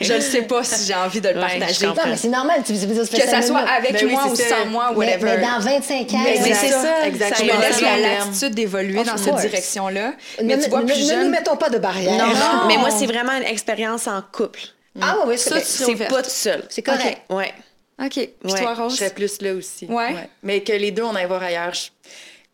[0.00, 1.86] je ne sais pas si j'ai envie de le Ouais, je partager.
[1.86, 2.62] Non, mais c'est normal.
[2.64, 4.48] Tu, Que ça soit avec Ben moi c'est ou ça.
[4.48, 5.36] sans moi, Mais, whatever.
[5.36, 7.48] mais dans 25 ans, Mais c'est ça, exactement.
[7.52, 10.12] Ça me laisse la latitude d'évoluer dans cette direction-là.
[10.40, 12.12] ne, Mais tu vois, ne- plus ne nous mettons pas de barrière.
[12.18, 12.66] Non, Non.
[12.68, 14.60] mais moi, c'est vraiment une expérience en couple.
[15.00, 16.64] Ah oui, oui, Ça, c'est pas tout seul.
[16.68, 17.22] c'est correct.
[17.30, 17.52] Ouais.
[18.00, 18.10] OK.
[18.12, 18.60] Puis Ouais.
[18.62, 18.96] toi, Je Rose?
[18.96, 19.86] serais plus là aussi.
[19.86, 20.28] Ouais.
[20.42, 21.74] Mais que les deux, on aille voir ailleurs.
[21.74, 21.90] Je-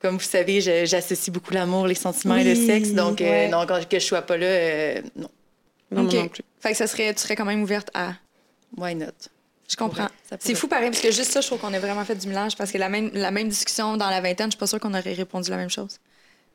[0.01, 2.91] Comme vous savez, je- j'associe beaucoup l'amour, les sentiments et le sexe.
[2.91, 3.49] Donc, euh, ouais.
[3.49, 5.28] non, quand- que je sois pas là, euh, non.
[5.91, 6.43] Non, non plus.
[6.61, 8.12] Fait que ça serait, tu serais quand même ouverte à...
[8.76, 9.07] Why not?
[9.66, 10.09] Je comprends.
[10.41, 12.55] C'est fou pareil, parce que juste ça, je trouve qu'on a vraiment fait du mélange,
[12.57, 14.93] parce que la même, la même discussion dans la vingtaine, je suis pas sûre qu'on
[14.93, 15.99] aurait répondu la même chose.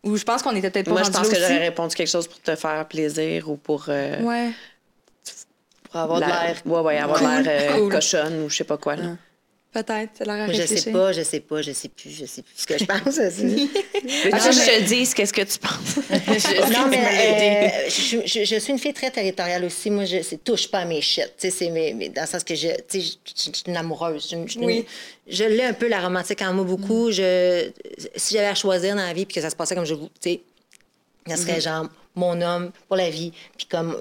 [0.03, 2.27] Ou je pense qu'on était peut-être pas Moi, je pense que j'aurais répondu quelque chose
[2.27, 3.85] pour te faire plaisir ou pour.
[3.89, 4.51] euh, Ouais.
[5.91, 6.55] Pour avoir l'air.
[6.65, 7.27] Ouais, ouais, avoir Cool.
[7.43, 7.91] l'air euh, Cool.
[7.91, 8.95] cochonne ou je sais pas quoi.
[8.95, 9.15] Là.
[9.71, 12.25] Peut-être, ça l'air à Moi, je sais pas, je sais pas, je sais plus, je
[12.25, 13.17] sais plus ce que je pense.
[13.19, 13.69] Veux-tu
[14.31, 15.97] Ah, que je te dise qu'est-ce que tu penses?
[16.71, 16.97] non, mais
[17.85, 19.91] euh, je, je- je suis une fille très territoriale aussi.
[19.91, 21.31] Moi, je touche pas à mes shit.
[21.37, 23.41] Tu sais, c'est mes- mes- dans le sens que je, tu sais, je, je- je
[23.57, 24.27] suis une amoureuse.
[24.31, 24.85] Je, je- Oui.
[25.27, 27.11] je l'ai un peu la romantique en moi beaucoup.
[27.11, 27.69] Je,
[28.15, 30.41] si j'avais à choisir dans la vie puis que ça se passait comme je sais,
[31.27, 31.85] ça serait genre
[32.15, 33.31] mon homme pour la vie.
[33.55, 33.95] Puis comme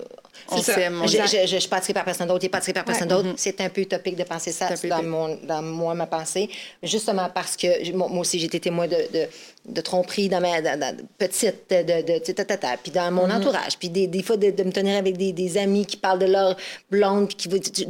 [0.51, 1.03] On s'aime.
[1.05, 1.27] je, s'aime.
[1.27, 3.09] je, je, je suis pas attirée par personne d'autre, il n'est pas attiré par personne
[3.09, 3.29] d'autre.
[3.37, 6.49] C'est un peu utopique de penser ça dans, mon, dans moi, ma pensée.
[6.83, 9.27] Justement parce que moi moi aussi, j'ai été témoin de, de,
[9.67, 11.83] de tromperies dans ma dans- dans- petite, de,
[12.19, 13.79] de, ta, ta, ta, puis dans mon entourage.
[13.79, 16.27] Puis des, des fois, de, de me tenir avec des, des amis qui parlent de
[16.27, 16.57] leur
[16.91, 17.87] blonde, puis qui...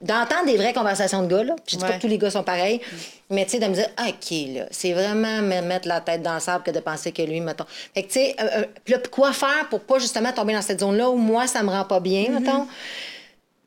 [0.00, 1.56] D'entendre des vraies conversations de gars, là.
[1.66, 2.80] Je dis pas que tous les gars sont pareils,
[3.30, 6.22] mais tu sais, de me dire, Ah, OK, là, c'est vraiment me mettre la tête
[6.22, 7.64] dans le sable que de penser que lui, mettons.
[7.94, 11.10] Fait que, tu sais, euh, euh, quoi faire pour pas justement tomber dans cette zone-là
[11.10, 12.68] où moi, ça me rend pas bien, mettons?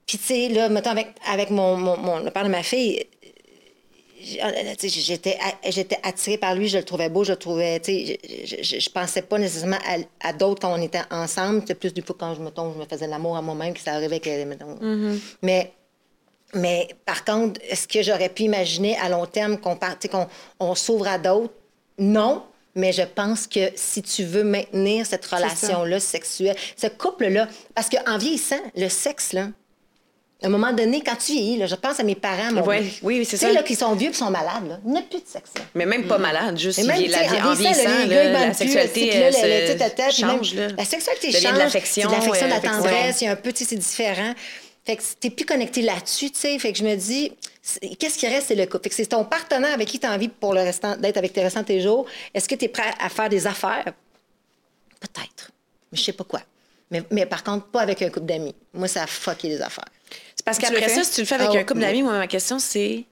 [0.08, 3.06] Puis, tu sais, là, mettons, avec, avec mon, mon, mon- le père de ma fille,
[4.78, 5.38] sais, j'étais
[5.70, 8.20] j'étais attirée par lui, je le trouvais beau, je le trouvais, tu sais,
[8.62, 11.62] je, je, pensais pas nécessairement à, à d'autres quand on était ensemble.
[11.62, 13.94] C'était plus du coup quand je, mettons, je me faisais l'amour à moi-même que ça
[13.94, 14.78] arrivait que, mettons.
[15.42, 15.74] Mais,
[16.54, 20.28] mais par contre, est-ce que j'aurais pu imaginer à long terme qu'on qu'on
[20.60, 21.54] on s'ouvre à d'autres?
[21.98, 22.44] Non.
[22.74, 28.18] Mais je pense que si tu veux maintenir cette relation-là sexuelle, ce couple-là, parce qu'en
[28.18, 29.50] vieillissant, le sexe, là,
[30.42, 32.80] à un moment donné, quand tu vieillis, là, je pense à mes parents, mon Ouais,
[33.04, 33.54] oui, oui, c'est Tu sais, ça.
[33.54, 34.80] là, qui sont vieux et sont malades, là.
[34.86, 35.64] Il n'y a plus de sexe, là.
[35.76, 38.54] Mais même pas malade, juste même, la en en vieillissant, là, les gars, ils la
[38.54, 39.32] sexualité là, euh,
[40.10, 40.54] se même- change.
[40.56, 40.68] là.
[40.78, 41.54] La sexualité change.
[41.54, 42.10] de l'affection.
[42.10, 43.22] C'est de l'affection, de la euh, tendresse.
[43.22, 44.34] Il y a un peu, c'est différent.
[44.84, 46.58] Fait que t'es plus connecté là-dessus, tu sais.
[46.58, 47.32] Fait que je me dis,
[48.00, 48.84] qu'est-ce qui reste, c'est le couple?
[48.86, 51.34] Fait que c'est ton partenaire avec qui tu as envie pour le restant, d'être avec
[51.34, 52.08] tes restants tes jours.
[52.34, 53.94] Est-ce que tu es prêt à faire des affaires?
[55.00, 55.52] Peut-être.
[55.92, 56.42] Mais je sais pas quoi.
[56.90, 58.56] Mais, mais par contre, pas avec un couple d'amis.
[58.74, 59.86] Moi, ça a fucké les affaires.
[60.36, 61.86] C'est parce qu'après ça, si tu le fais avec Ah, un couple oui.
[61.86, 63.06] d'amis, moi, ma question, c'est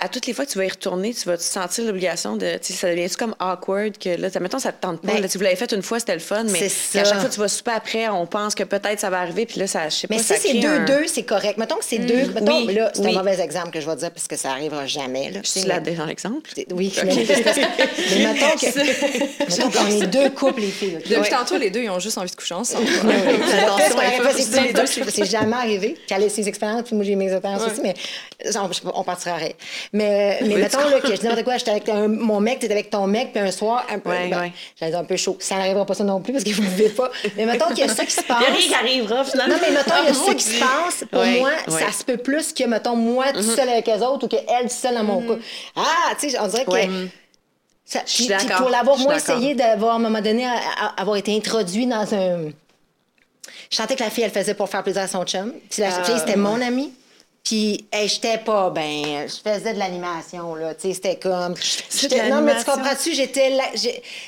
[0.00, 2.52] à toutes les fois que tu vas y retourner, tu vas te sentir l'obligation de.
[2.58, 5.12] Tu sais, ça devient-tu comme awkward que là, mettons, ça te tente pas.
[5.12, 7.04] Ben, là, tu vous l'avez fait une fois, c'était le fun, mais ça.
[7.04, 9.60] chaque fois que tu vas souper après, on pense que peut-être ça va arriver, puis
[9.60, 11.58] là, ça, je sais pas, Mais si c'est crée un- deux-deux, c'est correct.
[11.58, 12.26] Mettons que c'est deux.
[12.32, 13.14] Mettons, oui, là, c'est oui.
[13.16, 15.30] un mauvais exemple que je vais dire parce que ça arrivera jamais.
[15.30, 16.50] Là, Je suis là dans l'exemple.
[16.54, 19.46] C'est- Oui, mais, mais mettons que.
[19.48, 20.98] mettons qu'on est deux couples, les filles.
[21.04, 21.28] Depuis Ouais.
[21.28, 22.86] tantôt, les deux, ils ont juste envie de coucher ensemble.
[25.10, 25.96] C'est jamais arrivé.
[26.10, 27.94] Elle a ses expériences, puis moi j'ai mes expériences aussi, mais
[28.94, 29.38] on, partira.
[29.92, 32.70] Mais, mais mettons là, que je dis n'importe quoi, j'étais avec un- mon mec, t'es
[32.70, 34.10] avec ton mec, puis un soir, un peu.
[34.10, 34.52] Ouais, ben, ouais.
[34.78, 35.36] J'allais un peu chaud.
[35.40, 37.10] Ça n'arrivera pas ça non plus parce que vous ne vivez pas.
[37.36, 38.38] Mais mettons qu'il y a ça qui se passe.
[38.40, 39.54] Il y a rien qui arrivera, finalement.
[39.54, 41.04] Non, mais mettons, il y a Oh, ça qui se passe.
[41.10, 44.26] Pour Ouais, moi, ça se peut plus que, mettons, moi tout seul avec les autres
[44.26, 45.42] ou qu'elle toute seule dans mon couple.
[45.74, 47.08] Ah, tu sais, on dirait que.
[47.84, 48.28] Ça, puis-
[48.58, 52.14] pour l'avoir, moi, essayé d'avoir, à un moment donné, à- à- avoir été introduit dans
[52.14, 52.50] un.
[53.68, 55.52] Je sentais que la fille, elle faisait pour faire plaisir à son chum.
[55.68, 56.92] Puis la fille, c'était mon amie.
[57.50, 60.72] Puis, hey, j'étais pas ben, je faisais de l'animation, là.
[60.72, 61.54] Tu sais, c'était comme.
[61.54, 63.12] de non, mais tu comprends-tu?
[63.12, 63.64] J'étais là.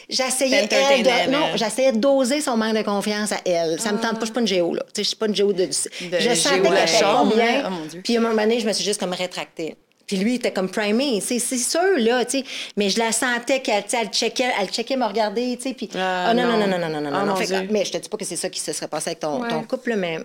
[0.09, 3.79] J'essayais, elle, de, non, j'essayais de doser son manque de confiance à elle.
[3.81, 4.83] Ça me tente pas, je suis pas une géo, là.
[4.87, 5.69] Tu sais, je suis pas une géo de.
[5.71, 7.71] je sentais qu'elle la était pas chambre, bien.
[7.71, 7.97] Oh.
[8.03, 9.77] Puis, à un moment donné, je me suis juste comme rétractée.
[10.05, 11.21] Puis lui, il était comme primé.
[11.21, 12.45] C'est sûr, là, tu sais.
[12.77, 15.75] Mais je la sentais qu'elle tu sais, elle checkait, elle checkait me regarder, tu sais.
[15.75, 15.89] Puis.
[15.95, 16.67] Ah, Ah, non, non, non.
[16.67, 17.19] non, non, non, non, non.
[17.23, 17.37] Ah, non.
[17.37, 19.41] Fait mais je te dis pas que c'est ça qui se serait passé avec ton,
[19.43, 19.49] Ouais.
[19.49, 20.19] ton couple, mais.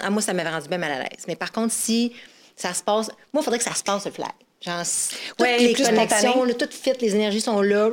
[0.00, 1.24] À moi, ça m'avait rendu bien mal à l'aise.
[1.28, 2.12] Mais par contre, si
[2.56, 3.08] ça se passe.
[3.32, 4.26] Moi, il faudrait que ça se passe, le fly.
[4.60, 4.82] Genre,
[5.28, 7.90] toutes Ouais, les plus connexions, là, tout fit, les énergies sont là.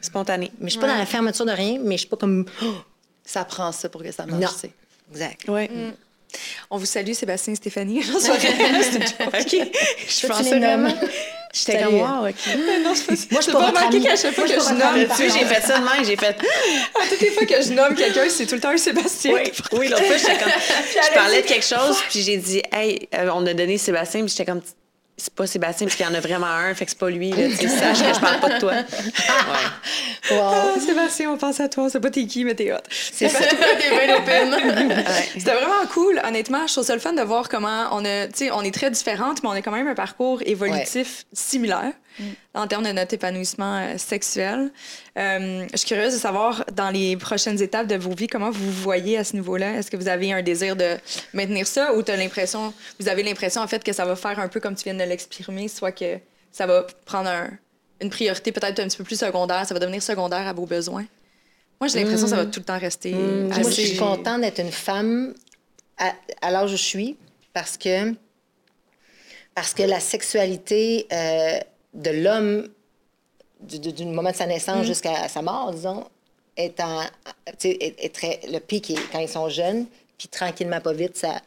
[0.00, 0.50] Spontané.
[0.58, 2.44] Mais je suis pas dans la fermeture de rien, mais je suis pas comme.
[2.62, 2.74] Oh,
[3.24, 4.70] Ça prend ça pour que ça marche, non.
[5.12, 5.48] Exact.
[5.48, 5.70] Ouais.
[6.70, 8.00] On vous salue, Sébastien et Stéphanie.
[8.04, 8.06] OK.
[8.08, 10.60] Je nommes?
[10.60, 10.94] vraiment.
[11.52, 12.34] J'étais comme, wow, OK.
[12.82, 15.44] Moi, je suis T'as pas remarqué qu'à chaque fois que je nomme, Tu sais, j'ai
[15.44, 16.36] fait ça de même, j'ai fait.
[17.00, 19.34] À toutes les fois que je nomme quelqu'un, c'est tout le temps un Sébastien.
[19.34, 20.52] Oui, oui l'autre fois, j'étais comme.
[20.52, 24.30] Je parlais de quelque chose, puis j'ai dit, hey, euh, on a donné Sébastien, puis
[24.30, 24.62] j'étais comme,
[25.22, 27.30] c'est pas Sébastien, parce qu'il y en a vraiment un, fait que c'est pas lui,
[27.30, 28.72] là, tu sais, sache que je parle pas de toi.
[28.72, 30.36] Ouais.
[30.36, 30.52] Wow.
[30.52, 31.88] Ah, Sébastien, on pense à toi.
[31.88, 32.78] Sait pas t'es qui, mais t'es hot.
[32.90, 33.38] C'est ça.
[33.48, 34.56] T'es bien open.
[35.34, 36.66] C'était vraiment cool, honnêtement.
[36.66, 38.90] Je trouve ça le fun de voir comment on a, tu sais, on est très
[38.90, 41.92] différentes, mais on a quand même un parcours évolutif similaire
[42.54, 44.70] en termes de notre épanouissement euh, sexuel.
[45.18, 48.64] Euh, je suis curieuse de savoir, dans les prochaines étapes de vos vies, comment vous
[48.70, 49.74] vous voyez à ce niveau-là?
[49.74, 50.96] Est-ce que vous avez un désir de
[51.32, 54.48] maintenir ça ou as l'impression, vous avez l'impression, en fait, que ça va faire un
[54.48, 56.18] peu comme tu viens de l'exprimer, soit que
[56.50, 57.50] ça va prendre un-
[58.00, 61.06] une priorité peut-être un petit peu plus secondaire, ça va devenir secondaire à vos besoins?
[61.80, 64.60] Moi, j'ai l'impression que ça va tout le temps rester Moi, je suis contente d'être
[64.60, 65.34] une femme
[65.98, 67.16] à, à l'âge où je suis,
[67.52, 68.12] parce que,
[69.54, 71.58] parce que la sexualité euh,
[71.94, 72.68] de l'homme,
[73.60, 76.04] du, moment de sa naissance jusqu'à sa mort, disons,
[76.56, 77.02] est, en,
[77.64, 79.86] est, est très, le pic est quand ils sont jeunes,
[80.18, 81.40] puis tranquillement, pas vite, ça,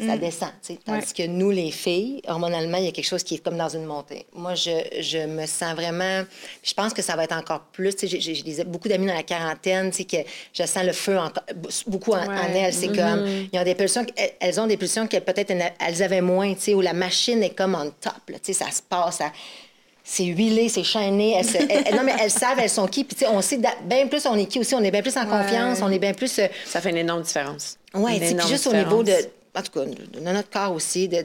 [0.00, 0.50] ça descend.
[0.62, 0.78] tu sais.
[0.84, 3.68] Tandis que nous, les filles, hormonalement, il y a quelque chose qui est comme dans
[3.68, 4.26] une montée.
[4.32, 4.70] Moi, je,
[5.00, 6.22] je me sens vraiment.
[6.62, 7.96] Je pense que ça va être encore plus.
[8.04, 10.18] J'ai beaucoup d'amis dans la quarantaine, que
[10.52, 11.42] je sens le feu encore,
[11.88, 12.72] beaucoup en, en elles.
[12.72, 13.26] C'est comme.
[13.52, 14.06] Ils ont des pulsions,
[14.38, 17.90] elles- ont des pulsions que peut-être elles avaient moins, où la machine est comme on
[18.00, 18.12] top.
[18.28, 19.16] là, ça se passe.
[19.16, 19.32] ça-
[20.10, 21.34] c'est huilé, c'est chaîné.
[21.36, 23.04] Elles, se- elles- elles- non, mais elles savent, elles sont qui.
[23.04, 24.74] Puis, tu sais, on sait bien plus on est qui aussi.
[24.74, 25.80] On est bien plus en confiance.
[25.82, 26.38] On est bien plus.
[26.38, 27.76] euh, Ça fait une énorme différence.
[27.94, 29.12] oui, énorme juste au niveau de.
[29.54, 31.08] En tout cas, de, notre corps aussi.
[31.08, 31.16] De,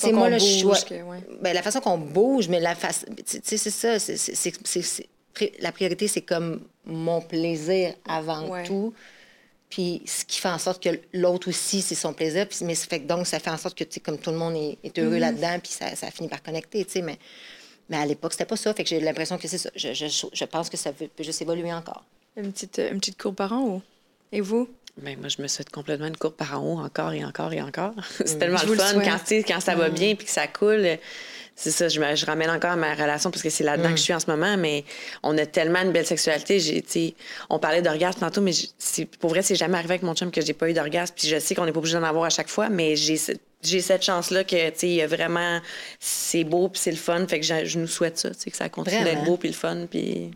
[0.00, 1.18] qu'on moi, que- ouais.
[1.40, 3.04] ben, la façon qu'on bouge, mais la face.
[3.26, 3.98] Tu sais, c'est ça.
[3.98, 8.64] c'est- c'est- c'est- c'est- c'est- la priorité, c'est comme mon plaisir avant Ouais.
[8.64, 8.92] tout.
[9.70, 12.46] Puis ce qui fait en sorte que l'autre aussi, c'est son plaisir.
[12.46, 14.30] Puis, mais ça fait que donc, ça fait en sorte que, tu sais, comme tout
[14.30, 15.02] le monde est, est Mm-hmm.
[15.04, 17.02] heureux là-dedans, puis ça, ça finit par connecter, tu sais.
[17.02, 17.16] Mais,
[17.88, 18.72] mais à l'époque, c'était pas ça.
[18.74, 19.70] Fait que j'ai l'impression que c'est ça.
[19.74, 22.04] Je, je, je pense que ça peut juste évoluer encore.
[22.36, 23.82] Une petite, une petite courbe par an ou?
[24.32, 24.68] Et vous?
[24.96, 27.62] Ben, moi, je me souhaite complètement une courbe par en haut, encore et encore et
[27.62, 27.94] encore.
[28.24, 29.46] c'est tellement Je le vous le fun souhaite.
[29.46, 30.98] quand, quand ça va bien puis que ça coule.
[31.54, 33.98] C'est ça, je, me- je ramène encore à ma relation parce que c'est là-dedans que
[33.98, 34.84] je suis en ce moment, mais
[35.22, 36.58] on a tellement une belle sexualité.
[36.60, 37.14] J'ai, tu sais,
[37.50, 40.40] on parlait d'orgasme tantôt, mais c'est- pour vrai, c'est jamais arrivé avec mon chum que
[40.40, 41.14] j'ai pas eu d'orgasme.
[41.16, 43.20] Puis je sais qu'on n'est pas obligé d'en avoir à chaque fois, mais j'ai,
[43.62, 45.60] j'ai cette chance-là que, tu sais, il y a vraiment,
[46.00, 47.24] c'est beau puis c'est le fun.
[47.28, 49.48] Fait que je, je nous souhaite ça, tu sais, que ça continue d'être beau puis
[49.48, 49.86] le fun.
[49.90, 50.30] Puis.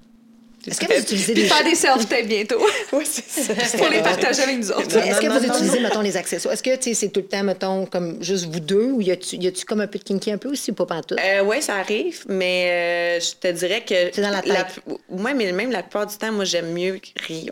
[0.66, 2.60] Est-ce que vous utilisez Puis des faire des self-tapes bientôt?
[2.92, 3.54] Oui, c'est ça.
[3.78, 4.96] pour les partager avec nous autres.
[4.96, 6.54] Est-ce que non, vous non, utilisez, mettons, les accessoires?
[6.54, 9.10] Est-ce que tu sais, c'est tout le temps, mettons, comme juste vous deux ou y
[9.10, 11.18] a-tu y a-tu comme un peu de kinky un peu aussi ou pas pantoute?
[11.22, 13.94] Euh, oui, ça arrive, mais euh, je te dirais que.
[14.12, 14.80] C'est dans la tête.
[15.08, 17.42] ouais, mais même la plupart du temps, moi, j'aime mieux rien.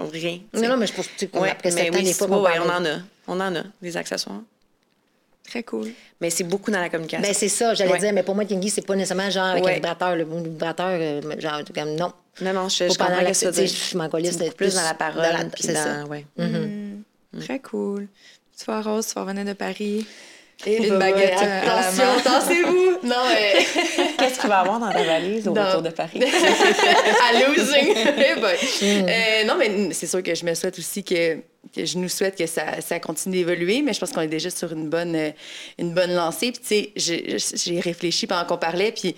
[0.53, 2.69] non, non, mais je pense que Ouais, après mais oui, fois, ouais, on ouais, parle-
[2.69, 2.99] on en a.
[3.27, 4.43] On en a, des accessoires.
[5.49, 5.91] Très cool.
[6.21, 7.23] Mais c'est beaucoup dans la communication.
[7.27, 7.99] Ben, c'est ça, j'allais Ouais.
[7.99, 9.73] dire, mais pour moi, kinky, c'est pas nécessairement genre avec Ouais.
[9.73, 10.17] un vibrateur.
[10.17, 12.13] Le vibrateur, euh, genre, comme non.
[12.41, 14.09] Non, non, je, je pas comprends dans la- ce que tu je m'en
[14.39, 15.23] d'être plus dans la parole.
[15.23, 16.05] la- c'est dans- ça.
[16.07, 16.25] ouais.
[17.41, 18.07] Très cool.
[18.59, 20.07] Tu vas Rose, tu vas revenir de Paris.
[20.67, 22.21] Et Une bah, baguette, ouais, euh, la attention, main.
[22.23, 22.91] tassez-vous!
[23.03, 23.55] Non, mais.
[24.19, 26.21] Qu'est-ce qu'il va avoir dans ta valise au retour de Paris?
[26.23, 27.95] à losing.
[28.41, 28.57] Ben.
[29.09, 31.39] Euh, non, mais c'est sûr que je me souhaite aussi que,
[31.75, 34.51] que je nous souhaite que ça, ça continue d'évoluer, mais je pense qu'on est déjà
[34.51, 35.31] sur une bonne, euh,
[35.79, 36.53] une bonne lancée.
[36.53, 39.15] Puis, tu sais, j'ai- réfléchi pendant qu'on parlait, puis.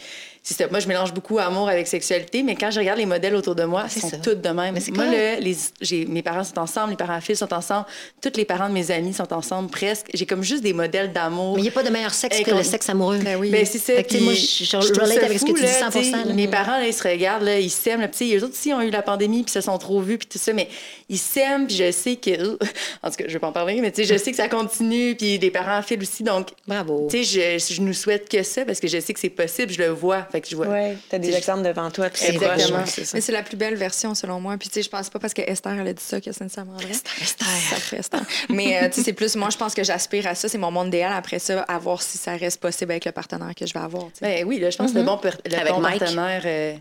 [0.71, 3.65] Moi, je mélange beaucoup amour avec sexualité, mais quand je regarde les modèles autour de
[3.65, 4.17] moi, ils sont ça.
[4.19, 4.75] toutes de même.
[4.75, 7.85] Mais Moi, là, les, mes parents sont ensemble, les parents filles sont ensemble,
[8.23, 10.07] tous les parents de mes amis sont ensemble, presque.
[10.15, 11.55] J'ai comme juste des modèles d'amour.
[11.57, 13.19] Mais il n'y a pas de meilleur sexe que le sexe amoureux.
[13.25, 13.51] Ben oui.
[13.51, 13.95] Ben, c'est ça.
[14.09, 16.05] Sais, moi, puis je- je trouve relate avec ce que tu dis là, 100%, tu
[16.05, 16.11] sais.
[16.29, 16.33] là.
[16.33, 18.03] Mes parents, là, ils se regardent, là, ils s'aiment.
[18.03, 20.01] Là, puis, tu sais, eux autres aussi ont eu la pandémie, puis se sont trop
[20.01, 20.53] vus, puis tout ça.
[20.53, 20.69] Mais
[21.09, 22.36] ils s'aiment, puis je sais que.
[23.03, 24.49] En tout cas, je vais pas en parler, mais tu sais, je sais que ça
[24.49, 26.23] continue, puis les parents filent aussi.
[26.23, 27.07] Donc, Bravo.
[27.11, 29.73] tu sais, je, je nous souhaite que ça, parce que je sais que c'est possible,
[29.73, 30.25] je le vois.
[30.33, 30.67] Fait que je vois.
[30.69, 32.85] Oui, tu as des C'est- exemples devant toi Exactement.
[32.87, 33.17] c'est ça.
[33.17, 34.57] Mais c'est la plus belle version, selon moi.
[34.59, 36.43] Puis, tu sais, je pense pas parce que Esther, elle a dit ça que c'est
[36.43, 36.91] nécessairement vrai.
[36.91, 37.47] Esther.
[37.71, 38.23] Ça fait Esther.
[38.49, 40.49] Mais, euh, tu sais, c'est plus, moi, je pense que j'aspire à ça.
[40.49, 41.13] C'est mon monde idéal.
[41.15, 44.05] Après ça, à voir si ça reste possible avec le partenaire que je vais avoir.
[44.21, 46.43] Ben oui, là, je pense que le bon, le Avec bon partenaire.
[46.45, 46.75] euh,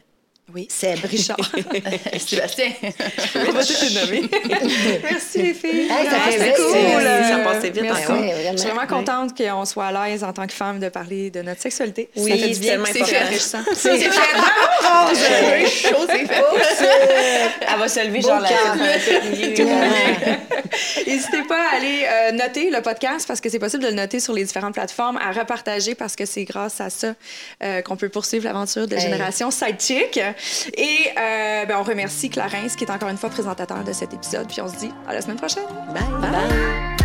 [0.53, 0.67] Oui.
[0.69, 0.99] Seb.
[1.05, 1.37] Richard.
[2.19, 2.71] Sébastien.
[3.47, 4.29] On va tout les nommer.
[5.03, 5.87] Merci, les filles.
[5.89, 7.03] Hey, ça Vraiment, fait cool.
[7.03, 8.03] Ça passait vite, merci.
[8.07, 8.51] hein, ouais, vraiment.
[8.51, 11.41] Je suis vraiment contente qu'on soit à l'aise en tant que femme de parler de
[11.41, 12.09] notre sexualité.
[12.15, 12.69] Oui, ça fait du c'est bien.
[12.71, 13.57] tellement C'est fait enrichissant.
[13.73, 14.09] C'est fait.
[14.09, 15.19] Rose!
[15.19, 16.43] Un chaud, c'est fait.
[17.73, 18.49] Elle va se lever, genre, la
[21.07, 24.19] N'hésitez pas à aller euh, noter le podcast parce que c'est possible de le noter
[24.19, 27.13] sur les différentes plateformes, à repartager parce que c'est grâce à ça
[27.63, 29.01] euh, qu'on peut poursuivre l'aventure de Hey.
[29.01, 30.19] Génération Sidechick.
[30.75, 34.47] Et euh, ben, on remercie Clarence qui est encore une fois présentateur de cet épisode.
[34.47, 35.65] Puis on se dit à la semaine prochaine.
[35.93, 36.31] Bye.
[36.31, 37.04] Bye.